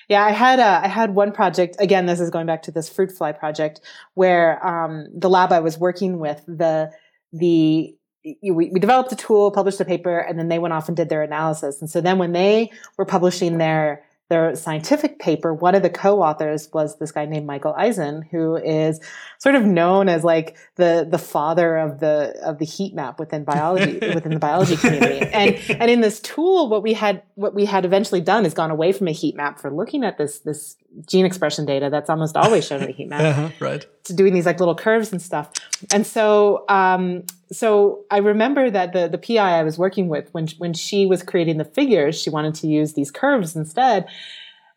Yeah, 0.08 0.24
I 0.24 0.32
had 0.32 0.58
a, 0.58 0.84
I 0.84 0.88
had 0.88 1.14
one 1.14 1.32
project. 1.32 1.76
Again, 1.78 2.06
this 2.06 2.20
is 2.20 2.30
going 2.30 2.46
back 2.46 2.62
to 2.62 2.70
this 2.70 2.88
fruit 2.88 3.12
fly 3.12 3.32
project, 3.32 3.80
where 4.14 4.64
um, 4.66 5.06
the 5.14 5.30
lab 5.30 5.52
I 5.52 5.60
was 5.60 5.78
working 5.78 6.18
with 6.18 6.44
the 6.46 6.90
the 7.32 7.94
we, 8.24 8.70
we 8.70 8.78
developed 8.78 9.10
a 9.12 9.16
tool, 9.16 9.50
published 9.50 9.80
a 9.80 9.84
paper, 9.84 10.18
and 10.18 10.38
then 10.38 10.48
they 10.48 10.58
went 10.58 10.74
off 10.74 10.88
and 10.88 10.96
did 10.96 11.08
their 11.08 11.22
analysis. 11.22 11.80
And 11.80 11.90
so 11.90 12.00
then 12.00 12.18
when 12.18 12.32
they 12.32 12.70
were 12.96 13.04
publishing 13.04 13.58
their 13.58 14.04
their 14.32 14.56
scientific 14.56 15.18
paper, 15.18 15.52
one 15.52 15.74
of 15.74 15.82
the 15.82 15.90
co-authors 15.90 16.70
was 16.72 16.96
this 16.96 17.12
guy 17.12 17.26
named 17.26 17.46
Michael 17.46 17.74
Eisen, 17.76 18.22
who 18.22 18.56
is 18.56 18.98
sort 19.36 19.54
of 19.54 19.66
known 19.66 20.08
as 20.08 20.24
like 20.24 20.56
the 20.76 21.06
the 21.06 21.18
father 21.18 21.76
of 21.76 22.00
the 22.00 22.34
of 22.42 22.58
the 22.58 22.64
heat 22.64 22.94
map 22.94 23.20
within 23.20 23.44
biology 23.44 23.98
within 24.14 24.32
the 24.32 24.38
biology 24.38 24.76
community. 24.76 25.20
And 25.20 25.60
and 25.68 25.90
in 25.90 26.00
this 26.00 26.18
tool, 26.20 26.70
what 26.70 26.82
we 26.82 26.94
had 26.94 27.22
what 27.34 27.54
we 27.54 27.66
had 27.66 27.84
eventually 27.84 28.22
done 28.22 28.46
is 28.46 28.54
gone 28.54 28.70
away 28.70 28.92
from 28.92 29.06
a 29.06 29.12
heat 29.12 29.36
map 29.36 29.60
for 29.60 29.70
looking 29.70 30.02
at 30.02 30.16
this 30.16 30.38
this 30.38 30.76
gene 31.06 31.26
expression 31.26 31.66
data 31.66 31.90
that's 31.90 32.08
almost 32.08 32.34
always 32.34 32.66
shown 32.66 32.82
in 32.82 32.88
a 32.88 32.92
heat 32.92 33.08
map. 33.08 33.20
Uh-huh, 33.32 33.50
right. 33.60 33.86
To 34.04 34.14
doing 34.14 34.32
these 34.32 34.46
like 34.46 34.60
little 34.60 34.74
curves 34.74 35.12
and 35.12 35.20
stuff. 35.20 35.50
And 35.92 36.06
so 36.06 36.64
um 36.70 37.24
so 37.52 38.04
I 38.10 38.18
remember 38.18 38.70
that 38.70 38.92
the 38.92 39.08
the 39.08 39.18
PI 39.18 39.58
I 39.58 39.62
was 39.62 39.78
working 39.78 40.08
with 40.08 40.32
when 40.32 40.48
when 40.58 40.72
she 40.72 41.06
was 41.06 41.22
creating 41.22 41.58
the 41.58 41.64
figures, 41.64 42.20
she 42.20 42.30
wanted 42.30 42.54
to 42.56 42.66
use 42.66 42.94
these 42.94 43.10
curves 43.10 43.54
instead. 43.54 44.06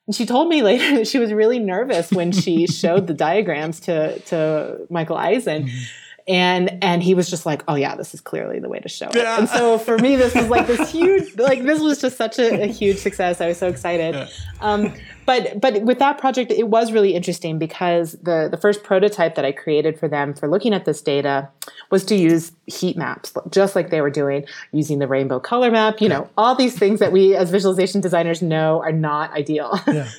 And 0.08 0.16
she 0.16 0.26
told 0.26 0.50
me 0.50 0.62
later 0.70 0.98
that 0.98 1.08
she 1.08 1.18
was 1.18 1.34
really 1.34 1.60
nervous 1.60 2.12
when 2.12 2.32
she 2.32 2.68
showed 2.82 3.08
the 3.08 3.14
diagrams 3.14 3.80
to 3.82 4.20
to 4.20 4.86
Michael 4.90 5.18
Eisen. 5.18 5.64
Mm-hmm. 5.64 6.05
And 6.28 6.84
and 6.84 7.04
he 7.04 7.14
was 7.14 7.30
just 7.30 7.46
like, 7.46 7.64
oh 7.68 7.76
yeah, 7.76 7.96
this 7.96 8.16
is 8.16 8.22
clearly 8.22 8.60
the 8.60 8.68
way 8.68 8.80
to 8.80 8.90
show 8.90 9.08
it. 9.08 9.16
Yeah. 9.16 9.38
And 9.38 9.48
so 9.48 9.78
for 9.78 9.98
me, 10.00 10.16
this 10.16 10.34
was 10.34 10.50
like 10.50 10.66
this 10.66 10.92
huge, 10.92 11.36
like 11.38 11.64
this 11.64 11.80
was 11.80 12.02
just 12.02 12.18
such 12.18 12.40
a, 12.40 12.64
a 12.64 12.68
huge 12.68 12.98
success. 12.98 13.42
I 13.42 13.48
was 13.48 13.60
so 13.60 13.68
excited. 13.68 14.16
Yeah. 14.16 14.28
Um, 14.60 14.94
but 15.28 15.62
but 15.62 15.84
with 15.84 16.00
that 16.00 16.18
project, 16.18 16.52
it 16.52 16.68
was 16.68 16.92
really 16.92 17.14
interesting 17.14 17.60
because 17.60 18.14
the 18.14 18.48
the 18.50 18.58
first 18.58 18.84
prototype 18.84 19.36
that 19.36 19.46
I 19.46 19.52
created 19.52 20.00
for 20.00 20.08
them 20.08 20.34
for 20.34 20.50
looking 20.50 20.74
at 20.74 20.86
this 20.86 21.02
data 21.02 21.50
was 21.92 22.04
to 22.06 22.16
use 22.16 22.52
heat 22.66 22.98
maps, 22.98 23.34
just 23.50 23.76
like 23.76 23.92
they 23.92 24.02
were 24.02 24.10
doing, 24.10 24.46
using 24.72 25.00
the 25.00 25.08
rainbow 25.08 25.40
color 25.40 25.70
map. 25.70 26.02
You 26.02 26.10
know, 26.10 26.30
all 26.38 26.56
these 26.56 26.78
things 26.78 27.00
that 27.00 27.12
we 27.12 27.36
as 27.36 27.52
visualization 27.52 28.02
designers 28.02 28.42
know 28.42 28.82
are 28.82 28.92
not 28.92 29.32
ideal. 29.34 29.80
Yeah. 29.88 30.10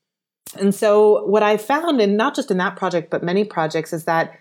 and 0.58 0.74
so 0.74 1.24
what 1.26 1.42
I 1.42 1.56
found, 1.56 2.00
and 2.00 2.16
not 2.16 2.34
just 2.34 2.50
in 2.50 2.58
that 2.58 2.76
project, 2.76 3.10
but 3.10 3.22
many 3.22 3.44
projects, 3.44 3.92
is 3.92 4.04
that 4.04 4.36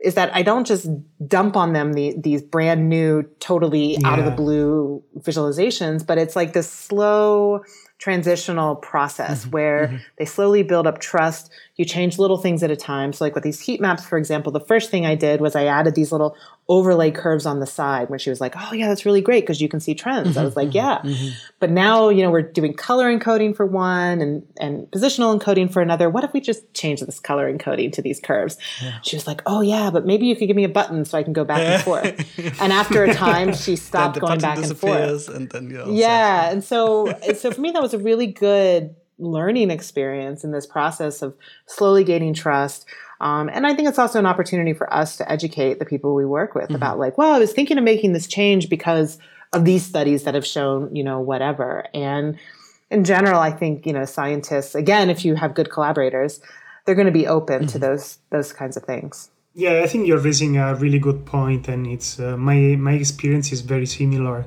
is 0.00 0.14
that 0.14 0.34
I 0.34 0.42
don't 0.42 0.66
just 0.66 0.88
dump 1.26 1.56
on 1.56 1.72
them 1.72 1.92
the, 1.92 2.14
these 2.16 2.42
brand 2.42 2.88
new, 2.88 3.22
totally 3.38 3.96
yeah. 3.96 4.08
out 4.08 4.18
of 4.18 4.24
the 4.24 4.30
blue 4.30 5.02
visualizations, 5.18 6.06
but 6.06 6.16
it's 6.16 6.34
like 6.34 6.52
this 6.54 6.70
slow 6.70 7.62
transitional 7.98 8.76
process 8.76 9.42
mm-hmm. 9.42 9.50
where 9.50 9.86
mm-hmm. 9.88 9.96
they 10.18 10.24
slowly 10.24 10.62
build 10.62 10.86
up 10.86 11.00
trust. 11.00 11.50
You 11.80 11.86
change 11.86 12.18
little 12.18 12.36
things 12.36 12.62
at 12.62 12.70
a 12.70 12.76
time. 12.76 13.14
So 13.14 13.24
like 13.24 13.34
with 13.34 13.42
these 13.42 13.58
heat 13.58 13.80
maps, 13.80 14.04
for 14.04 14.18
example, 14.18 14.52
the 14.52 14.60
first 14.60 14.90
thing 14.90 15.06
I 15.06 15.14
did 15.14 15.40
was 15.40 15.56
I 15.56 15.64
added 15.64 15.94
these 15.94 16.12
little 16.12 16.36
overlay 16.68 17.10
curves 17.10 17.46
on 17.46 17.58
the 17.58 17.66
side 17.66 18.10
where 18.10 18.18
she 18.18 18.28
was 18.28 18.38
like, 18.38 18.54
oh 18.54 18.74
yeah, 18.74 18.86
that's 18.86 19.06
really 19.06 19.22
great 19.22 19.44
because 19.44 19.62
you 19.62 19.68
can 19.68 19.80
see 19.80 19.94
trends. 19.94 20.36
I 20.36 20.44
was 20.44 20.56
like, 20.56 20.68
mm-hmm. 20.68 20.76
yeah. 20.76 20.98
Mm-hmm. 20.98 21.28
But 21.58 21.70
now, 21.70 22.10
you 22.10 22.22
know, 22.22 22.30
we're 22.30 22.42
doing 22.42 22.74
color 22.74 23.06
encoding 23.10 23.56
for 23.56 23.64
one 23.64 24.20
and, 24.20 24.46
and 24.58 24.86
positional 24.90 25.36
encoding 25.36 25.72
for 25.72 25.80
another. 25.80 26.10
What 26.10 26.22
if 26.22 26.34
we 26.34 26.40
just 26.40 26.72
change 26.74 27.00
this 27.00 27.18
color 27.18 27.50
encoding 27.50 27.92
to 27.94 28.02
these 28.02 28.20
curves? 28.20 28.58
Yeah. 28.82 28.98
She 29.02 29.16
was 29.16 29.26
like, 29.26 29.40
oh 29.46 29.62
yeah, 29.62 29.90
but 29.90 30.04
maybe 30.04 30.26
you 30.26 30.36
could 30.36 30.48
give 30.48 30.56
me 30.56 30.64
a 30.64 30.68
button 30.68 31.06
so 31.06 31.16
I 31.16 31.22
can 31.22 31.32
go 31.32 31.44
back 31.44 31.60
and 31.60 31.82
forth. 31.82 32.38
and 32.60 32.74
after 32.74 33.04
a 33.04 33.14
time, 33.14 33.54
she 33.54 33.74
stopped 33.74 34.20
going 34.20 34.38
back 34.38 34.58
and 34.58 34.76
forth. 34.76 35.28
And 35.30 35.48
then, 35.48 35.68
know, 35.68 35.90
yeah. 35.90 36.50
And 36.50 36.62
so, 36.62 37.18
so 37.34 37.50
for 37.52 37.60
me, 37.60 37.70
that 37.70 37.80
was 37.80 37.94
a 37.94 37.98
really 37.98 38.26
good 38.26 38.94
learning 39.20 39.70
experience 39.70 40.44
in 40.44 40.52
this 40.52 40.66
process 40.66 41.22
of 41.22 41.36
slowly 41.66 42.04
gaining 42.04 42.34
trust. 42.34 42.86
Um, 43.20 43.50
and 43.52 43.66
I 43.66 43.74
think 43.74 43.88
it's 43.88 43.98
also 43.98 44.18
an 44.18 44.26
opportunity 44.26 44.72
for 44.72 44.92
us 44.92 45.16
to 45.18 45.30
educate 45.30 45.78
the 45.78 45.84
people 45.84 46.14
we 46.14 46.24
work 46.24 46.54
with 46.54 46.64
mm-hmm. 46.64 46.76
about 46.76 46.98
like, 46.98 47.18
well, 47.18 47.32
I 47.32 47.38
was 47.38 47.52
thinking 47.52 47.78
of 47.78 47.84
making 47.84 48.12
this 48.12 48.26
change 48.26 48.68
because 48.68 49.18
of 49.52 49.64
these 49.64 49.84
studies 49.84 50.24
that 50.24 50.34
have 50.34 50.46
shown, 50.46 50.94
you 50.94 51.04
know, 51.04 51.20
whatever. 51.20 51.86
And 51.92 52.38
in 52.90 53.04
general, 53.04 53.40
I 53.40 53.50
think, 53.50 53.86
you 53.86 53.92
know, 53.92 54.04
scientists, 54.04 54.74
again, 54.74 55.10
if 55.10 55.24
you 55.24 55.34
have 55.34 55.54
good 55.54 55.70
collaborators, 55.70 56.40
they're 56.84 56.94
going 56.94 57.06
to 57.06 57.12
be 57.12 57.26
open 57.26 57.60
mm-hmm. 57.60 57.66
to 57.66 57.78
those, 57.78 58.18
those 58.30 58.52
kinds 58.52 58.76
of 58.76 58.84
things. 58.84 59.30
Yeah, 59.54 59.82
I 59.82 59.86
think 59.88 60.06
you're 60.06 60.18
raising 60.18 60.56
a 60.58 60.74
really 60.76 61.00
good 61.00 61.26
point, 61.26 61.66
and 61.66 61.84
it's 61.84 62.20
uh, 62.20 62.36
my 62.36 62.76
my 62.78 62.92
experience 62.92 63.50
is 63.50 63.62
very 63.62 63.86
similar. 63.86 64.46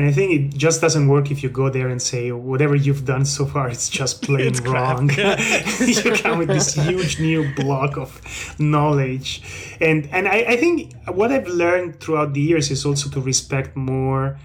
And 0.00 0.08
I 0.08 0.12
think 0.12 0.32
it 0.32 0.56
just 0.56 0.80
doesn't 0.80 1.08
work 1.08 1.30
if 1.30 1.42
you 1.42 1.50
go 1.50 1.68
there 1.68 1.88
and 1.88 2.00
say 2.00 2.32
whatever 2.32 2.74
you've 2.74 3.04
done 3.04 3.26
so 3.26 3.44
far 3.44 3.68
it's 3.68 3.90
just 3.90 4.22
plain 4.24 4.46
it's 4.46 4.60
wrong. 4.62 5.10
you 5.80 6.12
come 6.12 6.38
with 6.38 6.48
this 6.48 6.72
huge 6.72 7.20
new 7.20 7.54
block 7.54 7.98
of 7.98 8.10
knowledge, 8.58 9.42
and 9.78 10.08
and 10.10 10.26
I, 10.26 10.38
I 10.54 10.56
think 10.56 10.94
what 11.06 11.30
I've 11.30 11.48
learned 11.48 12.00
throughout 12.00 12.32
the 12.32 12.40
years 12.40 12.70
is 12.70 12.86
also 12.86 13.10
to 13.10 13.20
respect 13.20 13.76
more 13.76 14.38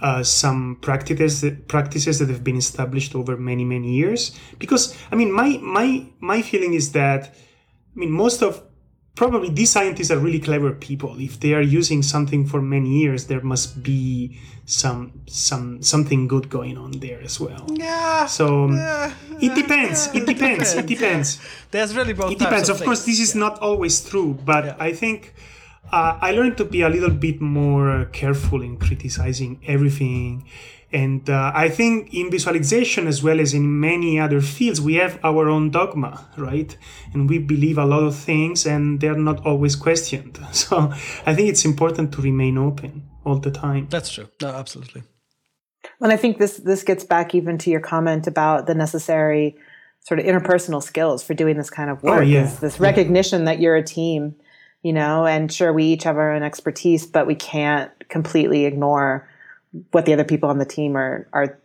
uh, 0.00 0.22
some 0.22 0.78
practices 0.80 1.42
that, 1.42 1.68
practices 1.68 2.18
that 2.20 2.30
have 2.30 2.42
been 2.42 2.56
established 2.56 3.14
over 3.14 3.36
many 3.36 3.64
many 3.64 3.92
years. 3.92 4.32
Because 4.58 4.96
I 5.12 5.16
mean, 5.16 5.30
my 5.30 5.58
my 5.60 6.06
my 6.20 6.40
feeling 6.40 6.72
is 6.72 6.92
that 6.92 7.34
I 7.94 7.94
mean 7.94 8.10
most 8.10 8.42
of 8.42 8.62
probably 9.14 9.50
these 9.50 9.70
scientists 9.70 10.10
are 10.10 10.18
really 10.18 10.40
clever 10.40 10.72
people. 10.72 11.18
If 11.18 11.40
they 11.40 11.54
are 11.54 11.62
using 11.62 12.02
something 12.02 12.46
for 12.46 12.60
many 12.60 13.00
years, 13.00 13.26
there 13.26 13.40
must 13.40 13.82
be 13.82 14.38
some 14.66 15.12
some 15.26 15.82
something 15.82 16.26
good 16.26 16.48
going 16.48 16.76
on 16.76 16.92
there 16.92 17.20
as 17.22 17.38
well. 17.38 17.66
Yeah. 17.70 18.26
So 18.26 18.70
yeah, 18.70 19.12
it 19.40 19.54
depends. 19.54 20.08
Yeah, 20.12 20.22
it 20.22 20.26
depends. 20.26 20.74
It 20.74 20.86
depends. 20.86 21.38
There's 21.70 21.94
really 21.96 22.12
both. 22.12 22.32
It 22.32 22.38
depends. 22.38 22.68
Of, 22.68 22.80
of 22.80 22.84
course, 22.84 23.04
this 23.04 23.20
is 23.20 23.34
yeah. 23.34 23.40
not 23.40 23.58
always 23.60 24.00
true, 24.02 24.38
but 24.44 24.80
I 24.80 24.92
think. 24.92 25.34
Uh, 25.92 26.18
I 26.20 26.32
learned 26.32 26.56
to 26.56 26.64
be 26.64 26.80
a 26.80 26.88
little 26.88 27.10
bit 27.10 27.40
more 27.40 28.06
careful 28.06 28.62
in 28.62 28.78
criticizing 28.78 29.60
everything 29.66 30.42
and 30.94 31.28
uh, 31.28 31.50
I 31.52 31.68
think 31.68 32.14
in 32.14 32.30
visualization, 32.30 33.08
as 33.08 33.20
well 33.20 33.40
as 33.40 33.52
in 33.52 33.80
many 33.80 34.20
other 34.20 34.40
fields, 34.40 34.80
we 34.80 34.94
have 34.94 35.18
our 35.24 35.48
own 35.48 35.70
dogma, 35.72 36.28
right? 36.36 36.76
And 37.12 37.28
we 37.28 37.38
believe 37.38 37.78
a 37.78 37.84
lot 37.84 38.04
of 38.04 38.14
things 38.14 38.64
and 38.64 39.00
they're 39.00 39.18
not 39.18 39.44
always 39.44 39.74
questioned. 39.76 40.38
So 40.52 40.92
I 41.26 41.34
think 41.34 41.48
it's 41.48 41.64
important 41.64 42.12
to 42.12 42.22
remain 42.22 42.56
open 42.56 43.02
all 43.24 43.38
the 43.40 43.50
time. 43.50 43.88
That's 43.90 44.10
true. 44.12 44.28
No, 44.40 44.48
absolutely. 44.48 45.02
And 46.00 46.12
I 46.12 46.16
think 46.16 46.38
this 46.38 46.58
this 46.58 46.84
gets 46.84 47.04
back 47.04 47.34
even 47.34 47.58
to 47.58 47.70
your 47.70 47.80
comment 47.80 48.26
about 48.26 48.66
the 48.66 48.74
necessary 48.74 49.56
sort 50.00 50.20
of 50.20 50.26
interpersonal 50.26 50.82
skills 50.82 51.22
for 51.24 51.34
doing 51.34 51.56
this 51.56 51.70
kind 51.70 51.90
of 51.90 52.02
work. 52.02 52.20
Oh, 52.20 52.22
yeah. 52.22 52.54
This 52.60 52.78
recognition 52.78 53.40
yeah. 53.40 53.46
that 53.46 53.60
you're 53.60 53.76
a 53.76 53.82
team, 53.82 54.36
you 54.82 54.92
know, 54.92 55.26
and 55.26 55.52
sure 55.52 55.72
we 55.72 55.84
each 55.84 56.04
have 56.04 56.16
our 56.16 56.32
own 56.32 56.42
expertise, 56.42 57.04
but 57.04 57.26
we 57.26 57.34
can't 57.34 57.90
completely 58.08 58.64
ignore 58.64 59.28
what 59.90 60.06
the 60.06 60.12
other 60.12 60.24
people 60.24 60.48
on 60.48 60.58
the 60.58 60.64
team 60.64 60.96
are 60.96 61.28
are 61.32 61.58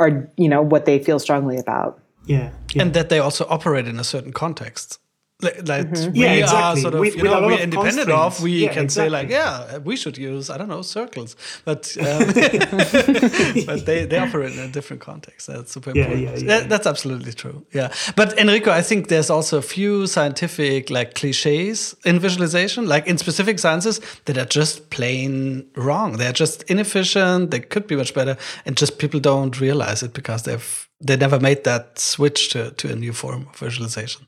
are 0.00 0.30
you 0.36 0.48
know 0.48 0.62
what 0.62 0.84
they 0.84 1.02
feel 1.02 1.18
strongly 1.18 1.58
about. 1.58 2.00
Yeah, 2.26 2.50
yeah. 2.74 2.82
and 2.82 2.94
that 2.94 3.08
they 3.08 3.18
also 3.18 3.46
operate 3.48 3.86
in 3.86 4.00
a 4.00 4.04
certain 4.04 4.32
context 4.32 4.98
that 5.40 5.64
mm-hmm. 5.64 6.12
we 6.12 6.20
yeah, 6.20 6.32
exactly. 6.32 6.62
are 6.62 6.76
sort 6.76 6.94
of 6.94 7.00
with, 7.00 7.16
you 7.16 7.22
know 7.22 7.42
we're 7.42 7.58
independent 7.58 8.10
of 8.10 8.42
we 8.42 8.64
yeah, 8.64 8.72
can 8.72 8.84
exactly. 8.84 9.08
say 9.08 9.10
like 9.10 9.28
yeah 9.28 9.76
we 9.78 9.94
should 9.94 10.16
use 10.16 10.48
i 10.48 10.56
don't 10.56 10.68
know 10.68 10.80
circles 10.80 11.36
but 11.64 11.94
um, 12.00 12.26
but 13.66 13.84
they, 13.84 14.06
they 14.06 14.18
operate 14.18 14.54
in 14.54 14.60
a 14.60 14.68
different 14.68 15.02
context. 15.02 15.46
That's 15.46 15.72
super 15.72 15.90
important 15.90 16.20
yeah, 16.20 16.36
yeah, 16.36 16.46
that, 16.46 16.68
that's 16.68 16.86
absolutely 16.86 17.32
true. 17.32 17.66
Yeah. 17.72 17.92
But 18.14 18.38
enrico 18.38 18.70
i 18.70 18.82
think 18.82 19.08
there's 19.08 19.30
also 19.30 19.58
a 19.58 19.62
few 19.62 20.06
scientific 20.06 20.90
like 20.90 21.14
cliches 21.14 21.94
in 22.04 22.18
visualization 22.18 22.86
like 22.86 23.06
in 23.06 23.18
specific 23.18 23.58
sciences 23.58 24.00
that 24.24 24.38
are 24.38 24.46
just 24.46 24.90
plain 24.90 25.66
wrong. 25.76 26.16
They're 26.16 26.32
just 26.32 26.62
inefficient. 26.64 27.50
They 27.50 27.60
could 27.60 27.86
be 27.86 27.96
much 27.96 28.14
better. 28.14 28.36
And 28.64 28.76
just 28.76 28.98
people 28.98 29.20
don't 29.20 29.60
realize 29.60 30.02
it 30.02 30.12
because 30.12 30.44
they've 30.44 30.88
they 31.00 31.16
never 31.16 31.38
made 31.38 31.64
that 31.64 31.98
switch 31.98 32.50
to, 32.50 32.70
to 32.70 32.90
a 32.90 32.96
new 32.96 33.12
form 33.12 33.48
of 33.48 33.56
visualization 33.56 34.26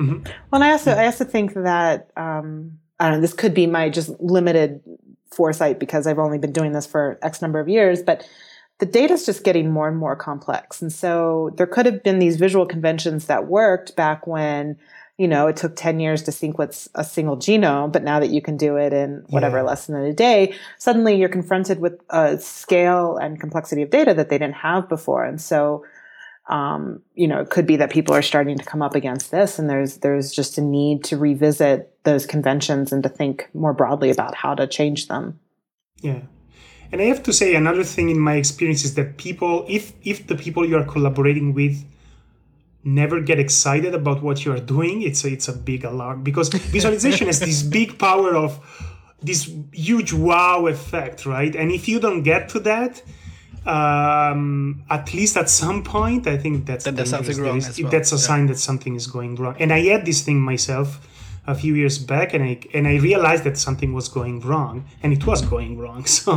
Mm-hmm. 0.00 0.30
Well, 0.50 0.62
I 0.62 0.70
also 0.72 0.92
I 0.92 1.04
also 1.04 1.24
think 1.24 1.54
that 1.54 2.10
um, 2.16 2.78
I 2.98 3.04
don't 3.04 3.16
know. 3.16 3.20
This 3.20 3.34
could 3.34 3.52
be 3.52 3.66
my 3.66 3.90
just 3.90 4.08
limited 4.18 4.80
foresight 5.30 5.78
because 5.78 6.06
I've 6.06 6.18
only 6.18 6.38
been 6.38 6.52
doing 6.52 6.72
this 6.72 6.86
for 6.86 7.18
X 7.22 7.42
number 7.42 7.60
of 7.60 7.68
years, 7.68 8.02
but 8.02 8.26
the 8.78 8.86
data 8.86 9.12
is 9.12 9.26
just 9.26 9.44
getting 9.44 9.70
more 9.70 9.88
and 9.88 9.98
more 9.98 10.16
complex, 10.16 10.80
and 10.80 10.92
so 10.92 11.52
there 11.56 11.66
could 11.66 11.84
have 11.86 12.02
been 12.02 12.18
these 12.18 12.36
visual 12.36 12.64
conventions 12.64 13.26
that 13.26 13.46
worked 13.46 13.94
back 13.94 14.26
when 14.26 14.78
you 15.18 15.28
know 15.28 15.48
it 15.48 15.56
took 15.56 15.76
10 15.76 16.00
years 16.00 16.22
to 16.22 16.32
sequence 16.32 16.88
a 16.94 17.04
single 17.04 17.36
genome 17.36 17.92
but 17.92 18.02
now 18.02 18.18
that 18.18 18.30
you 18.30 18.40
can 18.40 18.56
do 18.56 18.76
it 18.76 18.94
in 18.94 19.22
whatever 19.28 19.58
yeah. 19.58 19.64
less 19.64 19.86
than 19.86 19.96
a 19.96 20.14
day 20.14 20.54
suddenly 20.78 21.14
you're 21.14 21.28
confronted 21.28 21.78
with 21.78 22.00
a 22.08 22.38
scale 22.38 23.18
and 23.18 23.38
complexity 23.38 23.82
of 23.82 23.90
data 23.90 24.14
that 24.14 24.30
they 24.30 24.38
didn't 24.38 24.54
have 24.54 24.88
before 24.88 25.22
and 25.22 25.38
so 25.38 25.84
um, 26.50 27.00
you 27.14 27.28
know, 27.28 27.40
it 27.40 27.50
could 27.50 27.66
be 27.66 27.76
that 27.76 27.90
people 27.90 28.14
are 28.14 28.22
starting 28.22 28.58
to 28.58 28.64
come 28.64 28.82
up 28.82 28.96
against 28.96 29.30
this, 29.30 29.58
and 29.58 29.70
there's 29.70 29.98
there's 29.98 30.32
just 30.32 30.58
a 30.58 30.60
need 30.60 31.04
to 31.04 31.16
revisit 31.16 31.96
those 32.02 32.26
conventions 32.26 32.92
and 32.92 33.02
to 33.04 33.08
think 33.08 33.48
more 33.54 33.72
broadly 33.72 34.10
about 34.10 34.34
how 34.34 34.54
to 34.56 34.66
change 34.66 35.06
them. 35.06 35.38
Yeah, 36.02 36.22
and 36.90 37.00
I 37.00 37.04
have 37.04 37.22
to 37.22 37.32
say 37.32 37.54
another 37.54 37.84
thing 37.84 38.10
in 38.10 38.18
my 38.18 38.34
experience 38.34 38.84
is 38.84 38.94
that 38.96 39.16
people, 39.16 39.64
if 39.68 39.92
if 40.02 40.26
the 40.26 40.34
people 40.34 40.68
you 40.68 40.76
are 40.76 40.84
collaborating 40.84 41.54
with 41.54 41.84
never 42.82 43.20
get 43.20 43.38
excited 43.38 43.94
about 43.94 44.22
what 44.22 44.44
you 44.44 44.52
are 44.52 44.60
doing, 44.60 45.02
it's 45.02 45.24
a, 45.24 45.28
it's 45.28 45.48
a 45.48 45.52
big 45.52 45.84
alarm 45.84 46.24
because 46.24 46.48
visualization 46.72 47.28
has 47.28 47.38
this 47.38 47.62
big 47.62 47.96
power 47.98 48.34
of 48.34 48.58
this 49.22 49.52
huge 49.72 50.12
wow 50.12 50.66
effect, 50.66 51.26
right? 51.26 51.54
And 51.54 51.70
if 51.70 51.86
you 51.86 52.00
don't 52.00 52.22
get 52.22 52.48
to 52.50 52.60
that, 52.60 53.02
um, 53.66 54.82
at 54.88 55.12
least 55.12 55.36
at 55.36 55.50
some 55.50 55.82
point, 55.82 56.26
I 56.26 56.36
think 56.36 56.66
that's 56.66 56.84
there's 56.84 57.10
something 57.10 57.40
wrong. 57.40 57.58
Is, 57.58 57.80
well. 57.80 57.90
That's 57.90 58.12
a 58.12 58.16
yeah. 58.16 58.20
sign 58.20 58.46
that 58.46 58.58
something 58.58 58.94
is 58.94 59.06
going 59.06 59.36
wrong. 59.36 59.56
And 59.58 59.72
I 59.72 59.80
had 59.80 60.06
this 60.06 60.22
thing 60.22 60.40
myself 60.40 61.06
a 61.50 61.54
few 61.54 61.74
years 61.74 61.98
back, 61.98 62.34
and 62.34 62.42
I 62.44 62.60
and 62.72 62.86
I 62.86 62.96
realized 62.96 63.44
that 63.44 63.58
something 63.58 63.92
was 63.92 64.08
going 64.08 64.40
wrong, 64.40 64.84
and 65.02 65.12
it 65.12 65.26
was 65.26 65.42
going 65.42 65.78
wrong. 65.78 66.04
So, 66.20 66.32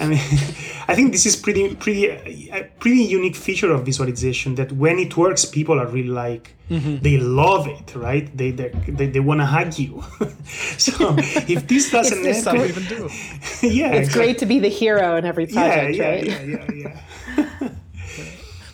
I 0.00 0.06
mean, 0.06 0.18
I 0.90 0.94
think 0.94 1.12
this 1.12 1.24
is 1.24 1.36
pretty 1.36 1.74
pretty 1.74 2.06
a 2.50 2.64
pretty 2.80 3.02
unique 3.02 3.36
feature 3.36 3.72
of 3.72 3.84
visualization 3.84 4.54
that 4.56 4.72
when 4.72 4.98
it 4.98 5.16
works, 5.16 5.44
people 5.44 5.78
are 5.80 5.86
really 5.86 6.14
like 6.24 6.54
mm-hmm. 6.70 6.98
they 6.98 7.16
love 7.18 7.66
it, 7.66 7.94
right? 7.94 8.26
They 8.36 8.50
they 8.50 8.68
they, 8.88 9.06
they 9.06 9.20
want 9.20 9.40
to 9.40 9.46
hug 9.46 9.78
you. 9.78 10.02
so 10.78 11.16
if 11.54 11.66
this 11.66 11.90
doesn't 11.90 12.24
it's 12.26 12.44
happen, 12.44 12.68
even 12.68 12.84
do. 12.84 13.08
yeah, 13.62 13.92
it's 13.92 14.08
exactly. 14.08 14.12
great 14.12 14.38
to 14.38 14.46
be 14.46 14.58
the 14.58 14.68
hero 14.68 15.16
in 15.16 15.24
every 15.24 15.46
project, 15.46 15.96
yeah, 15.96 16.08
right? 16.08 16.24
Yeah, 16.26 16.42
yeah, 16.42 16.72
yeah. 16.72 17.00
yeah. 17.40 17.68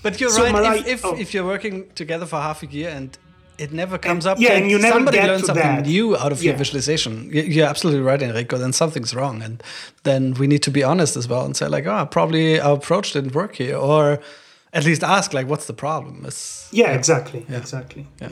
But 0.04 0.20
you're 0.20 0.28
so 0.28 0.42
right. 0.42 0.52
Miriah, 0.52 0.80
if 0.80 0.86
if, 0.86 1.04
oh. 1.04 1.16
if, 1.16 1.32
you're 1.32 1.46
working 1.46 1.88
together 1.94 2.26
for 2.26 2.36
half 2.36 2.62
a 2.62 2.66
year 2.66 2.90
and 2.90 3.16
it 3.58 3.72
never 3.72 3.98
comes 3.98 4.26
and, 4.26 4.32
up. 4.32 4.40
Yeah, 4.40 4.52
and 4.52 4.70
you 4.70 4.78
never 4.78 4.94
somebody 4.94 5.18
get 5.18 5.28
learns 5.28 5.42
to 5.42 5.46
something 5.46 5.62
that. 5.62 5.86
new 5.86 6.16
out 6.16 6.32
of 6.32 6.42
yeah. 6.42 6.50
your 6.50 6.58
visualization. 6.58 7.30
You're 7.32 7.66
absolutely 7.66 8.02
right, 8.02 8.20
Enrico. 8.20 8.58
Then 8.58 8.72
something's 8.72 9.14
wrong, 9.14 9.42
and 9.42 9.62
then 10.02 10.34
we 10.34 10.46
need 10.46 10.62
to 10.62 10.70
be 10.70 10.82
honest 10.82 11.16
as 11.16 11.28
well 11.28 11.44
and 11.44 11.56
say 11.56 11.68
like, 11.68 11.86
oh, 11.86 12.06
probably 12.06 12.60
our 12.60 12.74
approach 12.74 13.12
didn't 13.12 13.34
work 13.34 13.56
here, 13.56 13.76
or 13.76 14.20
at 14.72 14.84
least 14.84 15.02
ask 15.02 15.32
like, 15.32 15.46
what's 15.46 15.66
the 15.66 15.74
problem? 15.74 16.24
It's, 16.26 16.68
yeah, 16.72 16.90
yeah, 16.90 16.94
exactly, 16.94 17.46
yeah. 17.48 17.58
exactly. 17.58 18.06
Yeah. 18.20 18.30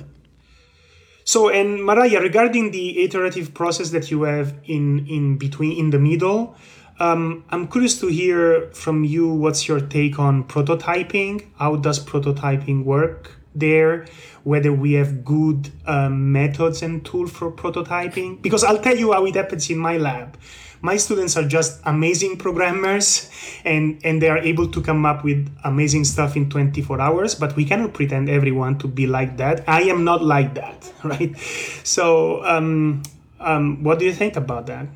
So, 1.24 1.48
and 1.48 1.84
Miriah, 1.84 2.20
regarding 2.20 2.72
the 2.72 3.04
iterative 3.04 3.54
process 3.54 3.90
that 3.90 4.10
you 4.10 4.22
have 4.24 4.54
in 4.64 5.06
in 5.06 5.38
between, 5.38 5.78
in 5.78 5.90
the 5.90 5.98
middle. 5.98 6.56
Um, 7.00 7.44
I'm 7.48 7.66
curious 7.66 7.98
to 8.00 8.06
hear 8.08 8.70
from 8.74 9.02
you 9.02 9.26
what's 9.26 9.66
your 9.66 9.80
take 9.80 10.20
on 10.20 10.44
prototyping? 10.44 11.48
How 11.56 11.74
does 11.74 11.98
prototyping 11.98 12.84
work 12.84 13.41
there? 13.54 14.06
whether 14.44 14.72
we 14.72 14.94
have 14.94 15.24
good 15.24 15.70
um, 15.86 16.32
methods 16.32 16.82
and 16.82 17.04
tools 17.04 17.30
for 17.30 17.50
prototyping. 17.50 18.40
Because 18.42 18.64
I'll 18.64 18.80
tell 18.80 18.96
you 18.96 19.12
how 19.12 19.24
it 19.26 19.34
happens 19.34 19.70
in 19.70 19.78
my 19.78 19.96
lab. 19.96 20.36
My 20.80 20.96
students 20.96 21.36
are 21.36 21.46
just 21.46 21.80
amazing 21.84 22.38
programmers 22.38 23.30
and, 23.64 24.00
and 24.02 24.20
they 24.20 24.28
are 24.28 24.38
able 24.38 24.68
to 24.72 24.82
come 24.82 25.06
up 25.06 25.22
with 25.22 25.48
amazing 25.62 26.04
stuff 26.04 26.34
in 26.34 26.50
24 26.50 27.00
hours, 27.00 27.36
but 27.36 27.54
we 27.54 27.64
cannot 27.64 27.94
pretend 27.94 28.28
everyone 28.28 28.78
to 28.78 28.88
be 28.88 29.06
like 29.06 29.36
that. 29.36 29.62
I 29.68 29.82
am 29.82 30.02
not 30.02 30.24
like 30.24 30.54
that, 30.54 30.92
right? 31.04 31.38
So, 31.84 32.44
um, 32.44 33.04
um, 33.38 33.84
what 33.84 34.00
do 34.00 34.04
you 34.04 34.12
think 34.12 34.34
about 34.34 34.66
that? 34.66 34.88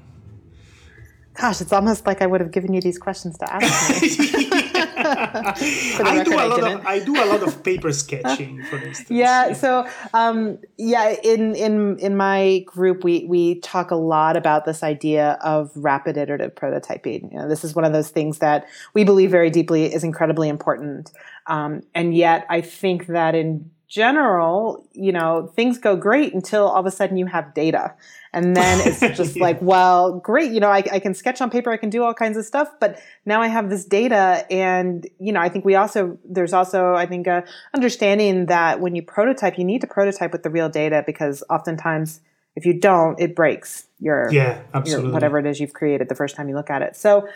Gosh, 1.34 1.60
it's 1.60 1.72
almost 1.72 2.04
like 2.04 2.20
I 2.20 2.26
would 2.26 2.40
have 2.40 2.50
given 2.50 2.72
you 2.72 2.80
these 2.80 2.98
questions 2.98 3.38
to 3.38 3.52
ask 3.52 4.02
me. 4.02 4.72
I 5.06 6.22
do 6.24 6.34
a 6.34 6.46
lot 6.46 6.62
of 6.62 6.86
I 6.86 6.98
do 6.98 7.14
a 7.14 7.26
lot 7.26 7.42
of 7.42 7.62
paper 7.62 7.92
sketching, 7.92 8.62
for 8.64 8.76
instance. 8.76 9.10
Yeah. 9.10 9.52
So 9.52 9.88
um, 10.14 10.58
yeah, 10.76 11.14
in 11.22 11.54
in 11.54 11.98
in 11.98 12.16
my 12.16 12.64
group, 12.66 13.04
we 13.04 13.24
we 13.28 13.60
talk 13.60 13.90
a 13.90 13.96
lot 13.96 14.36
about 14.36 14.64
this 14.64 14.82
idea 14.82 15.38
of 15.42 15.70
rapid 15.74 16.16
iterative 16.16 16.54
prototyping. 16.54 17.32
You 17.32 17.38
know, 17.38 17.48
this 17.48 17.64
is 17.64 17.74
one 17.74 17.84
of 17.84 17.92
those 17.92 18.10
things 18.10 18.38
that 18.38 18.66
we 18.94 19.04
believe 19.04 19.30
very 19.30 19.50
deeply 19.50 19.92
is 19.92 20.04
incredibly 20.04 20.48
important, 20.48 21.12
um, 21.46 21.82
and 21.94 22.14
yet 22.14 22.46
I 22.48 22.60
think 22.60 23.06
that 23.06 23.34
in 23.34 23.70
general, 23.88 24.86
you 24.92 25.12
know, 25.12 25.46
things 25.54 25.78
go 25.78 25.96
great 25.96 26.34
until 26.34 26.68
all 26.68 26.80
of 26.80 26.86
a 26.86 26.90
sudden 26.90 27.16
you 27.16 27.26
have 27.26 27.54
data. 27.54 27.94
And 28.36 28.54
then 28.54 28.86
it's 28.86 29.00
just 29.16 29.38
like, 29.38 29.60
well, 29.62 30.20
great, 30.20 30.52
you 30.52 30.60
know, 30.60 30.68
I, 30.68 30.84
I, 30.92 30.98
can 30.98 31.14
sketch 31.14 31.40
on 31.40 31.48
paper, 31.48 31.72
I 31.72 31.78
can 31.78 31.88
do 31.88 32.04
all 32.04 32.12
kinds 32.12 32.36
of 32.36 32.44
stuff, 32.44 32.68
but 32.78 33.00
now 33.24 33.40
I 33.40 33.46
have 33.46 33.70
this 33.70 33.86
data. 33.86 34.44
And, 34.50 35.08
you 35.18 35.32
know, 35.32 35.40
I 35.40 35.48
think 35.48 35.64
we 35.64 35.74
also, 35.74 36.18
there's 36.22 36.52
also, 36.52 36.94
I 36.94 37.06
think, 37.06 37.26
a 37.26 37.44
understanding 37.74 38.46
that 38.46 38.80
when 38.80 38.94
you 38.94 39.02
prototype, 39.02 39.56
you 39.56 39.64
need 39.64 39.80
to 39.80 39.86
prototype 39.86 40.32
with 40.32 40.42
the 40.42 40.50
real 40.50 40.68
data 40.68 41.02
because 41.06 41.42
oftentimes 41.48 42.20
if 42.54 42.66
you 42.66 42.78
don't, 42.78 43.18
it 43.18 43.34
breaks 43.34 43.86
your, 44.00 44.30
yeah, 44.30 44.60
absolutely. 44.74 45.06
Your, 45.06 45.14
whatever 45.14 45.38
it 45.38 45.46
is 45.46 45.58
you've 45.58 45.72
created 45.72 46.10
the 46.10 46.14
first 46.14 46.36
time 46.36 46.50
you 46.50 46.56
look 46.56 46.68
at 46.68 46.82
it. 46.82 46.94
So, 46.94 47.26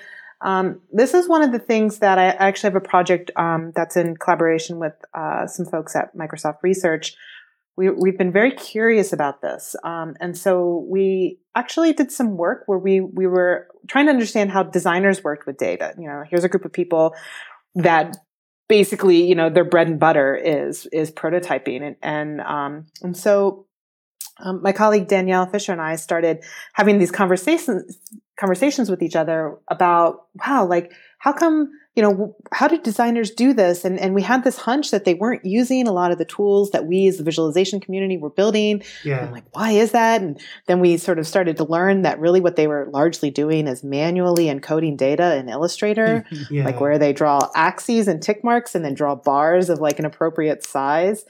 um, 0.42 0.80
this 0.92 1.12
is 1.12 1.28
one 1.28 1.42
of 1.42 1.52
the 1.52 1.58
things 1.58 1.98
that 1.98 2.18
I 2.18 2.28
actually 2.28 2.68
have 2.68 2.76
a 2.76 2.80
project 2.86 3.30
um, 3.36 3.72
that's 3.74 3.96
in 3.96 4.16
collaboration 4.16 4.78
with 4.78 4.94
uh, 5.12 5.46
some 5.46 5.66
folks 5.66 5.94
at 5.94 6.16
Microsoft 6.16 6.62
Research. 6.62 7.14
We, 7.88 8.10
have 8.10 8.18
been 8.18 8.32
very 8.32 8.52
curious 8.52 9.12
about 9.12 9.40
this, 9.40 9.74
um, 9.84 10.14
and 10.20 10.36
so 10.36 10.86
we 10.88 11.38
actually 11.54 11.92
did 11.92 12.12
some 12.12 12.36
work 12.36 12.64
where 12.66 12.78
we 12.78 13.00
we 13.00 13.26
were 13.26 13.68
trying 13.88 14.06
to 14.06 14.12
understand 14.12 14.50
how 14.50 14.64
designers 14.64 15.24
worked 15.24 15.46
with 15.46 15.56
data. 15.56 15.94
You 15.98 16.06
know, 16.06 16.22
here's 16.28 16.44
a 16.44 16.48
group 16.48 16.64
of 16.64 16.72
people 16.72 17.14
that 17.74 18.16
basically, 18.68 19.26
you 19.26 19.34
know, 19.34 19.48
their 19.48 19.64
bread 19.64 19.88
and 19.88 19.98
butter 19.98 20.34
is 20.36 20.86
is 20.92 21.10
prototyping, 21.10 21.82
and 21.82 21.96
and 22.02 22.40
um, 22.42 22.86
and 23.02 23.16
so 23.16 23.66
um, 24.40 24.62
my 24.62 24.72
colleague 24.72 25.08
Danyel 25.08 25.50
Fisher 25.50 25.72
and 25.72 25.80
I 25.80 25.96
started 25.96 26.44
having 26.74 26.98
these 26.98 27.10
conversations 27.10 27.98
conversations 28.38 28.90
with 28.90 29.02
each 29.02 29.16
other 29.16 29.56
about 29.68 30.26
wow 30.44 30.66
like 30.66 30.92
how 31.18 31.32
come 31.32 31.70
you 32.00 32.06
know 32.08 32.34
how 32.50 32.66
did 32.66 32.82
designers 32.82 33.30
do 33.30 33.52
this? 33.52 33.84
And 33.84 34.00
and 34.00 34.14
we 34.14 34.22
had 34.22 34.42
this 34.42 34.56
hunch 34.56 34.90
that 34.90 35.04
they 35.04 35.12
weren't 35.12 35.44
using 35.44 35.86
a 35.86 35.92
lot 35.92 36.12
of 36.12 36.16
the 36.16 36.24
tools 36.24 36.70
that 36.70 36.86
we 36.86 37.06
as 37.08 37.18
the 37.18 37.24
visualization 37.24 37.78
community 37.78 38.16
were 38.16 38.30
building. 38.30 38.82
Yeah. 39.04 39.28
Like 39.30 39.44
why 39.52 39.72
is 39.72 39.92
that? 39.92 40.22
And 40.22 40.40
then 40.66 40.80
we 40.80 40.96
sort 40.96 41.18
of 41.18 41.26
started 41.26 41.58
to 41.58 41.64
learn 41.64 42.02
that 42.02 42.18
really 42.18 42.40
what 42.40 42.56
they 42.56 42.66
were 42.66 42.88
largely 42.90 43.30
doing 43.30 43.66
is 43.66 43.84
manually 43.84 44.46
encoding 44.46 44.96
data 44.96 45.36
in 45.36 45.48
illustrator. 45.50 46.24
Yeah. 46.50 46.64
like 46.64 46.80
where 46.80 46.98
they 46.98 47.12
draw 47.12 47.48
axes 47.54 48.08
and 48.08 48.20
tick 48.22 48.42
marks 48.42 48.74
and 48.74 48.84
then 48.84 48.94
draw 48.94 49.14
bars 49.14 49.68
of 49.68 49.78
like 49.78 49.98
an 49.98 50.04
appropriate 50.04 50.64
size 50.64 51.24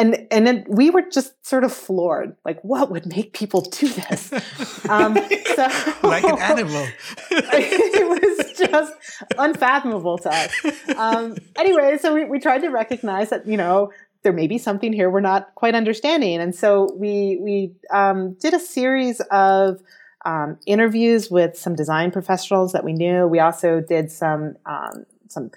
and 0.00 0.26
and 0.30 0.46
then 0.46 0.64
we 0.68 0.90
were 0.90 1.02
just 1.02 1.46
sort 1.46 1.62
of 1.62 1.72
floored 1.72 2.36
like 2.44 2.60
what 2.62 2.90
would 2.90 3.06
make 3.06 3.32
people 3.32 3.60
do 3.60 3.88
this? 3.88 4.32
Um, 4.88 5.14
so 5.14 5.68
like 6.02 6.24
an 6.24 6.38
animal. 6.40 6.84
It 7.30 8.08
was 8.08 8.58
just 8.58 8.92
unfathomable 9.38 10.18
to 10.18 10.30
us. 10.30 10.96
Um, 10.96 11.36
anyway 11.56 11.98
so 11.98 12.14
we, 12.14 12.24
we 12.24 12.40
tried 12.40 12.62
to 12.62 12.68
recognize 12.68 13.30
that 13.30 13.46
you 13.46 13.56
know 13.56 13.92
there 14.22 14.32
may 14.32 14.46
be 14.46 14.58
something 14.58 14.92
here 14.92 15.10
we're 15.10 15.20
not 15.20 15.54
quite 15.54 15.74
understanding. 15.74 16.40
And 16.40 16.54
so 16.54 16.88
we 16.96 17.38
we 17.40 17.72
um, 17.90 18.34
did 18.34 18.54
a 18.54 18.60
series 18.60 19.20
of 19.30 19.80
um, 20.24 20.58
interviews 20.66 21.30
with 21.30 21.56
some 21.56 21.74
design 21.74 22.10
professionals 22.10 22.72
that 22.72 22.84
we 22.84 22.92
knew. 22.92 23.26
We 23.26 23.38
also 23.40 23.80
did 23.80 24.10
some 24.10 24.56
um, 24.66 25.06
some 25.28 25.50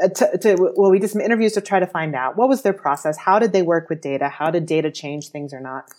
to, 0.00 0.38
to, 0.38 0.72
well, 0.76 0.90
we 0.90 0.98
did 0.98 1.10
some 1.10 1.20
interviews 1.20 1.52
to 1.52 1.60
try 1.60 1.78
to 1.78 1.86
find 1.86 2.14
out 2.14 2.36
what 2.36 2.48
was 2.48 2.62
their 2.62 2.72
process, 2.72 3.16
how 3.16 3.38
did 3.38 3.52
they 3.52 3.62
work 3.62 3.88
with 3.88 4.00
data, 4.00 4.28
how 4.28 4.50
did 4.50 4.66
data 4.66 4.90
change 4.90 5.28
things 5.28 5.52
or 5.52 5.60
not. 5.60 5.90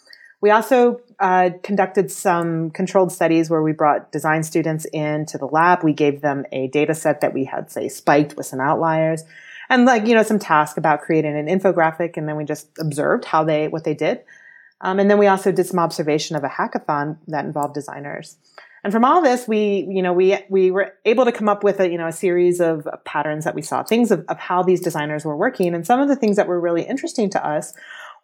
We 0.42 0.52
also 0.52 1.02
uh, 1.20 1.52
conducted 1.64 2.12
some 2.12 2.70
controlled 2.72 3.12
studies 3.12 3.50
where 3.50 3.64
we 3.64 3.72
brought 3.72 4.12
design 4.12 4.44
students 4.44 4.86
into 4.86 5.38
the 5.38 5.46
lab. 5.48 5.84
We 5.84 5.94
gave 5.94 6.22
them 6.22 6.46
a 6.52 6.68
data 6.68 6.94
set 6.94 7.22
that 7.22 7.34
we 7.34 7.46
had, 7.46 7.72
say, 7.72 7.88
spiked 7.88 8.36
with 8.36 8.46
some 8.46 8.60
outliers 8.60 9.24
and 9.70 9.86
like, 9.86 10.06
you 10.06 10.14
know, 10.14 10.24
some 10.24 10.38
task 10.38 10.78
about 10.78 11.02
creating 11.02 11.38
an 11.38 11.48
infographic. 11.48 12.18
And 12.18 12.28
then 12.28 12.36
we 12.36 12.44
just 12.44 12.68
observed 12.80 13.26
how 13.26 13.44
they, 13.44 13.70
what 13.70 13.86
they 13.86 13.94
did. 13.94 14.22
Um, 14.82 15.00
and 15.00 15.10
then 15.10 15.18
we 15.18 15.28
also 15.28 15.52
did 15.52 15.66
some 15.66 15.80
observation 15.80 16.36
of 16.36 16.44
a 16.44 16.50
hackathon 16.50 17.18
that 17.28 17.46
involved 17.46 17.74
designers. 17.74 18.38
And 18.86 18.94
from 18.94 19.04
all 19.04 19.24
this, 19.24 19.48
we, 19.48 19.88
you 19.90 20.04
know, 20.04 20.14
we, 20.14 20.38
we 20.48 20.70
were 20.70 20.94
able 21.06 21.26
to 21.26 21.32
come 21.32 21.50
up 21.50 21.64
with 21.64 21.80
a, 21.80 21.90
you 21.90 21.98
know, 21.98 22.06
a 22.06 22.12
series 22.12 22.62
of 22.62 22.88
patterns 23.04 23.44
that 23.44 23.56
we 23.56 23.64
saw, 23.64 23.82
things 23.82 24.12
of, 24.12 24.24
of 24.28 24.38
how 24.38 24.62
these 24.62 24.80
designers 24.80 25.26
were 25.26 25.36
working. 25.36 25.74
And 25.74 25.88
some 25.88 26.00
of 26.00 26.08
the 26.08 26.16
things 26.16 26.36
that 26.36 26.48
were 26.48 26.60
really 26.60 26.84
interesting 26.84 27.32
to 27.32 27.44
us 27.44 27.74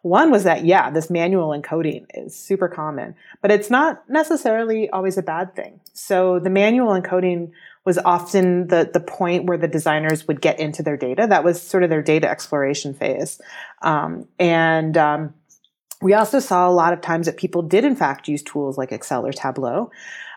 one 0.02 0.30
was 0.30 0.44
that, 0.44 0.64
yeah, 0.64 0.88
this 0.88 1.10
manual 1.10 1.48
encoding 1.48 2.06
is 2.14 2.36
super 2.36 2.68
common, 2.68 3.16
but 3.40 3.50
it's 3.50 3.70
not 3.70 4.08
necessarily 4.08 4.88
always 4.90 5.18
a 5.18 5.22
bad 5.22 5.56
thing. 5.56 5.80
So 5.94 6.38
the 6.38 6.50
manual 6.50 6.90
encoding 6.90 7.50
was 7.84 7.98
often 7.98 8.68
the, 8.68 8.88
the 8.92 9.00
point 9.00 9.46
where 9.46 9.58
the 9.58 9.66
designers 9.66 10.28
would 10.28 10.40
get 10.40 10.60
into 10.60 10.84
their 10.84 10.96
data. 10.96 11.26
That 11.28 11.42
was 11.42 11.60
sort 11.60 11.82
of 11.82 11.90
their 11.90 12.02
data 12.02 12.30
exploration 12.30 12.94
phase. 12.94 13.40
Um, 13.82 14.28
and, 14.38 14.96
um, 14.96 15.34
we 16.00 16.14
also 16.14 16.40
saw 16.40 16.68
a 16.68 16.72
lot 16.72 16.92
of 16.92 17.00
times 17.00 17.26
that 17.26 17.36
people 17.36 17.62
did 17.62 17.84
in 17.84 17.94
fact 17.94 18.26
use 18.26 18.42
tools 18.42 18.76
like 18.76 18.90
Excel 18.90 19.24
or 19.24 19.32
Tableau 19.32 19.90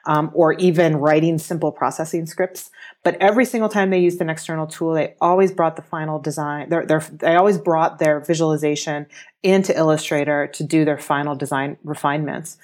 um, 0.06 0.32
or 0.34 0.53
even 0.53 0.97
writing 0.97 1.38
simple 1.38 1.72
processing 1.72 2.26
scripts. 2.26 2.70
But 3.03 3.18
every 3.20 3.45
single 3.45 3.70
time 3.70 3.89
they 3.89 3.99
used 3.99 4.22
an 4.22 4.30
external 4.30 4.68
tool, 4.68 4.93
they 4.93 5.16
always 5.22 5.51
brought 5.51 5.76
the 5.76 5.82
final 5.82 6.20
design. 6.20 6.70
Their, 6.70 6.86
their, 6.86 6.99
they 6.99 7.36
always 7.36 7.58
brought 7.58 7.99
their 7.99 8.20
visualization 8.20 9.08
into 9.43 9.76
Illustrator 9.76 10.47
to 10.47 10.64
do 10.64 10.86
their 10.86 10.97
final 10.97 11.36
design 11.36 11.78
refinements. 11.84 12.58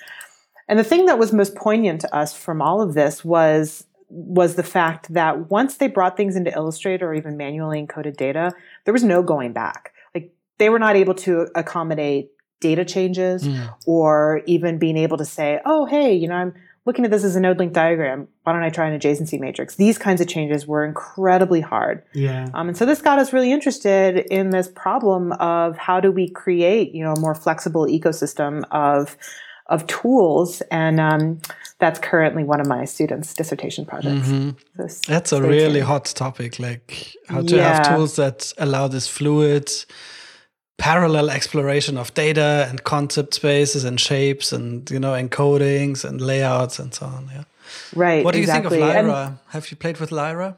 And 0.68 0.80
the 0.80 0.84
thing 0.84 1.06
that 1.08 1.20
was 1.20 1.34
most 1.34 1.56
poignant 1.56 2.02
to 2.02 2.16
us 2.16 2.36
from 2.36 2.62
all 2.62 2.82
of 2.82 2.94
this 2.94 3.26
was 3.26 3.86
was 4.12 4.56
the 4.56 4.64
fact 4.64 5.14
that 5.14 5.50
once 5.50 5.78
they 5.78 5.88
brought 5.88 6.18
things 6.18 6.36
into 6.36 6.54
Illustrator 6.54 7.10
or 7.10 7.14
even 7.14 7.38
manually 7.38 7.82
encoded 7.82 8.18
data, 8.18 8.52
there 8.84 8.94
was 8.94 9.06
no 9.06 9.24
going 9.24 9.54
back 9.54 9.94
Like 10.14 10.34
they 10.58 10.70
were 10.70 10.80
not 10.80 10.98
able 10.98 11.14
to 11.16 11.48
accommodate 11.56 12.30
data 12.60 12.86
changes 12.86 13.48
mm. 13.48 13.74
or 13.86 14.42
even 14.46 14.78
being 14.78 14.98
able 14.98 15.18
to 15.18 15.26
say, 15.26 15.60
oh, 15.66 15.86
hey, 15.86 16.14
you 16.14 16.28
know, 16.28 16.36
I'm 16.36 16.54
looking 16.86 17.06
at 17.06 17.12
this 17.12 17.24
as 17.24 17.36
a 17.36 17.40
node 17.40 17.60
link 17.60 17.74
diagram. 17.74 18.28
Why 18.44 18.54
don't 18.54 18.64
I 18.64 18.70
try 18.70 18.88
an 18.88 19.00
adjacency 19.00 19.40
matrix? 19.40 19.76
These 19.76 19.98
kinds 19.98 20.20
of 20.20 20.28
changes 20.28 20.66
were 20.66 20.84
incredibly 20.84 21.62
hard. 21.62 22.04
Yeah. 22.14 22.48
Um, 22.54 22.70
and 22.70 22.78
so 22.78 22.86
this 22.86 23.02
got 23.02 23.20
us 23.20 23.34
really 23.34 23.52
interested 23.52 24.18
in 24.18 24.50
this 24.50 24.68
problem 24.68 25.32
of 25.34 25.78
how 25.78 26.00
do 26.00 26.12
we 26.12 26.30
create, 26.30 26.94
you 26.94 27.04
know, 27.04 27.14
a 27.14 27.20
more 27.20 27.36
flexible 27.36 27.86
ecosystem 27.86 28.64
of 28.72 29.18
of 29.68 29.88
tools, 29.88 30.62
and 30.70 31.00
um, 31.00 31.40
that's 31.80 31.98
currently 31.98 32.44
one 32.44 32.60
of 32.60 32.68
my 32.68 32.84
students' 32.84 33.34
dissertation 33.34 33.86
projects. 33.86 34.28
Mm-hmm. 34.28 34.88
So 34.90 35.12
that's 35.12 35.32
a 35.32 35.42
really 35.42 35.76
tuned. 35.76 35.86
hot 35.86 36.06
topic, 36.06 36.60
like 36.60 37.16
how 37.30 37.42
to 37.42 37.56
yeah. 37.56 37.76
have 37.76 37.96
tools 37.96 38.18
that 38.18 38.52
allow 38.58 38.90
this 38.90 39.08
fluid 39.08 39.72
parallel 40.82 41.30
exploration 41.30 41.96
of 41.96 42.12
data 42.16 42.66
and 42.68 42.84
concept 42.84 43.36
spaces 43.36 43.84
and 43.84 44.00
shapes 44.00 44.52
and 44.52 44.90
you 44.90 45.00
know 45.00 45.12
encodings 45.12 46.04
and 46.04 46.20
layouts 46.20 46.80
and 46.80 46.92
so 46.92 47.06
on 47.06 47.30
yeah. 47.32 47.44
Right 47.96 48.26
what 48.26 48.34
do 48.34 48.40
exactly. 48.40 48.80
you 48.80 48.86
think 48.86 48.98
of 48.98 49.06
lyra 49.06 49.28
and, 49.28 49.38
have 49.50 49.70
you 49.70 49.78
played 49.78 50.00
with 50.00 50.12
lyra? 50.12 50.58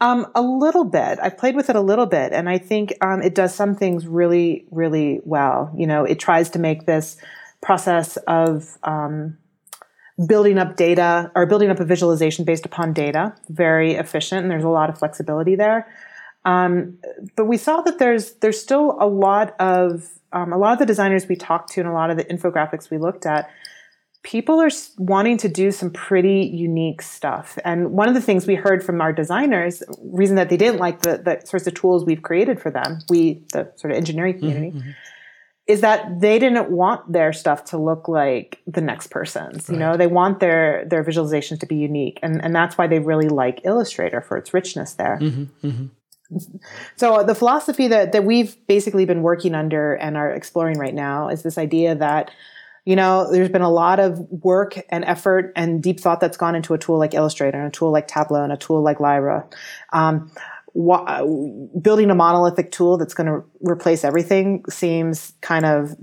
Um, 0.00 0.26
a 0.34 0.42
little 0.42 0.84
bit. 0.84 1.18
I've 1.20 1.36
played 1.36 1.54
with 1.54 1.68
it 1.68 1.76
a 1.76 1.82
little 1.82 2.06
bit 2.06 2.32
and 2.32 2.48
i 2.48 2.56
think 2.56 2.94
um, 3.02 3.20
it 3.20 3.34
does 3.34 3.54
some 3.54 3.74
things 3.76 4.06
really 4.06 4.64
really 4.70 5.20
well. 5.24 5.70
You 5.76 5.86
know 5.86 6.04
it 6.04 6.18
tries 6.18 6.48
to 6.50 6.58
make 6.58 6.86
this 6.86 7.18
process 7.60 8.16
of 8.26 8.78
um, 8.84 9.36
building 10.26 10.56
up 10.56 10.76
data 10.76 11.30
or 11.34 11.44
building 11.44 11.68
up 11.68 11.78
a 11.78 11.84
visualization 11.84 12.46
based 12.46 12.64
upon 12.64 12.94
data 12.94 13.34
very 13.50 13.92
efficient 13.92 14.42
and 14.42 14.50
there's 14.50 14.64
a 14.64 14.68
lot 14.80 14.88
of 14.88 14.98
flexibility 14.98 15.56
there 15.56 15.86
um, 16.44 16.98
but 17.36 17.44
we 17.44 17.56
saw 17.56 17.80
that 17.82 17.98
there's 17.98 18.32
there's 18.34 18.60
still 18.60 18.96
a 19.00 19.06
lot 19.06 19.54
of 19.60 20.08
um, 20.32 20.52
a 20.52 20.58
lot 20.58 20.72
of 20.72 20.78
the 20.78 20.86
designers 20.86 21.28
we 21.28 21.36
talked 21.36 21.72
to 21.72 21.80
and 21.80 21.88
a 21.88 21.92
lot 21.92 22.10
of 22.10 22.16
the 22.16 22.24
infographics 22.24 22.90
we 22.90 22.98
looked 22.98 23.26
at. 23.26 23.50
People 24.24 24.60
are 24.60 24.70
wanting 24.98 25.36
to 25.38 25.48
do 25.48 25.72
some 25.72 25.90
pretty 25.90 26.46
unique 26.46 27.02
stuff. 27.02 27.58
And 27.64 27.90
one 27.90 28.08
of 28.08 28.14
the 28.14 28.20
things 28.20 28.46
we 28.46 28.54
heard 28.54 28.84
from 28.84 29.00
our 29.00 29.12
designers, 29.12 29.82
reason 30.00 30.36
that 30.36 30.48
they 30.48 30.56
didn't 30.56 30.78
like 30.78 31.02
the, 31.02 31.18
the 31.18 31.44
sorts 31.44 31.66
of 31.66 31.74
tools 31.74 32.04
we've 32.04 32.22
created 32.22 32.60
for 32.60 32.70
them, 32.70 33.00
we, 33.08 33.42
the 33.52 33.72
sort 33.74 33.90
of 33.90 33.96
engineering 33.96 34.34
mm-hmm, 34.34 34.46
community, 34.46 34.78
mm-hmm, 34.78 34.90
is 35.66 35.80
that 35.80 36.20
they 36.20 36.38
didn't 36.38 36.70
want 36.70 37.12
their 37.12 37.32
stuff 37.32 37.64
to 37.64 37.78
look 37.78 38.06
like 38.06 38.60
the 38.64 38.80
next 38.80 39.08
person's. 39.08 39.68
Right. 39.68 39.74
You 39.74 39.80
know, 39.80 39.96
they 39.96 40.06
want 40.06 40.38
their 40.38 40.84
their 40.88 41.02
visualizations 41.02 41.58
to 41.58 41.66
be 41.66 41.76
unique. 41.76 42.20
And, 42.22 42.42
and 42.44 42.54
that's 42.54 42.78
why 42.78 42.86
they 42.86 43.00
really 43.00 43.28
like 43.28 43.62
Illustrator 43.64 44.20
for 44.20 44.36
its 44.36 44.54
richness 44.54 44.94
there. 44.94 45.18
Mm-hmm, 45.20 45.66
mm-hmm. 45.66 45.86
So 46.96 47.22
the 47.22 47.34
philosophy 47.34 47.88
that, 47.88 48.12
that 48.12 48.24
we've 48.24 48.56
basically 48.66 49.04
been 49.04 49.22
working 49.22 49.54
under 49.54 49.94
and 49.94 50.16
are 50.16 50.30
exploring 50.30 50.78
right 50.78 50.94
now 50.94 51.28
is 51.28 51.42
this 51.42 51.58
idea 51.58 51.94
that, 51.94 52.30
you 52.84 52.96
know, 52.96 53.30
there's 53.30 53.48
been 53.48 53.62
a 53.62 53.70
lot 53.70 54.00
of 54.00 54.18
work 54.30 54.80
and 54.88 55.04
effort 55.04 55.52
and 55.56 55.82
deep 55.82 56.00
thought 56.00 56.20
that's 56.20 56.36
gone 56.36 56.54
into 56.54 56.74
a 56.74 56.78
tool 56.78 56.98
like 56.98 57.14
Illustrator 57.14 57.58
and 57.58 57.68
a 57.68 57.70
tool 57.70 57.92
like 57.92 58.08
Tableau 58.08 58.42
and 58.42 58.52
a 58.52 58.56
tool 58.56 58.82
like 58.82 59.00
Lyra. 59.00 59.46
Um, 59.92 60.30
building 60.74 62.10
a 62.10 62.14
monolithic 62.14 62.72
tool 62.72 62.96
that's 62.96 63.14
going 63.14 63.26
to 63.26 63.44
replace 63.60 64.04
everything 64.04 64.64
seems 64.70 65.34
kind 65.42 65.66
of 65.66 65.94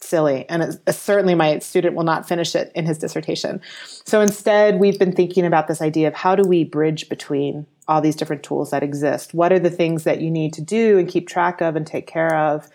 silly. 0.00 0.48
And 0.48 0.62
it, 0.62 0.94
certainly 0.94 1.34
my 1.34 1.58
student 1.60 1.94
will 1.94 2.04
not 2.04 2.28
finish 2.28 2.54
it 2.54 2.72
in 2.74 2.86
his 2.86 2.98
dissertation. 2.98 3.60
So 4.04 4.20
instead, 4.20 4.78
we've 4.80 4.98
been 4.98 5.12
thinking 5.12 5.46
about 5.46 5.68
this 5.68 5.80
idea 5.80 6.08
of 6.08 6.14
how 6.14 6.34
do 6.34 6.42
we 6.42 6.64
bridge 6.64 7.08
between 7.08 7.66
all 7.88 8.00
these 8.00 8.16
different 8.16 8.42
tools 8.42 8.70
that 8.70 8.82
exist? 8.82 9.34
What 9.34 9.52
are 9.52 9.58
the 9.58 9.70
things 9.70 10.04
that 10.04 10.20
you 10.20 10.30
need 10.30 10.52
to 10.54 10.62
do 10.62 10.98
and 10.98 11.08
keep 11.08 11.28
track 11.28 11.60
of 11.60 11.76
and 11.76 11.86
take 11.86 12.06
care 12.06 12.34
of 12.34 12.68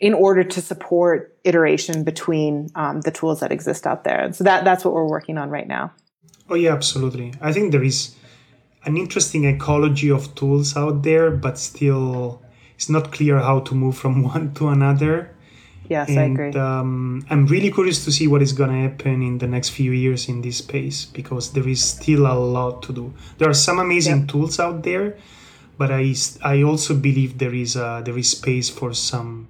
in 0.00 0.14
order 0.14 0.42
to 0.42 0.60
support 0.60 1.36
iteration 1.44 2.04
between 2.04 2.70
um, 2.74 3.02
the 3.02 3.10
tools 3.10 3.40
that 3.40 3.52
exist 3.52 3.86
out 3.86 4.04
there? 4.04 4.20
And 4.20 4.34
so 4.34 4.44
that, 4.44 4.64
that's 4.64 4.84
what 4.84 4.94
we're 4.94 5.08
working 5.08 5.38
on 5.38 5.50
right 5.50 5.68
now. 5.68 5.92
Oh, 6.48 6.56
yeah, 6.56 6.72
absolutely. 6.72 7.32
I 7.40 7.52
think 7.52 7.70
there 7.70 7.84
is 7.84 8.14
an 8.84 8.96
interesting 8.96 9.44
ecology 9.44 10.10
of 10.10 10.34
tools 10.34 10.76
out 10.76 11.02
there, 11.02 11.30
but 11.30 11.58
still 11.58 12.42
it's 12.74 12.88
not 12.88 13.12
clear 13.12 13.38
how 13.38 13.60
to 13.60 13.74
move 13.74 13.96
from 13.96 14.22
one 14.34 14.54
to 14.54 14.68
another. 14.68 15.34
Yes, 15.90 16.08
and, 16.08 16.18
I 16.20 16.22
agree. 16.22 16.52
Um, 16.54 17.26
I'm 17.30 17.46
really 17.46 17.72
curious 17.72 18.04
to 18.04 18.12
see 18.12 18.28
what 18.28 18.42
is 18.42 18.52
going 18.52 18.70
to 18.70 18.88
happen 18.88 19.22
in 19.22 19.38
the 19.38 19.48
next 19.48 19.70
few 19.70 19.90
years 19.90 20.28
in 20.28 20.40
this 20.40 20.58
space 20.58 21.04
because 21.04 21.52
there 21.52 21.68
is 21.68 21.82
still 21.82 22.26
a 22.26 22.36
lot 22.56 22.84
to 22.84 22.92
do. 22.92 23.12
There 23.38 23.50
are 23.50 23.54
some 23.54 23.80
amazing 23.80 24.28
tools 24.28 24.60
out 24.60 24.84
there, 24.84 25.16
but 25.78 25.90
I, 25.90 26.14
I 26.44 26.62
also 26.62 26.94
believe 26.94 27.38
there 27.38 27.52
is 27.52 27.74
a, 27.74 28.02
there 28.04 28.16
is 28.16 28.30
space 28.30 28.70
for 28.70 28.94
some 28.94 29.48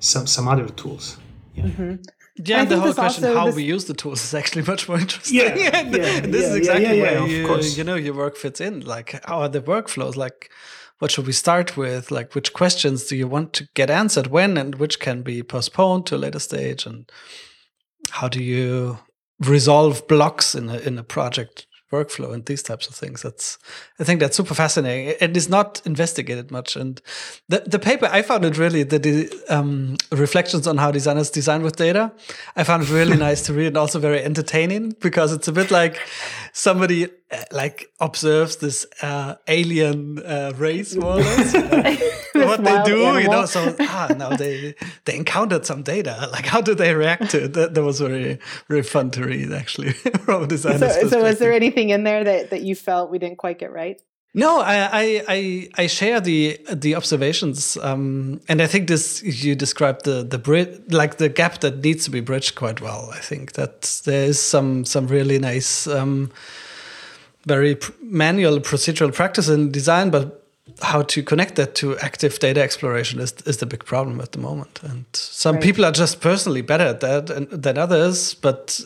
some 0.00 0.26
some 0.26 0.48
other 0.48 0.68
tools. 0.70 1.18
Yeah. 1.54 1.64
Mm-hmm. 1.64 1.94
Yeah, 2.36 2.64
the 2.64 2.80
whole 2.80 2.94
question 2.94 3.24
how 3.24 3.46
this... 3.46 3.56
we 3.56 3.64
use 3.64 3.84
the 3.84 3.94
tools 3.94 4.24
is 4.24 4.32
actually 4.32 4.62
much 4.72 4.88
more 4.88 4.98
interesting. 4.98 5.36
Yeah, 5.36 5.54
yeah, 5.54 5.82
this 6.22 6.42
yeah, 6.42 6.48
is 6.48 6.54
exactly 6.54 6.96
yeah, 6.96 7.20
where 7.20 7.28
you, 7.28 7.60
you 7.76 7.84
know 7.84 7.94
your 7.94 8.14
work 8.14 8.38
fits 8.38 8.58
in. 8.58 8.80
Like 8.80 9.22
how 9.26 9.40
are 9.40 9.50
the 9.50 9.60
workflows? 9.60 10.16
Like 10.16 10.50
what 11.02 11.10
should 11.10 11.26
we 11.26 11.32
start 11.32 11.76
with? 11.76 12.12
Like, 12.12 12.32
which 12.32 12.52
questions 12.52 13.06
do 13.06 13.16
you 13.16 13.26
want 13.26 13.52
to 13.54 13.68
get 13.74 13.90
answered 13.90 14.28
when, 14.28 14.56
and 14.56 14.76
which 14.76 15.00
can 15.00 15.22
be 15.22 15.42
postponed 15.42 16.06
to 16.06 16.14
a 16.14 16.16
later 16.16 16.38
stage? 16.38 16.86
And 16.86 17.10
how 18.10 18.28
do 18.28 18.40
you 18.40 19.00
resolve 19.40 20.06
blocks 20.06 20.54
in 20.54 20.70
a 20.70 20.78
in 20.78 20.96
a 20.96 21.02
project 21.02 21.66
workflow 21.92 22.32
and 22.32 22.44
these 22.46 22.62
types 22.62 22.88
of 22.88 22.94
things. 22.94 23.22
That's 23.22 23.58
I 24.00 24.04
think 24.04 24.18
that's 24.18 24.36
super 24.36 24.54
fascinating. 24.54 25.14
and 25.20 25.30
It 25.30 25.36
is 25.36 25.48
not 25.48 25.82
investigated 25.84 26.50
much, 26.50 26.74
and 26.74 27.00
the 27.48 27.62
the 27.66 27.78
paper 27.78 28.08
I 28.10 28.22
found 28.22 28.44
it 28.44 28.58
really 28.58 28.82
the 28.82 29.30
um, 29.48 29.96
reflections 30.10 30.66
on 30.66 30.78
how 30.78 30.90
designers 30.90 31.30
design 31.30 31.62
with 31.62 31.76
data. 31.76 32.12
I 32.56 32.64
found 32.64 32.82
it 32.82 32.90
really 32.90 33.16
nice 33.28 33.42
to 33.42 33.52
read 33.52 33.68
and 33.68 33.76
also 33.76 34.00
very 34.00 34.22
entertaining 34.22 34.96
because 35.00 35.32
it's 35.32 35.48
a 35.48 35.52
bit 35.52 35.70
like 35.70 36.00
somebody 36.52 37.08
uh, 37.32 37.44
like 37.50 37.90
observes 38.00 38.56
this 38.56 38.86
uh, 39.00 39.36
alien 39.48 40.18
uh, 40.18 40.52
race 40.56 40.94
more 40.94 41.14
or 41.14 41.16
less. 41.16 41.54
what 42.34 42.62
they 42.64 42.82
do, 42.84 43.04
animal. 43.04 43.20
you 43.20 43.28
know. 43.28 43.46
So 43.52 43.74
ah, 43.80 44.14
now 44.16 44.36
they 44.36 44.74
they 45.04 45.16
encountered 45.16 45.66
some 45.66 45.82
data. 45.82 46.28
Like 46.32 46.46
how 46.46 46.60
do 46.60 46.74
they 46.74 46.94
react 46.94 47.30
to 47.30 47.44
it? 47.44 47.52
That, 47.54 47.74
that 47.74 47.82
was 47.82 48.00
very 48.00 48.38
very 48.68 48.82
fun 48.82 49.10
to 49.12 49.24
read 49.24 49.52
actually 49.52 49.92
from 49.92 50.44
a 50.44 50.46
designer's 50.46 50.94
so, 50.94 51.08
so 51.08 51.22
was 51.22 51.38
there 51.38 51.52
anything 51.52 51.90
in 51.90 52.04
there 52.04 52.22
that 52.24 52.50
that 52.50 52.62
you 52.62 52.74
felt 52.74 53.10
we 53.10 53.18
didn't 53.18 53.38
quite 53.38 53.58
get 53.58 53.72
right? 53.72 54.00
No, 54.34 54.60
I, 54.60 55.22
I 55.28 55.68
I 55.76 55.86
share 55.88 56.18
the 56.18 56.58
the 56.72 56.94
observations, 56.94 57.76
um, 57.76 58.40
and 58.48 58.62
I 58.62 58.66
think 58.66 58.88
this 58.88 59.22
you 59.22 59.54
described 59.54 60.06
the 60.06 60.22
the 60.22 60.38
bridge 60.38 60.80
like 60.88 61.18
the 61.18 61.28
gap 61.28 61.60
that 61.60 61.84
needs 61.84 62.04
to 62.04 62.10
be 62.10 62.20
bridged 62.20 62.54
quite 62.54 62.80
well. 62.80 63.10
I 63.12 63.18
think 63.18 63.52
that 63.52 64.00
there 64.06 64.24
is 64.24 64.40
some 64.40 64.86
some 64.86 65.06
really 65.06 65.38
nice, 65.38 65.86
um, 65.86 66.32
very 67.46 67.74
pr 67.76 67.92
manual 68.02 68.60
procedural 68.60 69.12
practice 69.12 69.48
in 69.48 69.70
design, 69.70 70.10
but 70.10 70.42
how 70.80 71.02
to 71.02 71.22
connect 71.22 71.56
that 71.56 71.74
to 71.74 71.96
active 71.98 72.38
data 72.38 72.62
exploration 72.62 73.20
is 73.20 73.32
is 73.46 73.56
the 73.56 73.66
big 73.66 73.84
problem 73.84 74.20
at 74.20 74.32
the 74.32 74.38
moment. 74.38 74.80
And 74.82 75.04
some 75.12 75.56
right. 75.56 75.64
people 75.64 75.84
are 75.84 75.92
just 75.92 76.20
personally 76.20 76.62
better 76.62 76.84
at 76.84 77.00
that 77.00 77.30
and, 77.30 77.48
than 77.50 77.78
others, 77.78 78.34
but 78.34 78.80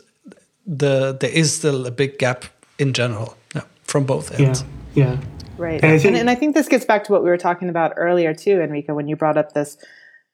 the 0.67 1.17
there 1.21 1.31
is 1.31 1.55
still 1.55 1.87
a 1.87 1.91
big 1.91 2.19
gap 2.19 2.45
in 2.79 2.93
general, 2.93 3.37
yeah, 3.55 3.63
from 3.85 4.05
both 4.05 4.39
ends. 4.41 4.65
Yeah, 4.95 5.05
yeah. 5.05 5.17
Right. 5.59 5.83
And 5.83 5.93
I, 5.93 5.99
think, 5.99 6.09
and, 6.09 6.17
and 6.17 6.31
I 6.31 6.35
think 6.35 6.55
this 6.55 6.69
gets 6.69 6.85
back 6.85 7.05
to 7.05 7.13
what 7.13 7.23
we 7.23 7.31
were 7.31 7.39
talking 7.39 7.71
about 7.71 7.95
earlier 7.97 8.35
too, 8.35 8.61
Enrico, 8.61 8.95
when 8.95 9.09
you 9.09 9.17
brought 9.17 9.39
up 9.39 9.53
this, 9.53 9.79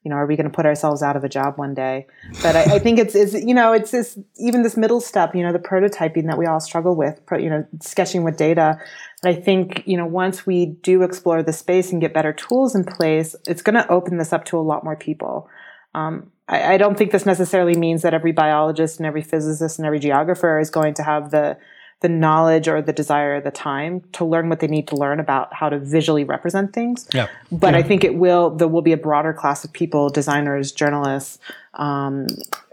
you 0.04 0.10
know, 0.10 0.16
are 0.16 0.26
we 0.26 0.36
going 0.36 0.48
to 0.48 0.54
put 0.54 0.66
ourselves 0.66 1.02
out 1.02 1.16
of 1.16 1.22
a 1.22 1.28
job 1.28 1.58
one 1.58 1.74
day? 1.74 2.06
But 2.42 2.56
I, 2.56 2.62
I 2.62 2.78
think 2.78 2.98
it's, 2.98 3.14
it's, 3.14 3.34
you 3.34 3.54
know, 3.54 3.72
it's 3.72 3.92
this, 3.92 4.18
even 4.36 4.62
this 4.62 4.76
middle 4.76 5.00
step, 5.00 5.34
you 5.34 5.42
know, 5.42 5.52
the 5.52 5.58
prototyping 5.58 6.26
that 6.26 6.38
we 6.38 6.46
all 6.46 6.60
struggle 6.60 6.96
with, 6.96 7.20
you 7.32 7.48
know, 7.48 7.64
sketching 7.80 8.24
with 8.24 8.36
data. 8.36 8.78
And 9.22 9.36
I 9.36 9.40
think, 9.40 9.84
you 9.86 9.96
know, 9.96 10.06
once 10.06 10.44
we 10.44 10.66
do 10.66 11.02
explore 11.02 11.42
the 11.42 11.52
space 11.52 11.92
and 11.92 12.00
get 12.00 12.12
better 12.12 12.32
tools 12.32 12.74
in 12.74 12.84
place, 12.84 13.36
it's 13.46 13.62
going 13.62 13.76
to 13.76 13.88
open 13.88 14.18
this 14.18 14.32
up 14.32 14.44
to 14.46 14.58
a 14.58 14.60
lot 14.60 14.82
more 14.82 14.96
people. 14.96 15.48
Um, 15.94 16.32
I, 16.48 16.74
I 16.74 16.76
don't 16.78 16.98
think 16.98 17.12
this 17.12 17.26
necessarily 17.26 17.76
means 17.76 18.02
that 18.02 18.14
every 18.14 18.32
biologist 18.32 18.98
and 18.98 19.06
every 19.06 19.22
physicist 19.22 19.78
and 19.78 19.86
every 19.86 20.00
geographer 20.00 20.58
is 20.58 20.70
going 20.70 20.94
to 20.94 21.02
have 21.02 21.30
the 21.30 21.56
the 22.02 22.08
knowledge 22.08 22.68
or 22.68 22.82
the 22.82 22.92
desire 22.92 23.34
at 23.34 23.44
the 23.44 23.50
time 23.50 24.02
to 24.12 24.24
learn 24.24 24.48
what 24.48 24.60
they 24.60 24.66
need 24.66 24.86
to 24.88 24.96
learn 24.96 25.18
about 25.20 25.54
how 25.54 25.68
to 25.68 25.78
visually 25.78 26.24
represent 26.24 26.72
things. 26.72 27.08
Yeah. 27.14 27.28
But 27.50 27.72
yeah. 27.72 27.78
I 27.78 27.82
think 27.82 28.04
it 28.04 28.16
will 28.16 28.50
there 28.50 28.68
will 28.68 28.82
be 28.82 28.92
a 28.92 28.96
broader 28.96 29.32
class 29.32 29.64
of 29.64 29.72
people, 29.72 30.10
designers, 30.10 30.72
journalists, 30.72 31.38
um, 31.74 32.26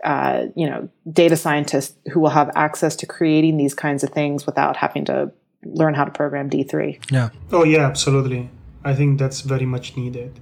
uh, 0.04 0.46
you 0.56 0.68
know, 0.70 0.90
data 1.12 1.38
scientists 1.38 1.96
who 2.12 2.20
will 2.20 2.30
have 2.30 2.52
access 2.56 2.96
to 2.98 3.06
creating 3.06 3.58
these 3.58 3.74
kinds 3.74 4.04
of 4.04 4.10
things 4.10 4.46
without 4.46 4.76
having 4.76 5.06
to 5.06 5.32
learn 5.64 5.94
how 5.94 6.04
to 6.04 6.12
program 6.12 6.50
D3. 6.50 7.00
Yeah. 7.12 7.30
Oh 7.52 7.64
yeah, 7.64 7.86
absolutely. 7.86 8.50
I 8.84 8.96
think 8.96 9.20
that's 9.20 9.42
very 9.42 9.66
much 9.66 9.96
needed. 9.96 10.40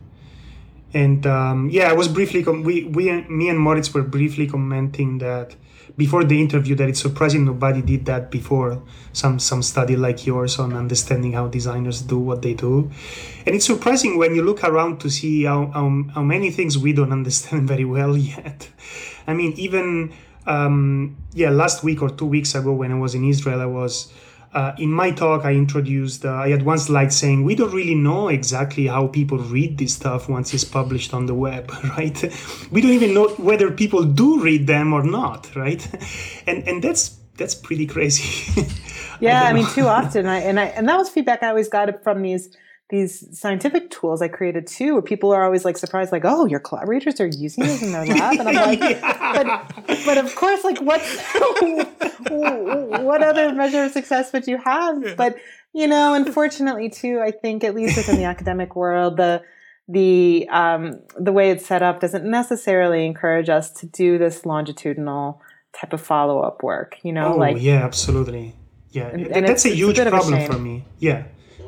And 0.94 1.28
um, 1.28 1.70
yeah, 1.70 1.90
I 1.90 1.94
was 1.94 2.08
briefly 2.08 2.44
com- 2.44 2.64
we 2.64 2.86
we 2.86 3.22
me 3.24 3.50
and 3.50 3.60
Moritz 3.60 3.94
were 3.94 4.04
briefly 4.04 4.48
commenting 4.48 5.18
that 5.18 5.56
before 5.98 6.24
the 6.24 6.40
interview 6.40 6.76
that 6.76 6.88
it's 6.88 7.02
surprising 7.02 7.44
nobody 7.46 7.82
did 7.82 8.06
that 8.06 8.30
before. 8.30 8.82
Some 9.14 9.40
some 9.40 9.64
study 9.64 9.96
like 9.96 10.26
yours 10.26 10.60
on 10.60 10.74
understanding 10.74 11.34
how 11.34 11.48
designers 11.48 12.02
do 12.02 12.20
what 12.20 12.42
they 12.42 12.54
do. 12.54 12.92
And 13.46 13.56
it's 13.56 13.66
surprising 13.66 14.18
when 14.18 14.36
you 14.36 14.44
look 14.44 14.64
around 14.64 15.00
to 15.02 15.10
see 15.10 15.44
how, 15.44 15.68
how, 15.68 16.06
how 16.14 16.24
many 16.24 16.52
things 16.52 16.78
we 16.78 16.94
don't 16.94 17.12
understand 17.20 17.68
very 17.68 17.86
well 17.86 18.16
yet. 18.16 18.70
I 19.26 19.34
mean 19.34 19.54
even 19.58 20.14
um, 20.48 21.18
yeah 21.34 21.50
last 21.50 21.84
week 21.84 22.02
or 22.02 22.10
two 22.10 22.26
weeks 22.26 22.56
ago 22.56 22.72
when 22.72 22.92
i 22.92 22.96
was 22.96 23.14
in 23.14 23.26
israel 23.26 23.62
i 23.62 23.66
was 23.66 24.12
uh, 24.54 24.74
in 24.78 24.92
my 24.92 25.12
talk, 25.12 25.46
I 25.46 25.54
introduced, 25.54 26.26
uh, 26.26 26.34
I 26.34 26.50
had 26.50 26.64
one 26.64 26.80
slide 26.80 27.12
saying 27.12 27.44
we 27.44 27.56
don't 27.56 27.74
really 27.74 27.96
know 27.96 28.30
exactly 28.30 28.88
how 28.88 29.08
people 29.08 29.38
read 29.38 29.78
this 29.78 29.94
stuff 29.94 30.30
once 30.30 30.54
it's 30.54 30.64
published 30.64 31.14
on 31.14 31.26
the 31.26 31.34
web, 31.34 31.72
right? 31.98 32.22
We 32.72 32.82
don't 32.82 32.92
even 32.92 33.14
know 33.14 33.30
whether 33.38 33.72
people 33.72 34.04
do 34.04 34.42
read 34.42 34.68
them 34.68 34.94
or 34.94 35.04
not, 35.04 35.56
right? 35.56 35.86
And 36.48 36.66
and 36.68 36.82
that's 36.82 37.18
that's 37.36 37.54
pretty 37.54 37.86
crazy. 37.86 38.66
yeah, 39.20 39.44
I, 39.44 39.50
I 39.50 39.54
mean, 39.54 39.68
too 39.68 39.88
often, 39.88 40.26
I 40.26 40.40
and 40.40 40.60
I 40.60 40.66
and 40.66 40.88
that 40.88 40.98
was 40.98 41.10
feedback 41.10 41.44
I 41.44 41.50
always 41.50 41.68
got 41.68 42.04
from 42.04 42.22
these 42.22 42.56
these 42.90 43.38
scientific 43.38 43.90
tools 43.90 44.22
I 44.22 44.30
created 44.30 44.66
too, 44.66 44.94
where 44.94 45.02
people 45.02 45.34
are 45.34 45.44
always 45.44 45.66
like 45.66 45.78
surprised, 45.78 46.12
like, 46.12 46.24
"Oh, 46.24 46.46
your 46.46 46.62
collaborators 46.62 47.20
are 47.20 47.28
using 47.28 47.66
these 47.66 47.84
in 47.84 47.92
their 47.92 48.06
lab," 48.06 48.40
and 48.40 48.48
I'm 48.48 48.56
like, 48.56 48.80
yeah. 49.02 49.68
"But, 49.86 50.00
but 50.06 50.18
of 50.18 50.34
course, 50.36 50.64
like, 50.64 50.80
what, 50.80 51.02
what 52.30 53.22
other 53.22 53.54
measure 53.54 53.84
of 53.84 53.92
success 53.92 54.32
would 54.32 54.48
you 54.48 54.58
have?" 54.58 55.04
Yeah. 55.04 55.16
But 55.18 55.36
you 55.74 55.88
know, 55.88 56.14
unfortunately, 56.14 56.90
too, 56.90 57.20
I 57.20 57.32
think 57.32 57.66
at 57.66 57.76
least 57.76 57.98
within 57.98 58.16
the 58.16 58.24
academic 58.24 58.76
world, 58.76 59.18
the 59.18 59.44
the 59.90 60.48
um, 60.50 61.02
the 61.20 61.34
way 61.34 61.52
it's 61.52 61.66
set 61.66 61.84
up 61.84 62.00
doesn't 62.00 62.24
necessarily 62.24 63.06
encourage 63.06 63.50
us 63.50 63.70
to 63.72 63.86
do 63.86 64.18
this 64.18 64.46
longitudinal 64.46 65.42
type 65.74 65.92
of 65.92 66.00
follow 66.00 66.40
up 66.40 66.64
work. 66.64 66.96
You 67.04 67.12
know, 67.12 67.34
oh, 67.34 67.38
like 67.38 67.58
yeah, 67.60 67.84
absolutely, 67.84 68.56
yeah, 68.92 69.10
and, 69.10 69.28
and 69.28 69.46
that's 69.46 69.66
a 69.66 69.76
huge 69.76 70.00
a 70.00 70.10
problem 70.10 70.46
for 70.46 70.58
me. 70.58 70.86
Yeah 71.00 71.26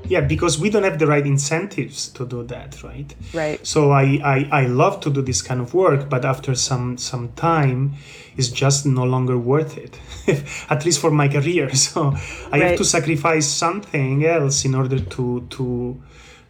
yeah 0.10 0.22
because 0.22 0.60
we 0.60 0.70
don't 0.70 0.84
have 0.84 1.00
the 1.00 1.08
right 1.08 1.26
incentives 1.26 2.10
to 2.10 2.26
do 2.26 2.44
that 2.44 2.84
right? 2.84 3.14
Right. 3.34 3.66
So 3.66 3.92
I, 3.92 4.20
I 4.24 4.50
i 4.52 4.66
love 4.66 5.00
to 5.02 5.10
do 5.10 5.22
this 5.22 5.42
kind 5.42 5.62
of 5.62 5.74
work 5.74 6.10
but 6.10 6.26
after 6.26 6.56
some 6.56 6.98
some 6.98 7.32
time 7.34 7.94
it's 8.36 8.50
just 8.50 8.86
no 8.86 9.04
longer 9.04 9.38
worth 9.38 9.78
it 9.78 10.00
at 10.70 10.86
least 10.86 11.00
for 11.00 11.12
my 11.12 11.28
career. 11.28 11.70
So 11.90 12.14
i 12.52 12.52
right. 12.52 12.62
have 12.62 12.78
to 12.78 12.86
sacrifice 12.86 13.48
something 13.48 14.26
else 14.26 14.66
in 14.66 14.76
order 14.76 15.00
to 15.00 15.48
to 15.50 16.02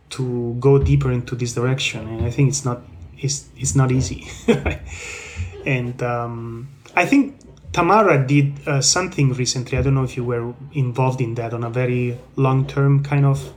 to 0.09 0.55
go 0.59 0.79
deeper 0.79 1.11
into 1.11 1.35
this 1.35 1.53
direction 1.53 2.07
and 2.07 2.25
i 2.25 2.31
think 2.31 2.49
it's 2.49 2.65
not 2.65 2.81
it's 3.17 3.47
it's 3.57 3.75
not 3.75 3.91
easy 3.91 4.27
and 5.65 6.01
um, 6.01 6.67
i 6.95 7.05
think 7.05 7.35
Tamara 7.71 8.25
did 8.25 8.67
uh, 8.67 8.81
something 8.81 9.33
recently. 9.33 9.77
I 9.77 9.81
don't 9.81 9.93
know 9.93 10.03
if 10.03 10.17
you 10.17 10.23
were 10.23 10.53
involved 10.73 11.21
in 11.21 11.35
that 11.35 11.53
on 11.53 11.63
a 11.63 11.69
very 11.69 12.17
long 12.35 12.65
term 12.65 13.03
kind 13.03 13.25
of 13.25 13.53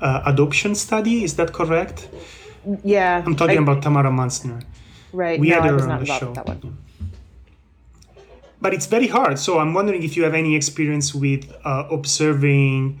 uh, 0.00 0.22
adoption 0.26 0.74
study. 0.74 1.24
Is 1.24 1.36
that 1.36 1.52
correct? 1.52 2.08
Yeah. 2.82 3.22
I'm 3.24 3.36
talking 3.36 3.58
I, 3.58 3.62
about 3.62 3.82
Tamara 3.82 4.10
Munzner. 4.10 4.62
Right. 5.12 5.38
We 5.38 5.50
no, 5.50 5.60
had 5.60 5.70
her 5.70 5.90
on 5.90 6.00
the 6.00 6.06
show. 6.06 6.32
That 6.32 6.46
one. 6.46 6.78
But 8.60 8.72
it's 8.72 8.86
very 8.86 9.08
hard. 9.08 9.38
So 9.38 9.58
I'm 9.58 9.74
wondering 9.74 10.02
if 10.02 10.16
you 10.16 10.24
have 10.24 10.32
any 10.32 10.56
experience 10.56 11.14
with 11.14 11.52
uh, 11.66 11.86
observing, 11.90 12.98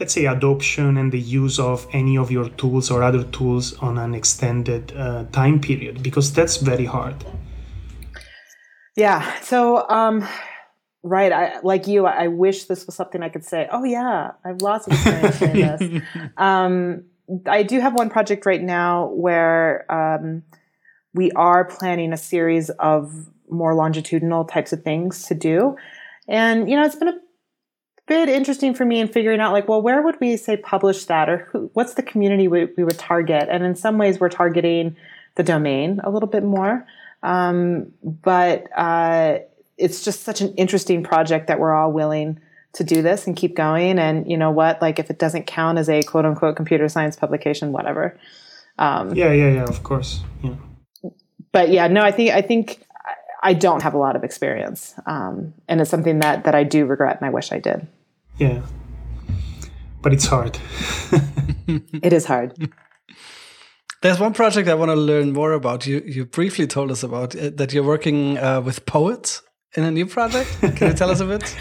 let's 0.00 0.12
say, 0.12 0.26
adoption 0.26 0.96
and 0.96 1.12
the 1.12 1.20
use 1.20 1.60
of 1.60 1.86
any 1.92 2.18
of 2.18 2.32
your 2.32 2.48
tools 2.48 2.90
or 2.90 3.04
other 3.04 3.22
tools 3.22 3.78
on 3.78 3.98
an 3.98 4.14
extended 4.14 4.92
uh, 4.96 5.26
time 5.30 5.60
period, 5.60 6.02
because 6.02 6.32
that's 6.32 6.56
very 6.56 6.86
hard. 6.86 7.24
Yeah. 8.96 9.40
So, 9.40 9.88
um, 9.88 10.26
right. 11.02 11.32
I 11.32 11.60
like 11.60 11.86
you. 11.86 12.06
I, 12.06 12.28
wish 12.28 12.64
this 12.64 12.86
was 12.86 12.94
something 12.94 13.22
I 13.22 13.28
could 13.28 13.44
say. 13.44 13.68
Oh 13.70 13.84
yeah, 13.84 14.32
I 14.44 14.48
have 14.48 14.62
lots 14.62 14.86
of 14.86 14.92
experience 14.92 15.40
in 15.40 15.52
this. 15.52 16.02
Um, 16.36 17.04
I 17.46 17.62
do 17.62 17.80
have 17.80 17.94
one 17.94 18.10
project 18.10 18.44
right 18.44 18.62
now 18.62 19.06
where 19.08 19.90
um, 19.90 20.42
we 21.14 21.30
are 21.32 21.64
planning 21.64 22.12
a 22.12 22.16
series 22.16 22.70
of 22.70 23.30
more 23.48 23.74
longitudinal 23.74 24.44
types 24.44 24.72
of 24.72 24.82
things 24.82 25.24
to 25.26 25.34
do, 25.34 25.76
and 26.28 26.68
you 26.68 26.76
know, 26.76 26.84
it's 26.84 26.96
been 26.96 27.08
a 27.08 27.20
bit 28.06 28.28
interesting 28.28 28.74
for 28.74 28.84
me 28.84 29.00
in 29.00 29.08
figuring 29.08 29.40
out 29.40 29.52
like, 29.52 29.68
well, 29.68 29.80
where 29.80 30.02
would 30.02 30.20
we 30.20 30.36
say 30.36 30.56
publish 30.56 31.04
that, 31.06 31.28
or 31.28 31.48
who, 31.50 31.70
what's 31.72 31.94
the 31.94 32.02
community 32.02 32.48
we, 32.48 32.66
we 32.76 32.84
would 32.84 32.98
target? 32.98 33.48
And 33.50 33.64
in 33.64 33.74
some 33.74 33.98
ways, 33.98 34.20
we're 34.20 34.28
targeting 34.28 34.96
the 35.36 35.42
domain 35.42 36.00
a 36.04 36.10
little 36.10 36.28
bit 36.28 36.44
more. 36.44 36.86
Um, 37.24 37.92
but 38.02 38.68
uh, 38.76 39.38
it's 39.78 40.04
just 40.04 40.22
such 40.22 40.40
an 40.42 40.54
interesting 40.54 41.02
project 41.02 41.48
that 41.48 41.58
we're 41.58 41.74
all 41.74 41.90
willing 41.90 42.38
to 42.74 42.84
do 42.84 43.02
this 43.02 43.26
and 43.26 43.34
keep 43.34 43.56
going. 43.56 43.98
And 43.98 44.30
you 44.30 44.36
know 44.36 44.50
what? 44.50 44.80
Like, 44.82 44.98
if 44.98 45.10
it 45.10 45.18
doesn't 45.18 45.46
count 45.46 45.78
as 45.78 45.88
a 45.88 46.02
quote 46.02 46.26
unquote 46.26 46.54
computer 46.54 46.88
science 46.88 47.16
publication, 47.16 47.72
whatever. 47.72 48.18
Um, 48.78 49.14
yeah, 49.14 49.32
yeah, 49.32 49.52
yeah. 49.52 49.64
Of 49.64 49.82
course. 49.82 50.20
Yeah. 50.42 50.56
But 51.50 51.70
yeah, 51.70 51.88
no, 51.88 52.02
I 52.02 52.10
think 52.10 52.32
I 52.32 52.42
think 52.42 52.84
I 53.42 53.54
don't 53.54 53.82
have 53.82 53.94
a 53.94 53.98
lot 53.98 54.16
of 54.16 54.24
experience, 54.24 54.94
um, 55.06 55.54
and 55.68 55.80
it's 55.80 55.90
something 55.90 56.18
that 56.18 56.44
that 56.44 56.54
I 56.54 56.64
do 56.64 56.84
regret, 56.84 57.16
and 57.18 57.26
I 57.26 57.30
wish 57.30 57.52
I 57.52 57.60
did. 57.60 57.86
Yeah, 58.38 58.62
but 60.02 60.12
it's 60.12 60.26
hard. 60.26 60.58
it 62.02 62.12
is 62.12 62.24
hard. 62.24 62.72
There's 64.04 64.20
one 64.20 64.34
project 64.34 64.68
I 64.68 64.74
want 64.74 64.90
to 64.90 64.96
learn 64.96 65.32
more 65.32 65.54
about. 65.54 65.86
You 65.86 66.02
you 66.04 66.26
briefly 66.26 66.66
told 66.66 66.90
us 66.90 67.02
about 67.02 67.34
uh, 67.34 67.48
that 67.54 67.72
you're 67.72 67.88
working 67.94 68.36
uh, 68.36 68.60
with 68.60 68.84
poets 68.84 69.40
in 69.76 69.82
a 69.82 69.90
new 69.90 70.04
project. 70.04 70.50
Can 70.60 70.88
you 70.88 70.92
tell 70.92 71.10
us 71.10 71.20
a 71.20 71.24
bit? 71.24 71.56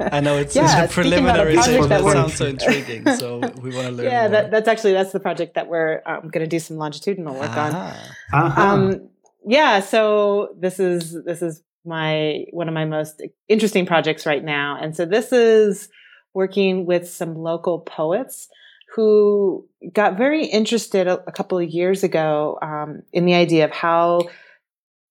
I 0.12 0.20
know 0.20 0.36
it's, 0.36 0.54
yeah, 0.54 0.84
it's 0.84 0.92
a 0.92 0.94
preliminary 0.94 1.60
stage, 1.60 1.88
but 1.88 2.02
it 2.02 2.12
sounds 2.12 2.34
so 2.36 2.46
intriguing. 2.46 3.04
So 3.16 3.40
we 3.64 3.74
want 3.74 3.88
to 3.88 3.92
learn. 3.94 4.06
Yeah, 4.06 4.28
that, 4.28 4.52
that's 4.52 4.68
actually 4.68 4.92
that's 4.92 5.10
the 5.10 5.18
project 5.18 5.56
that 5.56 5.66
we're 5.66 6.02
um, 6.06 6.28
going 6.28 6.44
to 6.44 6.46
do 6.46 6.60
some 6.60 6.76
longitudinal 6.76 7.34
work 7.34 7.56
on. 7.56 7.74
Uh-huh. 7.74 8.62
Um, 8.62 9.08
yeah, 9.44 9.80
so 9.80 10.54
this 10.56 10.78
is 10.78 11.16
this 11.24 11.42
is 11.42 11.64
my 11.84 12.44
one 12.52 12.68
of 12.68 12.74
my 12.74 12.84
most 12.84 13.20
interesting 13.48 13.86
projects 13.86 14.24
right 14.24 14.44
now, 14.44 14.78
and 14.80 14.94
so 14.94 15.04
this 15.04 15.32
is 15.32 15.88
working 16.32 16.86
with 16.86 17.10
some 17.10 17.34
local 17.34 17.80
poets 17.80 18.48
who 18.96 19.68
got 19.92 20.16
very 20.16 20.46
interested 20.46 21.06
a, 21.06 21.22
a 21.28 21.32
couple 21.32 21.58
of 21.58 21.68
years 21.68 22.02
ago 22.02 22.58
um, 22.62 23.02
in 23.12 23.26
the 23.26 23.34
idea 23.34 23.66
of 23.66 23.70
how 23.70 24.22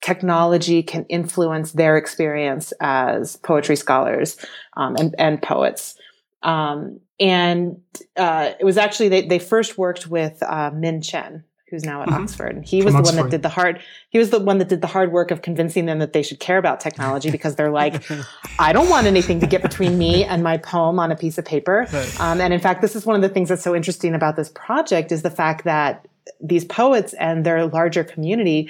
technology 0.02 0.82
can 0.82 1.06
influence 1.06 1.74
their 1.74 1.96
experience 1.96 2.74
as 2.82 3.38
poetry 3.38 3.76
scholars 3.76 4.38
um, 4.76 4.96
and, 4.96 5.14
and, 5.20 5.40
poets. 5.40 5.96
Um, 6.42 7.00
and 7.20 7.80
uh, 8.18 8.54
it 8.60 8.64
was 8.64 8.78
actually, 8.78 9.10
they, 9.10 9.28
they 9.28 9.38
first 9.38 9.78
worked 9.78 10.08
with 10.08 10.42
uh, 10.42 10.72
Min 10.74 11.04
Chen, 11.04 11.44
who's 11.76 11.84
now 11.84 12.02
at 12.02 12.08
mm-hmm. 12.08 12.24
Oxford. 12.24 12.56
And 12.56 12.66
he 12.66 12.78
was 12.78 12.94
From 12.94 12.94
the 12.94 13.00
Oxford. 13.00 13.16
one 13.16 13.26
that 13.26 13.32
did 13.32 13.42
the 13.44 13.50
hard 13.50 13.82
he 14.10 14.18
was 14.18 14.30
the 14.30 14.40
one 14.40 14.60
that 14.60 14.70
did 14.70 14.82
the 14.82 14.88
hard 14.88 15.12
work 15.12 15.30
of 15.30 15.42
convincing 15.42 15.86
them 15.86 16.00
that 16.00 16.14
they 16.14 16.24
should 16.24 16.40
care 16.40 16.58
about 16.58 16.80
technology 16.80 17.30
because 17.30 17.56
they're 17.56 17.72
like, 17.72 18.02
I 18.60 18.72
don't 18.72 18.90
want 18.90 19.08
anything 19.08 19.42
to 19.42 19.48
get 19.48 19.62
between 19.62 19.98
me 19.98 20.24
and 20.24 20.42
my 20.42 20.58
poem 20.58 21.00
on 21.00 21.12
a 21.12 21.16
piece 21.16 21.38
of 21.38 21.46
paper. 21.46 21.86
Right. 21.92 22.20
Um, 22.20 22.40
and 22.40 22.54
in 22.54 22.60
fact, 22.60 22.82
this 22.82 22.96
is 22.96 23.06
one 23.06 23.16
of 23.16 23.22
the 23.22 23.30
things 23.30 23.50
that's 23.50 23.64
so 23.64 23.76
interesting 23.76 24.16
about 24.16 24.38
this 24.38 24.50
project 24.50 25.12
is 25.12 25.22
the 25.22 25.30
fact 25.30 25.66
that 25.66 26.08
these 26.40 26.64
poets 26.64 27.14
and 27.14 27.46
their 27.46 27.66
larger 27.66 28.04
community 28.04 28.70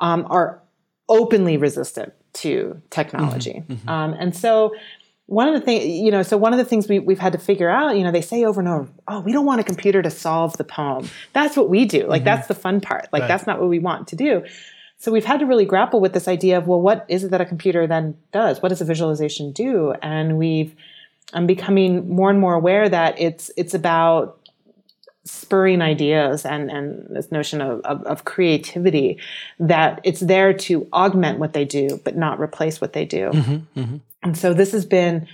um, 0.00 0.26
are 0.30 0.62
openly 1.08 1.56
resistant 1.56 2.12
to 2.34 2.80
technology. 2.90 3.62
Mm-hmm, 3.62 3.72
mm-hmm. 3.72 3.88
Um, 3.88 4.14
and 4.14 4.34
so 4.34 4.74
one 5.28 5.46
of 5.46 5.52
the 5.52 5.60
things, 5.60 5.84
you 5.84 6.10
know, 6.10 6.22
so 6.22 6.38
one 6.38 6.54
of 6.54 6.58
the 6.58 6.64
things 6.64 6.88
we, 6.88 7.00
we've 7.00 7.18
had 7.18 7.34
to 7.34 7.38
figure 7.38 7.68
out, 7.68 7.98
you 7.98 8.02
know, 8.02 8.10
they 8.10 8.22
say 8.22 8.46
over 8.46 8.60
and 8.60 8.68
over, 8.68 8.88
oh, 9.08 9.20
we 9.20 9.30
don't 9.30 9.44
want 9.44 9.60
a 9.60 9.64
computer 9.64 10.00
to 10.00 10.10
solve 10.10 10.56
the 10.56 10.64
poem. 10.64 11.06
That's 11.34 11.54
what 11.54 11.68
we 11.68 11.84
do. 11.84 12.06
Like, 12.06 12.20
mm-hmm. 12.20 12.24
that's 12.24 12.48
the 12.48 12.54
fun 12.54 12.80
part. 12.80 13.08
Like, 13.12 13.20
right. 13.20 13.28
that's 13.28 13.46
not 13.46 13.60
what 13.60 13.68
we 13.68 13.78
want 13.78 14.08
to 14.08 14.16
do. 14.16 14.42
So 14.96 15.12
we've 15.12 15.26
had 15.26 15.40
to 15.40 15.46
really 15.46 15.66
grapple 15.66 16.00
with 16.00 16.14
this 16.14 16.28
idea 16.28 16.56
of, 16.56 16.66
well, 16.66 16.80
what 16.80 17.04
is 17.08 17.24
it 17.24 17.30
that 17.32 17.42
a 17.42 17.44
computer 17.44 17.86
then 17.86 18.16
does? 18.32 18.62
What 18.62 18.70
does 18.70 18.80
a 18.80 18.86
visualization 18.86 19.52
do? 19.52 19.92
And 20.00 20.38
we've, 20.38 20.74
I'm 21.34 21.46
becoming 21.46 22.08
more 22.08 22.30
and 22.30 22.40
more 22.40 22.54
aware 22.54 22.88
that 22.88 23.20
it's, 23.20 23.50
it's 23.54 23.74
about 23.74 24.40
spurring 25.24 25.82
ideas 25.82 26.46
and, 26.46 26.70
and 26.70 27.06
this 27.14 27.30
notion 27.30 27.60
of, 27.60 27.82
of, 27.82 28.02
of, 28.04 28.24
creativity 28.24 29.18
that 29.60 30.00
it's 30.02 30.20
there 30.20 30.54
to 30.54 30.88
augment 30.90 31.38
what 31.38 31.52
they 31.52 31.66
do 31.66 32.00
but 32.02 32.16
not 32.16 32.40
replace 32.40 32.80
what 32.80 32.94
they 32.94 33.04
do 33.04 33.28
mm-hmm, 33.28 33.78
mm-hmm. 33.78 33.96
And 34.22 34.36
so 34.36 34.54
this 34.54 34.72
has 34.72 34.84
been 34.84 35.26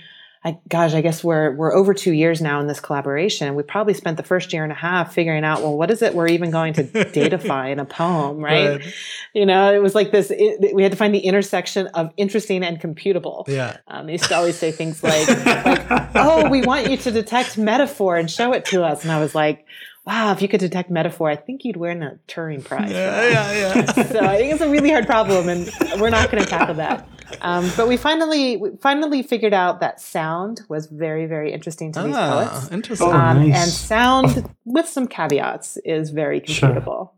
I, 0.43 0.59
gosh 0.69 0.93
i 0.93 1.01
guess 1.01 1.23
we're 1.23 1.55
we're 1.55 1.73
over 1.73 1.95
two 1.95 2.13
years 2.13 2.39
now 2.39 2.59
in 2.59 2.67
this 2.67 2.79
collaboration. 2.79 3.55
We 3.55 3.63
probably 3.63 3.95
spent 3.95 4.17
the 4.17 4.23
first 4.23 4.53
year 4.53 4.61
and 4.61 4.71
a 4.71 4.75
half 4.75 5.11
figuring 5.11 5.43
out 5.43 5.61
well 5.61 5.75
what 5.75 5.89
is 5.89 6.03
it 6.03 6.13
we're 6.13 6.27
even 6.27 6.51
going 6.51 6.73
to 6.73 6.83
datify 6.93 7.71
in 7.71 7.79
a 7.79 7.85
poem 7.85 8.37
right? 8.37 8.77
right, 8.77 8.93
you 9.33 9.47
know 9.47 9.73
it 9.73 9.81
was 9.81 9.95
like 9.95 10.11
this 10.11 10.31
it, 10.31 10.75
we 10.75 10.83
had 10.83 10.91
to 10.91 10.97
find 10.97 11.15
the 11.15 11.19
intersection 11.19 11.87
of 11.87 12.11
interesting 12.15 12.63
and 12.63 12.79
computable. 12.79 13.47
Yeah. 13.47 13.77
Um, 13.87 14.05
they 14.05 14.13
used 14.13 14.25
to 14.25 14.35
always 14.35 14.55
say 14.55 14.71
things 14.71 15.03
like, 15.03 15.27
like 15.65 16.11
oh 16.15 16.47
we 16.47 16.61
want 16.61 16.91
you 16.91 16.97
to 16.97 17.11
detect 17.11 17.57
metaphor 17.57 18.15
and 18.15 18.29
show 18.29 18.53
it 18.53 18.65
to 18.65 18.83
us. 18.83 19.01
And 19.01 19.11
i 19.11 19.19
was 19.19 19.33
like 19.33 19.65
wow, 20.05 20.31
if 20.31 20.41
you 20.41 20.47
could 20.47 20.59
detect 20.59 20.89
metaphor, 20.89 21.29
I 21.29 21.35
think 21.35 21.65
you'd 21.65 21.77
win 21.77 22.03
a 22.03 22.19
Turing 22.27 22.63
Prize. 22.63 22.91
Yeah, 22.91 23.29
yeah, 23.29 23.73
yeah. 23.75 23.85
so 24.03 24.19
I 24.19 24.37
think 24.37 24.53
it's 24.53 24.61
a 24.61 24.69
really 24.69 24.91
hard 24.91 25.05
problem, 25.05 25.49
and 25.49 25.71
we're 25.99 26.09
not 26.09 26.31
going 26.31 26.43
to 26.43 26.49
tackle 26.49 26.75
that. 26.75 27.07
Um, 27.41 27.69
but 27.75 27.87
we 27.87 27.97
finally 27.97 28.55
we 28.57 28.69
finally 28.81 29.23
figured 29.23 29.53
out 29.53 29.79
that 29.79 29.99
sound 29.99 30.61
was 30.69 30.85
very 30.85 31.25
very 31.25 31.51
interesting 31.51 31.91
to 31.93 32.03
these 32.03 32.15
ah, 32.15 32.47
poets. 32.49 32.71
interesting. 32.71 33.07
Oh, 33.07 33.11
Um, 33.13 33.49
nice. 33.49 33.63
And 33.63 33.71
sound, 33.71 34.55
with 34.63 34.87
some 34.87 35.07
caveats, 35.07 35.77
is 35.83 36.11
very 36.11 36.43
Sure. 36.45 36.69
computable. 36.69 37.09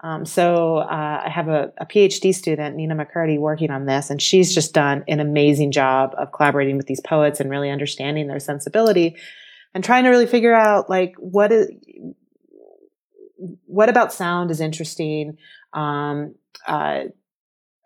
Um, 0.00 0.24
so 0.24 0.76
uh, 0.76 1.22
I 1.26 1.28
have 1.28 1.48
a, 1.48 1.72
a 1.78 1.84
PhD 1.84 2.32
student, 2.32 2.76
Nina 2.76 2.94
McCurdy, 2.94 3.36
working 3.36 3.72
on 3.72 3.86
this, 3.86 4.10
and 4.10 4.22
she's 4.22 4.54
just 4.54 4.72
done 4.72 5.02
an 5.08 5.18
amazing 5.18 5.72
job 5.72 6.14
of 6.16 6.30
collaborating 6.30 6.76
with 6.76 6.86
these 6.86 7.00
poets 7.00 7.40
and 7.40 7.50
really 7.50 7.68
understanding 7.68 8.28
their 8.28 8.38
sensibility, 8.38 9.16
and 9.74 9.82
trying 9.82 10.04
to 10.04 10.10
really 10.10 10.26
figure 10.28 10.54
out 10.54 10.88
like 10.88 11.16
what 11.18 11.50
is 11.50 11.68
what 13.66 13.88
about 13.88 14.12
sound 14.12 14.50
is 14.50 14.60
interesting. 14.60 15.38
Um, 15.72 16.34
uh, 16.66 17.04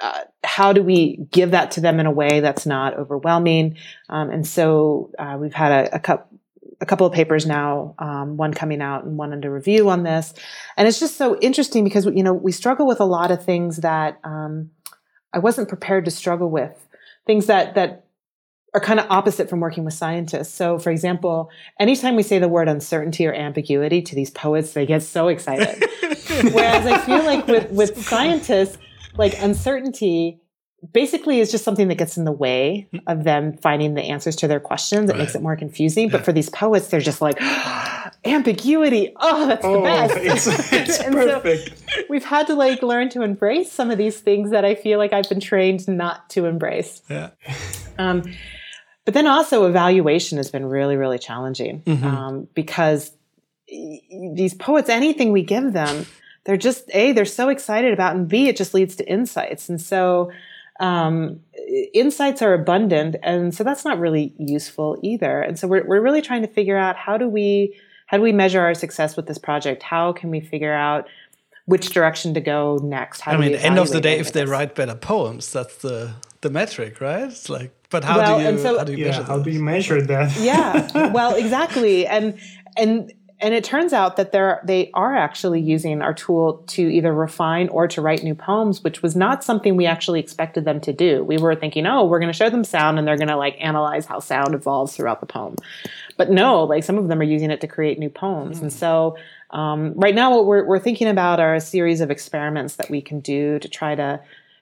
uh, 0.00 0.20
how 0.42 0.72
do 0.72 0.82
we 0.82 1.18
give 1.30 1.52
that 1.52 1.70
to 1.72 1.80
them 1.80 2.00
in 2.00 2.06
a 2.06 2.10
way 2.10 2.40
that's 2.40 2.66
not 2.66 2.94
overwhelming? 2.94 3.76
Um, 4.08 4.30
and 4.30 4.46
so 4.46 5.12
uh, 5.18 5.36
we've 5.40 5.54
had 5.54 5.86
a, 5.86 5.96
a 5.96 5.98
couple 6.00 6.26
a 6.80 6.86
couple 6.86 7.06
of 7.06 7.12
papers 7.12 7.46
now, 7.46 7.94
um, 8.00 8.36
one 8.36 8.52
coming 8.52 8.82
out 8.82 9.04
and 9.04 9.16
one 9.16 9.32
under 9.32 9.52
review 9.52 9.88
on 9.88 10.02
this. 10.02 10.34
And 10.76 10.88
it's 10.88 10.98
just 10.98 11.16
so 11.16 11.38
interesting 11.38 11.84
because, 11.84 12.06
you 12.06 12.24
know, 12.24 12.32
we 12.32 12.50
struggle 12.50 12.88
with 12.88 12.98
a 12.98 13.04
lot 13.04 13.30
of 13.30 13.44
things 13.44 13.78
that 13.78 14.18
um, 14.24 14.70
I 15.32 15.38
wasn't 15.38 15.68
prepared 15.68 16.04
to 16.06 16.10
struggle 16.10 16.50
with, 16.50 16.88
things 17.24 17.46
that, 17.46 17.76
that 17.76 18.06
are 18.74 18.80
kind 18.80 18.98
of 18.98 19.06
opposite 19.10 19.50
from 19.50 19.60
working 19.60 19.84
with 19.84 19.94
scientists. 19.94 20.54
So, 20.54 20.78
for 20.78 20.90
example, 20.90 21.50
anytime 21.78 22.16
we 22.16 22.22
say 22.22 22.38
the 22.38 22.48
word 22.48 22.68
uncertainty 22.68 23.26
or 23.26 23.34
ambiguity 23.34 24.00
to 24.02 24.14
these 24.14 24.30
poets, 24.30 24.72
they 24.72 24.86
get 24.86 25.02
so 25.02 25.28
excited. 25.28 25.68
Whereas 26.54 26.86
I 26.86 26.98
feel 26.98 27.22
like 27.24 27.46
with, 27.46 27.70
with 27.70 28.02
scientists, 28.02 28.78
like 29.16 29.34
uncertainty 29.42 30.38
basically 30.92 31.38
is 31.38 31.50
just 31.50 31.62
something 31.64 31.86
that 31.88 31.96
gets 31.96 32.16
in 32.16 32.24
the 32.24 32.32
way 32.32 32.88
of 33.06 33.22
them 33.24 33.56
finding 33.58 33.94
the 33.94 34.02
answers 34.02 34.34
to 34.36 34.48
their 34.48 34.58
questions. 34.58 35.10
It 35.10 35.16
makes 35.16 35.34
it 35.34 35.42
more 35.42 35.54
confusing. 35.54 36.08
But 36.08 36.24
for 36.24 36.32
these 36.32 36.48
poets, 36.48 36.88
they're 36.88 36.98
just 36.98 37.20
like, 37.20 37.38
ambiguity. 38.24 39.12
Oh, 39.16 39.46
that's 39.46 39.62
the 39.62 39.68
Oh, 39.68 39.82
best. 39.82 40.14
it's, 40.48 40.72
it's 40.72 41.00
And 41.00 41.14
so 41.14 41.40
perfect. 41.40 41.82
we've 42.08 42.24
had 42.24 42.46
to 42.48 42.54
like 42.54 42.82
learn 42.82 43.08
to 43.10 43.22
embrace 43.22 43.70
some 43.70 43.90
of 43.90 43.98
these 43.98 44.18
things 44.20 44.50
that 44.50 44.64
I 44.64 44.74
feel 44.74 44.98
like 44.98 45.12
I've 45.12 45.28
been 45.28 45.40
trained 45.40 45.86
not 45.88 46.28
to 46.30 46.46
embrace. 46.46 47.02
yeah. 47.08 47.30
Um, 47.98 48.22
but 49.04 49.14
then 49.14 49.26
also 49.26 49.66
evaluation 49.66 50.38
has 50.38 50.50
been 50.50 50.66
really, 50.66 50.96
really 50.96 51.18
challenging 51.18 51.82
Mhm. 51.86 52.04
um, 52.04 52.48
because 52.54 53.12
these 54.34 54.54
poets, 54.54 54.88
anything 54.88 55.32
we 55.32 55.42
give 55.42 55.72
them, 55.72 56.06
they're 56.44 56.56
just 56.56 56.90
a 56.92 57.12
they're 57.12 57.24
so 57.24 57.48
excited 57.48 57.92
about, 57.92 58.14
and 58.16 58.28
b 58.28 58.48
it 58.48 58.56
just 58.56 58.74
leads 58.74 58.96
to 58.96 59.08
insights, 59.08 59.68
and 59.68 59.80
so 59.80 60.30
um, 60.80 61.40
insights 61.94 62.42
are 62.42 62.54
abundant, 62.54 63.14
and 63.22 63.54
so 63.54 63.62
that's 63.62 63.84
not 63.84 63.98
really 64.00 64.34
useful 64.38 64.98
either. 65.02 65.40
And 65.40 65.58
so 65.58 65.68
we're 65.68 65.86
we're 65.86 66.00
really 66.00 66.22
trying 66.22 66.42
to 66.42 66.48
figure 66.48 66.76
out 66.76 66.96
how 66.96 67.16
do 67.16 67.28
we 67.28 67.76
how 68.06 68.16
do 68.16 68.22
we 68.22 68.32
measure 68.32 68.60
our 68.60 68.74
success 68.74 69.16
with 69.16 69.26
this 69.26 69.38
project? 69.38 69.82
How 69.82 70.12
can 70.12 70.30
we 70.30 70.40
figure 70.40 70.72
out 70.72 71.06
which 71.66 71.90
direction 71.90 72.34
to 72.34 72.40
go 72.40 72.78
next? 72.82 73.20
How 73.20 73.32
I 73.32 73.34
do 73.36 73.40
we 73.40 73.48
mean, 73.50 73.56
end 73.56 73.78
of 73.78 73.90
the 73.90 74.00
day, 74.00 74.18
if 74.18 74.32
they 74.32 74.44
write 74.44 74.74
better 74.74 74.94
poems, 74.96 75.52
that's 75.52 75.76
the 75.76 76.10
the 76.42 76.50
metric, 76.50 77.00
right? 77.00 77.24
It's 77.24 77.48
like, 77.48 77.72
but 77.90 78.04
how 78.04 78.18
Well, 78.18 78.36
do 78.36 78.42
you 78.42 78.48
and 78.48 78.60
so- 78.60 78.78
how 78.78 78.84
do 78.84 78.92
you 78.92 78.98
Yeah, 78.98 79.06
measure 79.06 79.22
how 79.24 79.36
that? 79.38 79.44
do 79.44 79.50
you 79.50 79.60
measure 79.62 80.02
that? 80.02 80.36
yeah 80.40 81.10
well 81.12 81.34
exactly 81.34 82.06
and 82.06 82.38
and 82.76 83.12
and 83.40 83.54
it 83.54 83.64
turns 83.64 83.92
out 83.92 84.16
that 84.16 84.30
they're 84.32 84.60
they 84.64 84.90
are 84.94 85.16
actually 85.16 85.60
using 85.60 86.00
our 86.00 86.14
tool 86.14 86.62
to 86.68 86.82
either 86.82 87.12
refine 87.12 87.68
or 87.68 87.86
to 87.88 88.00
write 88.00 88.22
new 88.22 88.34
poems 88.34 88.82
which 88.84 89.02
was 89.02 89.14
not 89.16 89.42
something 89.44 89.76
we 89.76 89.84
actually 89.84 90.20
expected 90.20 90.64
them 90.64 90.80
to 90.80 90.92
do 90.92 91.22
we 91.24 91.36
were 91.38 91.54
thinking 91.54 91.86
oh 91.86 92.04
we're 92.06 92.20
going 92.20 92.32
to 92.32 92.36
show 92.36 92.48
them 92.48 92.64
sound 92.64 92.98
and 92.98 93.06
they're 93.06 93.16
going 93.18 93.28
to 93.28 93.36
like 93.36 93.56
analyze 93.60 94.06
how 94.06 94.18
sound 94.20 94.54
evolves 94.54 94.96
throughout 94.96 95.20
the 95.20 95.26
poem 95.26 95.54
but 96.16 96.30
no 96.30 96.62
like 96.64 96.82
some 96.84 96.96
of 96.98 97.08
them 97.08 97.20
are 97.20 97.24
using 97.24 97.50
it 97.50 97.60
to 97.60 97.66
create 97.66 97.98
new 97.98 98.08
poems 98.10 98.60
and 98.60 98.72
so 98.72 99.16
um, 99.50 99.92
right 99.96 100.14
now 100.14 100.30
what 100.34 100.46
we're, 100.46 100.64
we're 100.64 100.78
thinking 100.78 101.08
about 101.08 101.38
are 101.40 101.54
a 101.54 101.60
series 101.60 102.00
of 102.00 102.10
experiments 102.10 102.76
that 102.76 102.88
we 102.88 103.02
can 103.02 103.20
do 103.20 103.58
to 103.58 103.68
try 103.68 103.94
to 103.94 104.18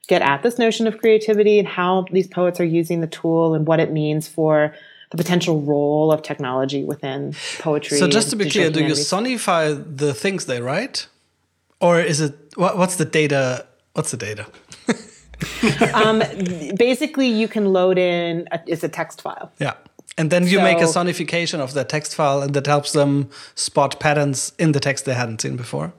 get 0.08 0.22
at 0.22 0.42
this 0.42 0.58
notion 0.58 0.86
of 0.86 0.98
creativity 0.98 1.58
and 1.58 1.68
how 1.68 2.06
these 2.10 2.26
poets 2.26 2.58
are 2.60 2.64
using 2.64 3.00
the 3.00 3.06
tool 3.06 3.54
and 3.54 3.66
what 3.66 3.80
it 3.80 3.92
means 3.92 4.26
for 4.26 4.74
the 5.10 5.16
potential 5.16 5.60
role 5.60 6.12
of 6.12 6.22
technology 6.22 6.84
within 6.84 7.34
poetry. 7.58 7.98
So 7.98 8.08
just 8.08 8.30
to 8.30 8.36
be 8.36 8.48
clear, 8.48 8.70
do 8.70 8.84
you 8.84 8.94
sonify 8.94 9.82
the 9.96 10.14
things 10.14 10.46
they 10.46 10.60
write, 10.60 11.08
or 11.80 12.00
is 12.00 12.20
it 12.20 12.34
what, 12.56 12.78
what's 12.78 12.96
the 12.96 13.04
data? 13.04 13.66
What's 13.94 14.12
the 14.12 14.16
data? 14.16 14.46
um, 15.94 16.22
basically, 16.76 17.26
you 17.26 17.48
can 17.48 17.72
load 17.72 17.98
in 17.98 18.46
a, 18.52 18.60
it's 18.66 18.84
a 18.84 18.88
text 18.88 19.22
file. 19.22 19.50
Yeah, 19.58 19.74
and 20.16 20.30
then 20.30 20.46
you 20.46 20.60
make 20.60 20.78
a 20.78 20.84
sonification 20.84 21.60
of 21.60 21.74
that 21.74 21.88
text 21.88 22.14
file, 22.14 22.42
and 22.42 22.54
that 22.54 22.66
helps 22.66 22.92
them 22.92 23.30
spot 23.54 23.98
patterns 23.98 24.52
in 24.58 24.72
the 24.72 24.80
text 24.80 25.06
they 25.06 25.14
hadn't 25.14 25.40
seen 25.40 25.56
before. 25.56 25.92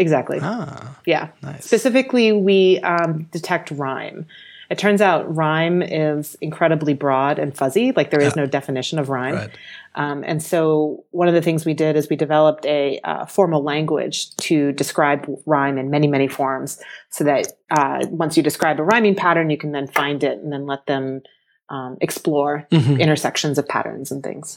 Exactly. 0.00 0.38
Ah, 0.42 0.98
Yeah. 1.06 1.28
Nice. 1.42 1.64
Specifically, 1.66 2.32
we 2.32 2.80
um, 2.80 3.28
detect 3.30 3.70
rhyme. 3.70 4.26
It 4.70 4.78
turns 4.78 5.00
out 5.00 5.34
rhyme 5.34 5.82
is 5.82 6.36
incredibly 6.40 6.94
broad 6.94 7.38
and 7.40 7.56
fuzzy. 7.56 7.90
Like 7.92 8.10
there 8.10 8.22
is 8.22 8.36
no 8.36 8.46
definition 8.46 8.98
of 9.00 9.08
rhyme. 9.08 9.34
right. 9.34 9.50
Um, 9.96 10.22
and 10.24 10.40
so 10.40 11.04
one 11.10 11.26
of 11.26 11.34
the 11.34 11.42
things 11.42 11.66
we 11.66 11.74
did 11.74 11.96
is 11.96 12.08
we 12.08 12.14
developed 12.14 12.64
a 12.66 13.00
uh, 13.02 13.26
formal 13.26 13.64
language 13.64 14.34
to 14.36 14.70
describe 14.72 15.26
rhyme 15.44 15.76
in 15.76 15.90
many, 15.90 16.06
many 16.06 16.28
forms 16.28 16.80
so 17.10 17.24
that 17.24 17.48
uh, 17.72 18.06
once 18.10 18.36
you 18.36 18.42
describe 18.44 18.78
a 18.78 18.84
rhyming 18.84 19.16
pattern, 19.16 19.50
you 19.50 19.58
can 19.58 19.72
then 19.72 19.88
find 19.88 20.22
it 20.22 20.38
and 20.38 20.52
then 20.52 20.66
let 20.66 20.86
them 20.86 21.22
um, 21.68 21.96
explore 22.00 22.66
Mhm. 22.70 23.00
intersections 23.00 23.58
of 23.58 23.66
patterns 23.66 24.12
and 24.12 24.22
things. 24.22 24.56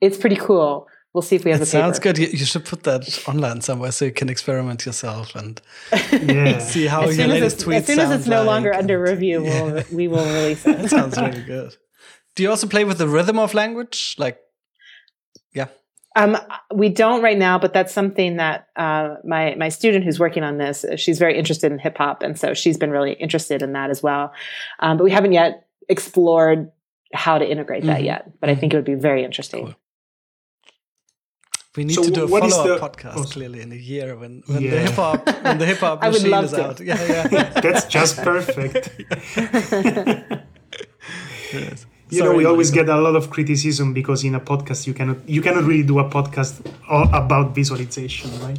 It's 0.00 0.16
pretty 0.16 0.36
cool. 0.36 0.86
We'll 1.14 1.22
see 1.22 1.36
if 1.36 1.44
we 1.44 1.52
have 1.52 1.60
It 1.60 1.68
a 1.68 1.70
paper. 1.70 1.82
sounds 1.82 1.98
good. 2.00 2.18
You, 2.18 2.26
you 2.26 2.44
should 2.44 2.64
put 2.64 2.82
that 2.82 3.22
online 3.28 3.60
somewhere 3.60 3.92
so 3.92 4.04
you 4.04 4.10
can 4.12 4.28
experiment 4.28 4.84
yourself 4.84 5.34
and 5.36 5.60
Yeah. 6.12 6.58
see 6.72 6.86
how 6.86 7.02
As 7.02 7.16
your 7.16 7.26
soon 7.26 7.30
latest 7.30 7.56
it's, 7.56 7.64
tweets 7.64 7.76
as, 7.76 7.86
soon 7.86 7.98
as 8.00 8.10
it's 8.10 8.26
no 8.26 8.38
like. 8.38 8.46
longer 8.46 8.74
under 8.74 9.00
review, 9.00 9.42
we'll, 9.44 9.84
we 9.92 10.08
will 10.08 10.24
release 10.26 10.66
it. 10.66 10.76
That 10.78 10.90
sounds 10.90 11.16
really 11.16 11.42
good. 11.42 11.76
Do 12.34 12.42
you 12.42 12.50
also 12.50 12.66
play 12.66 12.84
with 12.84 12.98
the 12.98 13.06
rhythm 13.06 13.38
of 13.38 13.54
language? 13.54 14.16
Like, 14.18 14.40
yeah. 15.52 15.68
Um, 16.16 16.36
we 16.74 16.88
don't 16.88 17.22
right 17.22 17.38
now, 17.38 17.58
but 17.60 17.72
that's 17.72 17.92
something 17.92 18.36
that 18.38 18.66
uh, 18.76 19.14
my 19.24 19.54
my 19.56 19.68
student 19.68 20.04
who's 20.04 20.18
working 20.18 20.42
on 20.42 20.58
this, 20.58 20.84
uh, 20.84 20.96
she's 20.96 21.18
very 21.20 21.38
interested 21.38 21.70
in 21.72 21.78
hip 21.78 21.96
hop, 21.98 22.22
and 22.22 22.36
so 22.38 22.54
she's 22.54 22.76
been 22.76 22.90
really 22.90 23.12
interested 23.12 23.62
in 23.62 23.72
that 23.74 23.90
as 23.90 24.02
well. 24.02 24.32
Um, 24.80 24.96
but 24.96 25.04
we 25.04 25.10
haven't 25.12 25.32
yet 25.32 25.66
explored 25.88 26.70
how 27.12 27.38
to 27.38 27.48
integrate 27.48 27.84
that 27.84 28.00
Mhm. 28.00 28.04
yet. 28.04 28.40
But 28.40 28.50
I 28.50 28.54
think 28.56 28.72
it 28.72 28.76
would 28.76 28.84
be 28.84 28.94
very 28.94 29.24
interesting. 29.24 29.66
Cool. 29.66 29.74
We 31.76 31.84
need 31.84 31.94
So 31.94 32.04
to 32.04 32.10
do 32.10 32.22
a 32.22 32.26
what 32.26 32.44
is 32.44 32.54
follow 32.54 32.74
up 32.74 32.80
the- 32.80 32.86
podcast 32.88 33.16
oh, 33.16 33.24
clearly 33.24 33.60
in 33.60 33.72
a 33.72 33.76
year 33.92 34.14
when, 34.16 34.42
when 34.46 34.62
the 34.62 34.78
hip 34.86 34.92
hop 34.92 35.26
when 35.44 35.58
the 35.58 35.66
hip 35.66 35.78
hop 35.78 36.00
machine 36.12 36.32
is 36.34 36.50
to. 36.52 36.64
out. 36.68 36.80
Yeah, 36.80 37.26
yeah. 37.32 37.60
That's 37.64 37.84
just 37.86 38.16
perfect. 38.18 38.90
Yes. 41.52 41.86
You 42.10 42.22
know, 42.24 42.34
we 42.34 42.44
always 42.44 42.70
get 42.70 42.88
a 42.88 42.96
lot 43.00 43.16
of 43.16 43.30
criticism 43.30 43.92
because 43.92 44.24
in 44.24 44.34
a 44.34 44.40
podcast 44.40 44.86
you 44.86 44.94
cannot 44.94 45.16
you 45.28 45.40
cannot 45.42 45.64
really 45.64 45.82
do 45.82 45.98
a 45.98 46.04
podcast 46.08 46.60
all 46.88 47.08
about 47.14 47.54
visualization, 47.54 48.30
right? 48.40 48.58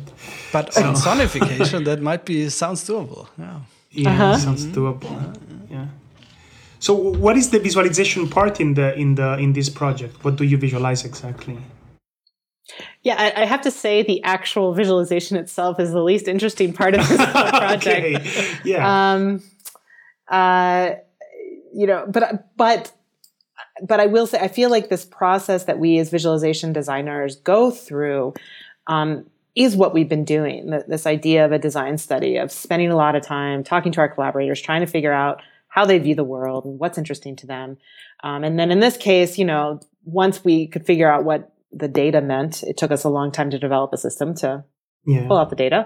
But 0.51 0.75
on 0.77 0.95
sonification, 0.95 1.85
that 1.85 2.01
might 2.01 2.25
be 2.25 2.49
sounds 2.49 2.83
doable. 2.87 3.27
Yeah. 3.37 3.59
Yeah, 3.91 4.09
Uh-huh. 4.11 4.37
sounds 4.37 4.65
doable. 4.65 5.37
Yeah. 5.69 5.87
So, 6.79 6.93
what 6.95 7.37
is 7.37 7.49
the 7.49 7.59
visualization 7.59 8.27
part 8.29 8.59
in 8.59 8.73
the 8.73 8.93
in 8.97 9.15
the 9.15 9.37
in 9.37 9.53
this 9.53 9.69
project? 9.69 10.23
What 10.23 10.35
do 10.37 10.43
you 10.43 10.57
visualize 10.57 11.05
exactly? 11.05 11.57
Yeah, 13.03 13.15
I, 13.17 13.43
I 13.43 13.45
have 13.45 13.61
to 13.61 13.71
say 13.71 14.01
the 14.03 14.23
actual 14.23 14.73
visualization 14.73 15.37
itself 15.37 15.79
is 15.79 15.91
the 15.91 16.01
least 16.01 16.27
interesting 16.27 16.73
part 16.73 16.95
of 16.95 17.07
this 17.07 17.19
whole 17.19 17.49
project. 17.49 17.85
okay. 17.87 18.57
Yeah. 18.63 19.13
um 19.13 19.43
uh 20.27 20.91
you 21.73 21.85
know 21.85 22.05
but 22.07 22.49
but 22.57 22.91
but 23.87 23.99
i 23.99 24.07
will 24.07 24.25
say 24.25 24.39
i 24.39 24.47
feel 24.47 24.71
like 24.71 24.89
this 24.89 25.05
process 25.05 25.65
that 25.65 25.77
we 25.77 25.99
as 25.99 26.09
visualization 26.09 26.73
designers 26.73 27.35
go 27.35 27.69
through 27.69 28.33
um 28.87 29.25
is 29.55 29.75
what 29.75 29.93
we've 29.93 30.09
been 30.09 30.25
doing 30.25 30.71
this 30.87 31.05
idea 31.05 31.45
of 31.45 31.51
a 31.51 31.59
design 31.59 31.97
study 31.97 32.37
of 32.37 32.51
spending 32.51 32.89
a 32.89 32.95
lot 32.95 33.15
of 33.15 33.21
time 33.21 33.63
talking 33.63 33.91
to 33.91 33.99
our 33.99 34.09
collaborators 34.09 34.59
trying 34.59 34.81
to 34.81 34.87
figure 34.87 35.13
out 35.13 35.41
how 35.67 35.85
they 35.85 35.99
view 35.99 36.15
the 36.15 36.23
world 36.23 36.65
and 36.65 36.79
what's 36.79 36.97
interesting 36.97 37.35
to 37.35 37.45
them 37.45 37.77
um, 38.23 38.43
and 38.43 38.57
then 38.57 38.71
in 38.71 38.79
this 38.79 38.97
case 38.97 39.37
you 39.37 39.45
know 39.45 39.79
once 40.05 40.43
we 40.43 40.65
could 40.65 40.85
figure 40.85 41.11
out 41.11 41.23
what 41.23 41.51
the 41.71 41.87
data 41.87 42.21
meant 42.21 42.63
it 42.63 42.77
took 42.77 42.91
us 42.91 43.03
a 43.03 43.09
long 43.09 43.31
time 43.31 43.49
to 43.49 43.59
develop 43.59 43.91
a 43.93 43.97
system 43.97 44.35
to 44.35 44.63
yeah. 45.05 45.27
pull 45.27 45.37
out 45.37 45.49
the 45.49 45.55
data. 45.55 45.85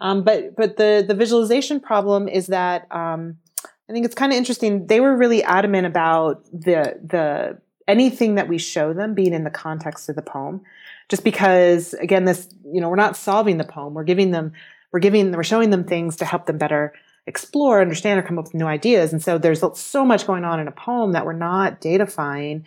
Um, 0.00 0.24
but 0.24 0.56
but 0.56 0.76
the 0.76 1.04
the 1.06 1.14
visualization 1.14 1.80
problem 1.80 2.28
is 2.28 2.48
that 2.48 2.86
um, 2.90 3.38
I 3.88 3.92
think 3.92 4.04
it's 4.04 4.14
kind 4.14 4.32
of 4.32 4.38
interesting. 4.38 4.86
They 4.86 5.00
were 5.00 5.16
really 5.16 5.42
adamant 5.42 5.86
about 5.86 6.44
the 6.46 6.98
the 7.02 7.58
anything 7.88 8.36
that 8.36 8.48
we 8.48 8.58
show 8.58 8.92
them 8.92 9.14
being 9.14 9.32
in 9.32 9.44
the 9.44 9.50
context 9.50 10.08
of 10.08 10.16
the 10.16 10.22
poem, 10.22 10.62
just 11.12 11.24
because 11.24 11.92
again 11.94 12.24
this 12.24 12.48
you 12.64 12.80
know 12.80 12.88
we're 12.88 12.96
not 12.96 13.16
solving 13.16 13.58
the 13.58 13.64
poem 13.64 13.92
we're 13.92 14.02
giving 14.02 14.30
them 14.30 14.52
we're 14.92 15.00
giving 15.00 15.30
we're 15.32 15.42
showing 15.42 15.68
them 15.68 15.84
things 15.84 16.16
to 16.16 16.24
help 16.24 16.46
them 16.46 16.56
better 16.56 16.94
explore 17.26 17.82
understand 17.82 18.18
or 18.18 18.22
come 18.22 18.38
up 18.38 18.46
with 18.46 18.54
new 18.54 18.64
ideas 18.64 19.12
and 19.12 19.22
so 19.22 19.36
there's 19.36 19.62
so 19.74 20.06
much 20.06 20.26
going 20.26 20.44
on 20.44 20.58
in 20.58 20.68
a 20.68 20.72
poem 20.72 21.12
that 21.12 21.26
we're 21.26 21.34
not 21.34 21.82
datafying 21.82 22.64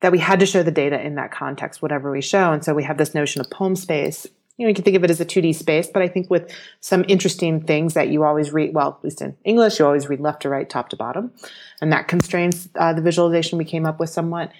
that 0.00 0.12
we 0.12 0.18
had 0.18 0.40
to 0.40 0.46
show 0.46 0.62
the 0.62 0.70
data 0.70 1.00
in 1.00 1.14
that 1.14 1.32
context 1.32 1.80
whatever 1.82 2.10
we 2.10 2.20
show. 2.20 2.52
And 2.52 2.64
so 2.64 2.74
we 2.74 2.84
have 2.84 2.98
this 2.98 3.14
notion 3.14 3.40
of 3.40 3.50
poem 3.50 3.76
space. 3.76 4.26
You 4.56 4.66
know 4.66 4.68
you 4.68 4.74
can 4.74 4.84
think 4.84 4.96
of 4.96 5.02
it 5.02 5.10
as 5.10 5.20
a 5.20 5.24
2d 5.24 5.52
space 5.56 5.88
but 5.92 6.00
i 6.00 6.06
think 6.06 6.30
with 6.30 6.48
some 6.78 7.04
interesting 7.08 7.60
things 7.60 7.94
that 7.94 8.06
you 8.06 8.22
always 8.22 8.52
read 8.52 8.72
well 8.72 8.96
at 8.96 9.02
least 9.02 9.20
in 9.20 9.36
english 9.42 9.80
you 9.80 9.84
always 9.84 10.08
read 10.08 10.20
left 10.20 10.42
to 10.42 10.48
right 10.48 10.70
top 10.70 10.90
to 10.90 10.96
bottom. 10.96 11.32
And 11.80 11.92
that 11.92 12.06
constrains 12.08 12.68
uh, 12.76 12.92
the 12.92 13.02
visualization 13.02 13.58
we 13.58 13.64
came 13.64 13.84
up 13.84 13.98
with 13.98 14.10
somewhat. 14.10 14.52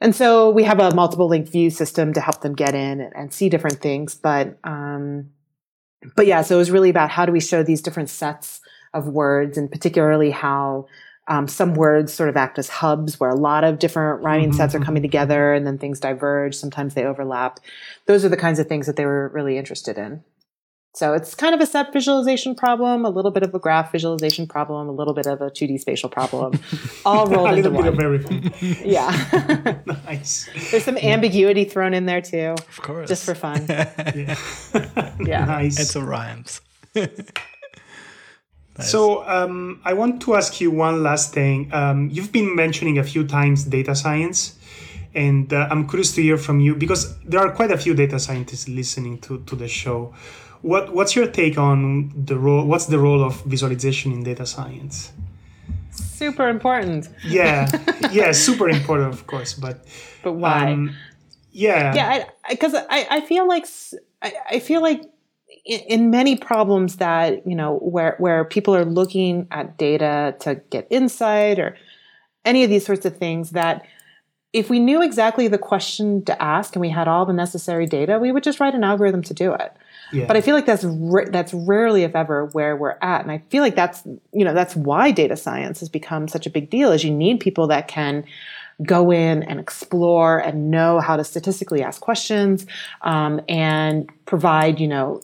And 0.00 0.14
so 0.14 0.50
we 0.50 0.64
have 0.64 0.78
a 0.78 0.94
multiple 0.94 1.28
link 1.28 1.48
view 1.48 1.70
system 1.70 2.12
to 2.12 2.20
help 2.20 2.42
them 2.42 2.54
get 2.54 2.74
in 2.74 3.00
and, 3.00 3.16
and 3.16 3.32
see 3.32 3.48
different 3.48 3.80
things. 3.80 4.14
But 4.14 4.58
um, 4.64 5.30
but 6.14 6.26
yeah, 6.26 6.42
so 6.42 6.56
it 6.56 6.58
was 6.58 6.70
really 6.70 6.90
about 6.90 7.10
how 7.10 7.24
do 7.24 7.32
we 7.32 7.40
show 7.40 7.62
these 7.62 7.80
different 7.80 8.10
sets 8.10 8.60
of 8.92 9.08
words, 9.08 9.56
and 9.56 9.70
particularly 9.70 10.30
how 10.30 10.86
um, 11.28 11.48
some 11.48 11.74
words 11.74 12.12
sort 12.12 12.28
of 12.28 12.36
act 12.36 12.58
as 12.58 12.68
hubs 12.68 13.18
where 13.18 13.30
a 13.30 13.34
lot 13.34 13.64
of 13.64 13.78
different 13.78 14.22
rhyming 14.22 14.50
mm-hmm. 14.50 14.56
sets 14.56 14.74
are 14.74 14.80
coming 14.80 15.02
together, 15.02 15.52
and 15.52 15.66
then 15.66 15.78
things 15.78 16.00
diverge. 16.00 16.54
Sometimes 16.54 16.94
they 16.94 17.04
overlap. 17.04 17.60
Those 18.06 18.24
are 18.24 18.28
the 18.28 18.36
kinds 18.36 18.58
of 18.58 18.66
things 18.66 18.86
that 18.86 18.96
they 18.96 19.04
were 19.04 19.28
really 19.28 19.58
interested 19.58 19.98
in. 19.98 20.22
So 20.96 21.12
it's 21.12 21.34
kind 21.34 21.54
of 21.54 21.60
a 21.60 21.66
set 21.66 21.92
visualization 21.92 22.54
problem, 22.54 23.04
a 23.04 23.10
little 23.10 23.30
bit 23.30 23.42
of 23.42 23.54
a 23.54 23.58
graph 23.58 23.92
visualization 23.92 24.46
problem, 24.46 24.88
a 24.88 24.92
little 24.92 25.12
bit 25.12 25.26
of 25.26 25.42
a 25.42 25.50
2D 25.50 25.78
spatial 25.78 26.08
problem, 26.08 26.58
all 27.04 27.26
rolled 27.26 27.52
into 27.52 27.70
one. 27.70 27.86
A 27.86 27.90
little 27.90 28.14
bit 28.14 28.24
of 28.24 28.32
everything. 28.32 28.82
yeah. 28.82 29.78
nice. 30.06 30.48
There's 30.70 30.84
some 30.84 30.96
ambiguity 30.96 31.64
thrown 31.64 31.92
in 31.92 32.06
there 32.06 32.22
too. 32.22 32.54
Of 32.56 32.80
course. 32.80 33.10
Just 33.10 33.26
for 33.26 33.34
fun. 33.34 33.66
yeah. 33.68 34.38
yeah. 35.20 35.44
Nice. 35.44 35.78
And 35.78 35.86
some 35.86 36.06
rhymes. 36.06 36.62
Nice. 38.78 38.90
So 38.90 39.26
um, 39.26 39.80
I 39.84 39.94
want 39.94 40.20
to 40.22 40.34
ask 40.34 40.60
you 40.60 40.70
one 40.70 41.02
last 41.02 41.32
thing. 41.32 41.72
Um, 41.72 42.10
you've 42.10 42.32
been 42.32 42.54
mentioning 42.54 42.98
a 42.98 43.04
few 43.04 43.26
times 43.26 43.64
data 43.64 43.94
science, 43.94 44.58
and 45.14 45.52
uh, 45.52 45.68
I'm 45.70 45.88
curious 45.88 46.14
to 46.16 46.22
hear 46.22 46.36
from 46.36 46.60
you 46.60 46.74
because 46.74 47.18
there 47.20 47.40
are 47.40 47.50
quite 47.52 47.70
a 47.70 47.78
few 47.78 47.94
data 47.94 48.18
scientists 48.18 48.68
listening 48.68 49.18
to, 49.20 49.42
to 49.44 49.56
the 49.56 49.68
show. 49.68 50.14
What 50.62 50.92
what's 50.92 51.14
your 51.16 51.28
take 51.28 51.58
on 51.58 52.12
the 52.16 52.36
role? 52.36 52.66
What's 52.66 52.86
the 52.86 52.98
role 52.98 53.22
of 53.24 53.42
visualization 53.44 54.12
in 54.12 54.22
data 54.22 54.46
science? 54.46 55.12
Super 55.90 56.48
important. 56.48 57.08
Yeah, 57.24 57.70
yeah, 58.12 58.32
super 58.32 58.68
important, 58.68 59.14
of 59.14 59.26
course. 59.26 59.54
But 59.54 59.86
but 60.22 60.32
why? 60.32 60.72
Um, 60.72 60.94
yeah, 61.52 61.94
yeah, 61.94 62.24
because 62.50 62.74
I, 62.74 62.84
I, 62.90 63.06
I 63.10 63.20
feel 63.22 63.48
like 63.48 63.66
I, 64.20 64.32
I 64.50 64.60
feel 64.60 64.82
like 64.82 65.02
in, 65.66 66.10
many 66.10 66.36
problems 66.36 66.96
that 66.96 67.46
you 67.46 67.56
know 67.56 67.78
where 67.78 68.14
where 68.18 68.44
people 68.44 68.74
are 68.74 68.84
looking 68.84 69.46
at 69.50 69.76
data 69.76 70.34
to 70.40 70.56
get 70.70 70.86
insight 70.90 71.58
or 71.58 71.76
any 72.44 72.62
of 72.62 72.70
these 72.70 72.86
sorts 72.86 73.04
of 73.04 73.16
things 73.16 73.50
that 73.50 73.84
if 74.52 74.70
we 74.70 74.78
knew 74.78 75.02
exactly 75.02 75.48
the 75.48 75.58
question 75.58 76.24
to 76.24 76.42
ask 76.42 76.74
and 76.74 76.80
we 76.80 76.88
had 76.88 77.08
all 77.08 77.26
the 77.26 77.32
necessary 77.32 77.84
data, 77.84 78.18
we 78.18 78.32
would 78.32 78.42
just 78.42 78.58
write 78.58 78.74
an 78.74 78.84
algorithm 78.84 79.22
to 79.22 79.34
do 79.34 79.52
it. 79.52 79.72
Yeah. 80.12 80.26
But 80.26 80.36
I 80.36 80.40
feel 80.40 80.54
like 80.54 80.66
that's 80.66 80.86
that's 81.30 81.52
rarely, 81.52 82.04
if 82.04 82.14
ever, 82.14 82.46
where 82.52 82.76
we're 82.76 82.96
at, 83.02 83.22
and 83.22 83.30
I 83.30 83.38
feel 83.50 83.62
like 83.62 83.74
that's 83.74 84.04
you 84.32 84.44
know 84.44 84.54
that's 84.54 84.76
why 84.76 85.10
data 85.10 85.36
science 85.36 85.80
has 85.80 85.88
become 85.88 86.28
such 86.28 86.46
a 86.46 86.50
big 86.50 86.70
deal. 86.70 86.92
Is 86.92 87.02
you 87.02 87.10
need 87.10 87.40
people 87.40 87.66
that 87.66 87.88
can 87.88 88.24
go 88.84 89.10
in 89.10 89.42
and 89.42 89.58
explore 89.58 90.38
and 90.38 90.70
know 90.70 91.00
how 91.00 91.16
to 91.16 91.24
statistically 91.24 91.82
ask 91.82 92.00
questions 92.00 92.66
um, 93.02 93.40
and 93.48 94.08
provide 94.26 94.78
you 94.78 94.86
know 94.86 95.20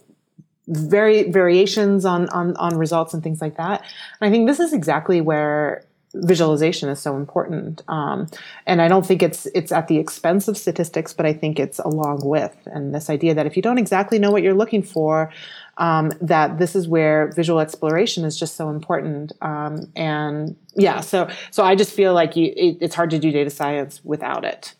very 0.68 1.30
variations 1.30 2.04
on, 2.04 2.28
on 2.28 2.56
on 2.56 2.76
results 2.76 3.14
and 3.14 3.22
things 3.22 3.40
like 3.40 3.56
that. 3.56 3.82
And 4.20 4.28
I 4.28 4.30
think 4.30 4.46
this 4.46 4.60
is 4.60 4.72
exactly 4.72 5.20
where 5.20 5.84
visualization 6.14 6.88
is 6.88 7.00
so 7.00 7.16
important. 7.16 7.82
Um, 7.88 8.26
and 8.66 8.82
I 8.82 8.88
don't 8.88 9.04
think 9.04 9.22
it's 9.22 9.46
it's 9.54 9.72
at 9.72 9.88
the 9.88 9.98
expense 9.98 10.48
of 10.48 10.56
statistics, 10.56 11.12
but 11.12 11.26
I 11.26 11.32
think 11.32 11.58
it's 11.58 11.78
along 11.78 12.20
with. 12.24 12.56
And 12.66 12.94
this 12.94 13.08
idea 13.10 13.34
that 13.34 13.46
if 13.46 13.56
you 13.56 13.62
don't 13.62 13.78
exactly 13.78 14.18
know 14.18 14.30
what 14.30 14.42
you're 14.42 14.54
looking 14.54 14.82
for, 14.82 15.32
um, 15.78 16.12
that 16.20 16.58
this 16.58 16.76
is 16.76 16.86
where 16.86 17.28
visual 17.28 17.60
exploration 17.60 18.24
is 18.24 18.38
just 18.38 18.56
so 18.56 18.68
important. 18.68 19.32
Um, 19.40 19.90
and 19.96 20.56
yeah, 20.74 21.00
so 21.00 21.28
so 21.50 21.64
I 21.64 21.74
just 21.74 21.92
feel 21.92 22.14
like 22.14 22.36
you, 22.36 22.52
it, 22.56 22.78
it's 22.80 22.94
hard 22.94 23.10
to 23.10 23.18
do 23.18 23.30
data 23.30 23.50
science 23.50 24.00
without 24.04 24.44
it. 24.44 24.74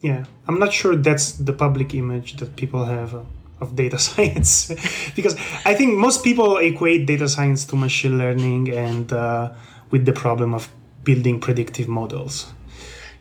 Yeah, 0.00 0.24
I'm 0.48 0.58
not 0.58 0.72
sure 0.72 0.96
that's 0.96 1.32
the 1.32 1.52
public 1.52 1.94
image 1.94 2.36
that 2.38 2.56
people 2.56 2.84
have. 2.86 3.24
Of 3.62 3.76
data 3.76 3.98
science 4.06 4.72
because 5.14 5.34
I 5.64 5.74
think 5.74 5.96
most 5.96 6.22
people 6.24 6.58
equate 6.58 7.06
data 7.06 7.28
science 7.28 7.64
to 7.66 7.76
machine 7.76 8.18
learning 8.18 8.70
and 8.70 9.12
uh, 9.12 9.52
with 9.90 10.04
the 10.04 10.12
problem 10.12 10.54
of 10.54 10.68
building 11.04 11.40
predictive 11.40 11.88
models. 11.88 12.52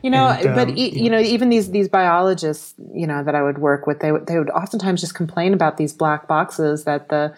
You 0.03 0.09
know, 0.09 0.29
and, 0.29 0.47
um, 0.47 0.55
but 0.55 0.69
e- 0.69 0.97
you 0.99 1.09
know, 1.11 1.19
even 1.19 1.49
these 1.49 1.69
these 1.69 1.87
biologists, 1.87 2.73
you 2.93 3.05
know, 3.05 3.23
that 3.23 3.35
I 3.35 3.43
would 3.43 3.59
work 3.59 3.85
with, 3.85 3.99
they 3.99 4.11
would 4.11 4.25
they 4.25 4.39
would 4.39 4.49
oftentimes 4.49 4.99
just 4.99 5.13
complain 5.13 5.53
about 5.53 5.77
these 5.77 5.93
black 5.93 6.27
boxes 6.27 6.85
that 6.85 7.09
the 7.09 7.33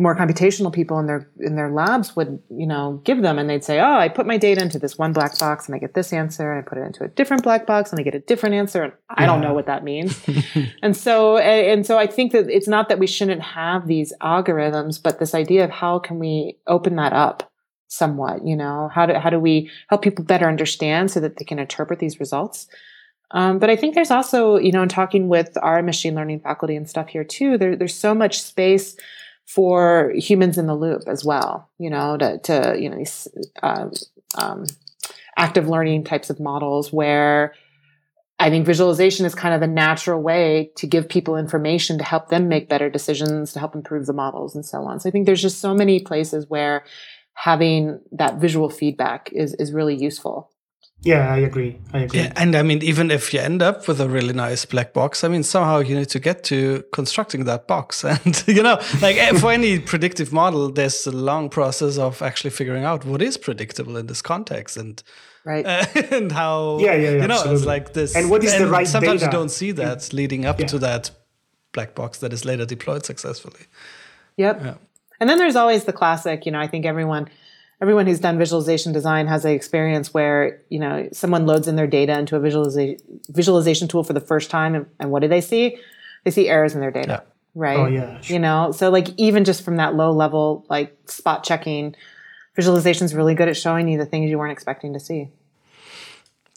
more 0.00 0.16
computational 0.16 0.72
people 0.72 0.98
in 0.98 1.06
their 1.06 1.30
in 1.38 1.56
their 1.56 1.70
labs 1.70 2.16
would 2.16 2.42
you 2.50 2.66
know 2.66 3.00
give 3.04 3.22
them 3.22 3.38
and 3.38 3.50
they'd 3.50 3.62
say 3.62 3.78
oh 3.78 3.96
i 3.96 4.08
put 4.08 4.26
my 4.26 4.36
data 4.36 4.60
into 4.62 4.78
this 4.78 4.96
one 4.96 5.12
black 5.12 5.38
box 5.38 5.66
and 5.66 5.74
i 5.74 5.78
get 5.78 5.94
this 5.94 6.12
answer 6.12 6.50
and 6.50 6.64
i 6.64 6.68
put 6.68 6.78
it 6.78 6.82
into 6.82 7.04
a 7.04 7.08
different 7.08 7.42
black 7.42 7.66
box 7.66 7.90
and 7.90 8.00
i 8.00 8.02
get 8.02 8.14
a 8.14 8.20
different 8.20 8.54
answer 8.54 8.82
and 8.82 8.92
i 9.10 9.26
don't 9.26 9.40
know 9.40 9.52
what 9.52 9.66
that 9.66 9.84
means. 9.84 10.20
And 10.82 10.96
so 10.96 11.36
and 11.36 11.86
so 11.86 11.98
i 11.98 12.06
think 12.06 12.32
that 12.32 12.48
it's 12.48 12.68
not 12.68 12.88
that 12.88 12.98
we 12.98 13.06
shouldn't 13.06 13.42
have 13.42 13.86
these 13.86 14.12
algorithms 14.22 15.02
but 15.02 15.18
this 15.18 15.34
idea 15.34 15.64
of 15.64 15.70
how 15.70 15.98
can 15.98 16.18
we 16.18 16.56
open 16.66 16.96
that 16.96 17.12
up 17.12 17.52
somewhat 17.88 18.46
you 18.46 18.56
know? 18.56 18.88
How 18.92 19.06
do 19.06 19.14
how 19.14 19.30
do 19.30 19.38
we 19.38 19.70
help 19.88 20.02
people 20.02 20.24
better 20.24 20.48
understand 20.48 21.10
so 21.10 21.20
that 21.20 21.36
they 21.36 21.44
can 21.44 21.58
interpret 21.58 21.98
these 21.98 22.18
results? 22.20 22.68
Um, 23.32 23.60
but 23.60 23.70
i 23.70 23.76
think 23.76 23.94
there's 23.94 24.10
also 24.10 24.56
you 24.56 24.72
know 24.72 24.82
in 24.82 24.88
talking 24.88 25.28
with 25.28 25.56
our 25.62 25.82
machine 25.82 26.16
learning 26.16 26.40
faculty 26.40 26.74
and 26.74 26.88
stuff 26.88 27.06
here 27.08 27.22
too 27.22 27.56
there, 27.58 27.76
there's 27.76 27.94
so 27.94 28.12
much 28.12 28.42
space 28.42 28.96
for 29.54 30.12
humans 30.14 30.58
in 30.58 30.66
the 30.66 30.74
loop 30.74 31.02
as 31.06 31.24
well 31.24 31.68
you 31.78 31.90
know 31.90 32.16
to, 32.16 32.38
to 32.38 32.76
you 32.78 32.88
know 32.88 32.96
these 32.96 33.26
uh, 33.62 33.88
um, 34.38 34.64
active 35.36 35.68
learning 35.68 36.04
types 36.04 36.30
of 36.30 36.38
models 36.38 36.92
where 36.92 37.54
I 38.40 38.48
think 38.48 38.64
visualization 38.64 39.26
is 39.26 39.34
kind 39.34 39.54
of 39.54 39.60
the 39.60 39.66
natural 39.66 40.22
way 40.22 40.70
to 40.76 40.86
give 40.86 41.10
people 41.10 41.36
information 41.36 41.98
to 41.98 42.04
help 42.04 42.30
them 42.30 42.48
make 42.48 42.70
better 42.70 42.88
decisions, 42.88 43.52
to 43.52 43.58
help 43.58 43.74
improve 43.74 44.06
the 44.06 44.14
models 44.14 44.54
and 44.54 44.64
so 44.64 44.78
on. 44.84 44.98
So 44.98 45.10
I 45.10 45.12
think 45.12 45.26
there's 45.26 45.42
just 45.42 45.60
so 45.60 45.74
many 45.74 46.00
places 46.00 46.46
where 46.48 46.84
having 47.34 48.00
that 48.12 48.36
visual 48.36 48.70
feedback 48.70 49.30
is 49.32 49.54
is 49.54 49.72
really 49.72 49.94
useful. 49.94 50.49
Yeah, 51.02 51.32
I 51.32 51.38
agree. 51.38 51.78
I 51.94 52.00
agree. 52.00 52.20
Yeah, 52.20 52.32
and 52.36 52.54
I 52.54 52.62
mean, 52.62 52.82
even 52.82 53.10
if 53.10 53.32
you 53.32 53.40
end 53.40 53.62
up 53.62 53.88
with 53.88 54.00
a 54.02 54.08
really 54.08 54.34
nice 54.34 54.66
black 54.66 54.92
box, 54.92 55.24
I 55.24 55.28
mean, 55.28 55.42
somehow 55.42 55.78
you 55.78 55.94
need 55.94 56.10
to 56.10 56.20
get 56.20 56.44
to 56.44 56.84
constructing 56.92 57.44
that 57.44 57.66
box. 57.66 58.04
And, 58.10 58.44
you 58.46 58.62
know, 58.62 58.78
like 59.00 59.16
eh, 59.16 59.32
for 59.38 59.50
any 59.50 59.78
predictive 59.78 60.32
model, 60.32 60.70
there's 60.70 61.06
a 61.06 61.12
long 61.12 61.48
process 61.48 61.96
of 61.96 62.20
actually 62.20 62.50
figuring 62.50 62.84
out 62.84 63.04
what 63.06 63.22
is 63.22 63.38
predictable 63.38 63.96
in 63.96 64.08
this 64.08 64.20
context 64.20 64.76
and, 64.76 65.02
right. 65.44 65.64
Uh, 65.64 65.86
and 66.10 66.32
how, 66.32 66.78
yeah, 66.80 66.92
yeah, 66.92 67.02
yeah 67.02 67.10
you 67.22 67.28
know, 67.28 67.34
absolutely. 67.34 67.54
it's 67.54 67.66
like 67.66 67.92
this. 67.94 68.14
And 68.14 68.28
what 68.28 68.44
is 68.44 68.52
and 68.52 68.64
the 68.64 68.68
right 68.68 68.86
Sometimes 68.86 69.20
data? 69.20 69.32
you 69.32 69.38
don't 69.38 69.50
see 69.50 69.72
that 69.72 70.12
leading 70.12 70.44
up 70.44 70.60
yeah. 70.60 70.66
to 70.66 70.78
that 70.80 71.10
black 71.72 71.94
box 71.94 72.18
that 72.18 72.32
is 72.32 72.44
later 72.44 72.66
deployed 72.66 73.06
successfully. 73.06 73.66
Yep. 74.36 74.62
Yeah. 74.62 74.74
And 75.18 75.28
then 75.28 75.38
there's 75.38 75.56
always 75.56 75.84
the 75.84 75.92
classic, 75.92 76.46
you 76.46 76.52
know, 76.52 76.60
I 76.60 76.66
think 76.66 76.84
everyone 76.84 77.28
everyone 77.80 78.06
who's 78.06 78.20
done 78.20 78.38
visualization 78.38 78.92
design 78.92 79.26
has 79.26 79.44
an 79.44 79.52
experience 79.52 80.12
where, 80.12 80.60
you 80.68 80.78
know, 80.78 81.08
someone 81.12 81.46
loads 81.46 81.66
in 81.66 81.76
their 81.76 81.86
data 81.86 82.18
into 82.18 82.36
a 82.36 82.40
visualization 82.40 82.98
visualization 83.28 83.88
tool 83.88 84.04
for 84.04 84.12
the 84.12 84.20
first 84.20 84.50
time 84.50 84.74
and, 84.74 84.86
and 84.98 85.10
what 85.10 85.22
do 85.22 85.28
they 85.28 85.40
see? 85.40 85.78
They 86.24 86.30
see 86.30 86.48
errors 86.48 86.74
in 86.74 86.80
their 86.80 86.90
data. 86.90 87.22
Yeah. 87.24 87.30
Right. 87.54 87.78
Oh 87.78 87.86
yeah. 87.86 88.20
Sure. 88.20 88.34
You 88.34 88.40
know, 88.40 88.72
so 88.72 88.90
like 88.90 89.08
even 89.16 89.44
just 89.44 89.64
from 89.64 89.76
that 89.76 89.94
low 89.94 90.12
level 90.12 90.66
like 90.68 90.96
spot 91.06 91.42
checking, 91.42 91.96
visualization 92.54 93.06
is 93.06 93.14
really 93.14 93.34
good 93.34 93.48
at 93.48 93.56
showing 93.56 93.88
you 93.88 93.98
the 93.98 94.06
things 94.06 94.30
you 94.30 94.38
weren't 94.38 94.52
expecting 94.52 94.92
to 94.92 95.00
see. 95.00 95.30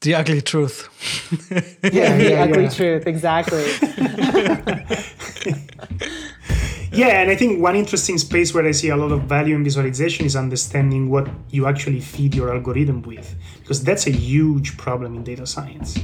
The 0.01 0.15
ugly 0.15 0.41
truth. 0.41 0.89
yeah, 1.49 1.89
yeah, 1.93 2.17
the 2.17 2.29
yeah, 2.31 2.43
ugly 2.43 2.63
yeah. 2.63 2.69
truth, 2.69 3.07
exactly. 3.07 3.63
Yeah, 6.93 7.21
and 7.21 7.31
I 7.31 7.35
think 7.35 7.59
one 7.59 7.75
interesting 7.75 8.19
space 8.19 8.53
where 8.53 8.65
I 8.67 8.71
see 8.71 8.89
a 8.89 8.95
lot 8.95 9.11
of 9.11 9.23
value 9.23 9.55
in 9.55 9.63
visualization 9.63 10.27
is 10.27 10.35
understanding 10.35 11.09
what 11.09 11.27
you 11.49 11.65
actually 11.65 11.99
feed 11.99 12.35
your 12.35 12.53
algorithm 12.53 13.01
with, 13.01 13.35
because 13.61 13.83
that's 13.83 14.05
a 14.05 14.11
huge 14.11 14.77
problem 14.77 15.15
in 15.15 15.23
data 15.23 15.47
science. 15.47 15.97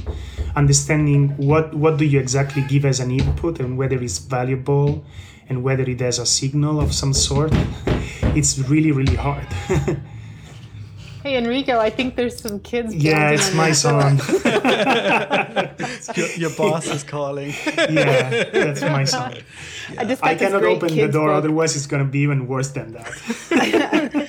Understanding 0.56 1.36
what 1.36 1.74
what 1.74 1.96
do 1.96 2.04
you 2.04 2.18
exactly 2.18 2.62
give 2.62 2.84
as 2.84 2.98
an 2.98 3.12
input 3.12 3.60
and 3.60 3.78
whether 3.78 4.02
it's 4.02 4.18
valuable 4.18 5.04
and 5.48 5.62
whether 5.62 5.84
it 5.84 6.00
has 6.00 6.18
a 6.18 6.26
signal 6.26 6.80
of 6.80 6.92
some 6.92 7.12
sort, 7.12 7.52
it's 8.34 8.58
really 8.58 8.90
really 8.90 9.14
hard. 9.16 9.46
Hey 11.22 11.36
Enrico, 11.36 11.78
I 11.78 11.90
think 11.90 12.16
there's 12.16 12.40
some 12.40 12.60
kids. 12.60 12.94
Yeah, 12.94 13.30
it's 13.30 13.54
my 13.54 13.66
your 13.66 13.74
son. 13.74 14.20
your, 16.16 16.28
your 16.36 16.50
boss 16.56 16.86
is 16.86 17.02
calling. 17.04 17.52
yeah, 17.76 18.44
that's 18.44 18.80
my 18.80 19.04
son. 19.04 19.36
I 19.98 20.04
just 20.04 20.24
I 20.24 20.34
cannot 20.34 20.64
open 20.64 20.96
the 20.96 21.08
door, 21.08 21.28
book. 21.28 21.36
otherwise 21.36 21.76
it's 21.76 21.86
gonna 21.86 22.06
be 22.06 22.20
even 22.20 22.46
worse 22.46 22.70
than 22.70 22.92
that. 22.92 23.12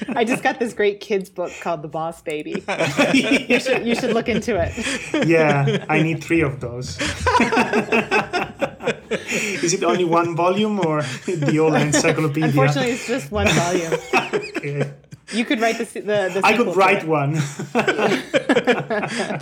I 0.15 0.25
just 0.25 0.43
got 0.43 0.59
this 0.59 0.73
great 0.73 0.99
kids 0.99 1.29
book 1.29 1.53
called 1.61 1.81
The 1.81 1.87
Boss 1.87 2.21
Baby. 2.21 2.61
You 3.13 3.59
should 3.61 3.87
you 3.87 3.95
should 3.95 4.13
look 4.13 4.27
into 4.27 4.59
it. 4.59 5.27
yeah, 5.27 5.85
I 5.87 6.01
need 6.01 6.21
three 6.21 6.41
of 6.41 6.59
those. 6.59 6.99
Is 9.63 9.73
it 9.73 9.83
only 9.83 10.05
one 10.05 10.35
volume 10.35 10.79
or 10.79 11.03
the 11.25 11.55
whole 11.57 11.75
encyclopedia? 11.75 12.45
Unfortunately, 12.49 12.91
it's 12.91 13.07
just 13.07 13.31
one 13.31 13.47
volume. 13.47 13.93
Okay. 14.61 14.93
You 15.33 15.45
could 15.45 15.59
write 15.61 15.77
the 15.77 15.85
se- 15.85 16.01
the. 16.01 16.29
the 16.33 16.41
I 16.43 16.57
could 16.57 16.75
write 16.75 17.03
it. 17.03 17.07
one. 17.07 17.33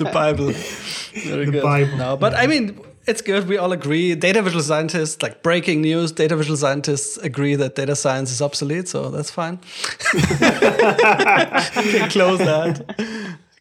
the 0.01 0.09
Bible. 0.13 0.51
Very 0.51 1.45
The 1.45 1.51
good. 1.51 1.63
Bible, 1.63 1.97
No, 1.97 2.15
but 2.17 2.33
I 2.35 2.45
mean, 2.47 2.79
it's 3.07 3.21
good. 3.21 3.47
We 3.47 3.57
all 3.57 3.71
agree. 3.71 4.13
Data 4.15 4.41
visual 4.41 4.61
scientists, 4.63 5.21
like 5.21 5.41
breaking 5.41 5.81
news, 5.81 6.11
data 6.11 6.35
visual 6.35 6.57
scientists 6.57 7.17
agree 7.17 7.55
that 7.55 7.75
data 7.75 7.95
science 7.95 8.31
is 8.31 8.41
obsolete. 8.41 8.87
So 8.87 9.09
that's 9.09 9.31
fine. 9.31 9.59
we 10.13 11.91
can 11.97 12.09
close 12.09 12.39
that. 12.39 12.85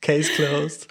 Case 0.01 0.35
closed. 0.37 0.87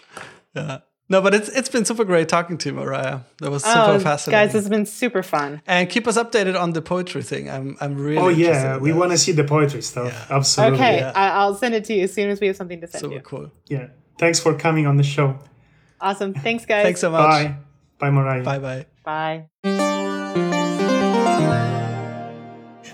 Yeah. 0.56 0.80
No, 1.10 1.22
but 1.22 1.34
it's 1.34 1.48
it's 1.50 1.70
been 1.70 1.86
super 1.86 2.04
great 2.04 2.28
talking 2.28 2.58
to 2.58 2.70
you, 2.70 2.76
Miriah. 2.76 3.22
That 3.40 3.50
was 3.50 3.64
super 3.64 3.80
Oh, 3.96 4.00
fascinating. 4.00 4.48
guys, 4.48 4.56
it's 4.56 4.68
been 4.68 4.86
super 4.86 5.24
fun. 5.24 5.62
and 5.66 5.90
keep 5.90 6.06
us 6.06 6.18
updated 6.18 6.60
on 6.60 6.74
the 6.74 6.82
poetry 6.82 7.24
thing. 7.24 7.50
I'm 7.50 7.78
I'm 7.80 7.96
really. 7.96 8.18
Oh 8.18 8.28
yeah, 8.28 8.78
we 8.78 8.92
want 8.92 9.12
to 9.12 9.18
see 9.18 9.32
the 9.32 9.46
poetry 9.46 9.82
stuff. 9.82 10.12
Yeah. 10.12 10.36
Absolutely. 10.38 10.78
Okay, 10.80 10.98
yeah. 10.98 11.14
I, 11.16 11.30
I'll 11.30 11.56
send 11.56 11.76
it 11.76 11.86
to 11.86 11.94
you 11.94 12.04
as 12.04 12.14
soon 12.14 12.30
as 12.30 12.42
we 12.42 12.48
have 12.48 12.58
something 12.58 12.82
to 12.82 12.88
send 12.88 13.02
Super 13.02 13.16
you. 13.16 13.22
cool. 13.22 13.52
Yeah. 13.68 13.88
Thanks 14.20 14.40
for 14.42 14.54
coming 14.58 14.86
on 14.86 14.98
the 14.98 15.04
show. 15.04 15.40
Awesome. 16.02 16.34
Thanks, 16.34 16.66
guys. 16.66 16.84
Thanks 16.84 17.00
so 17.00 17.10
much. 17.12 17.22
Bye. 17.30 17.56
Bye, 18.00 18.10
Miriah. 18.12 18.44
Bye 18.44 18.60
bye. 18.60 18.86
Bye. 19.06 19.46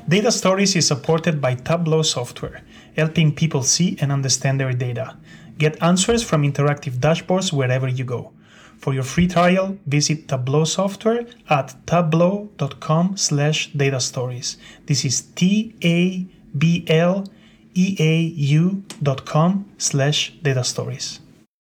Data 0.08 0.32
Stories 0.32 0.76
is 0.76 0.86
supported 0.88 1.42
by 1.42 1.56
Tableau 1.56 2.02
software, 2.04 2.62
helping 2.96 3.34
people 3.34 3.64
see 3.64 3.98
and 4.02 4.12
understand 4.12 4.60
their 4.60 4.74
data. 4.74 5.18
Get 5.58 5.82
answers 5.82 6.24
from 6.24 6.44
interactive 6.44 6.98
dashboards 7.00 7.54
wherever 7.54 7.88
you 7.88 8.04
go. 8.04 8.32
For 8.78 8.94
your 8.94 9.04
free 9.04 9.28
trial, 9.28 9.78
visit 9.88 10.28
Tableau 10.28 10.66
software 10.66 11.26
at 11.50 11.74
tableau.com 11.88 13.16
slash 13.16 13.72
data 13.72 14.00
stories. 14.02 14.58
This 14.86 15.06
is 15.06 15.22
T-A-B-L-E-A-U 15.22 16.24
dot 19.02 19.26
com 19.26 19.66
slash 19.78 20.34
data 20.42 20.64
stories. 20.64 21.20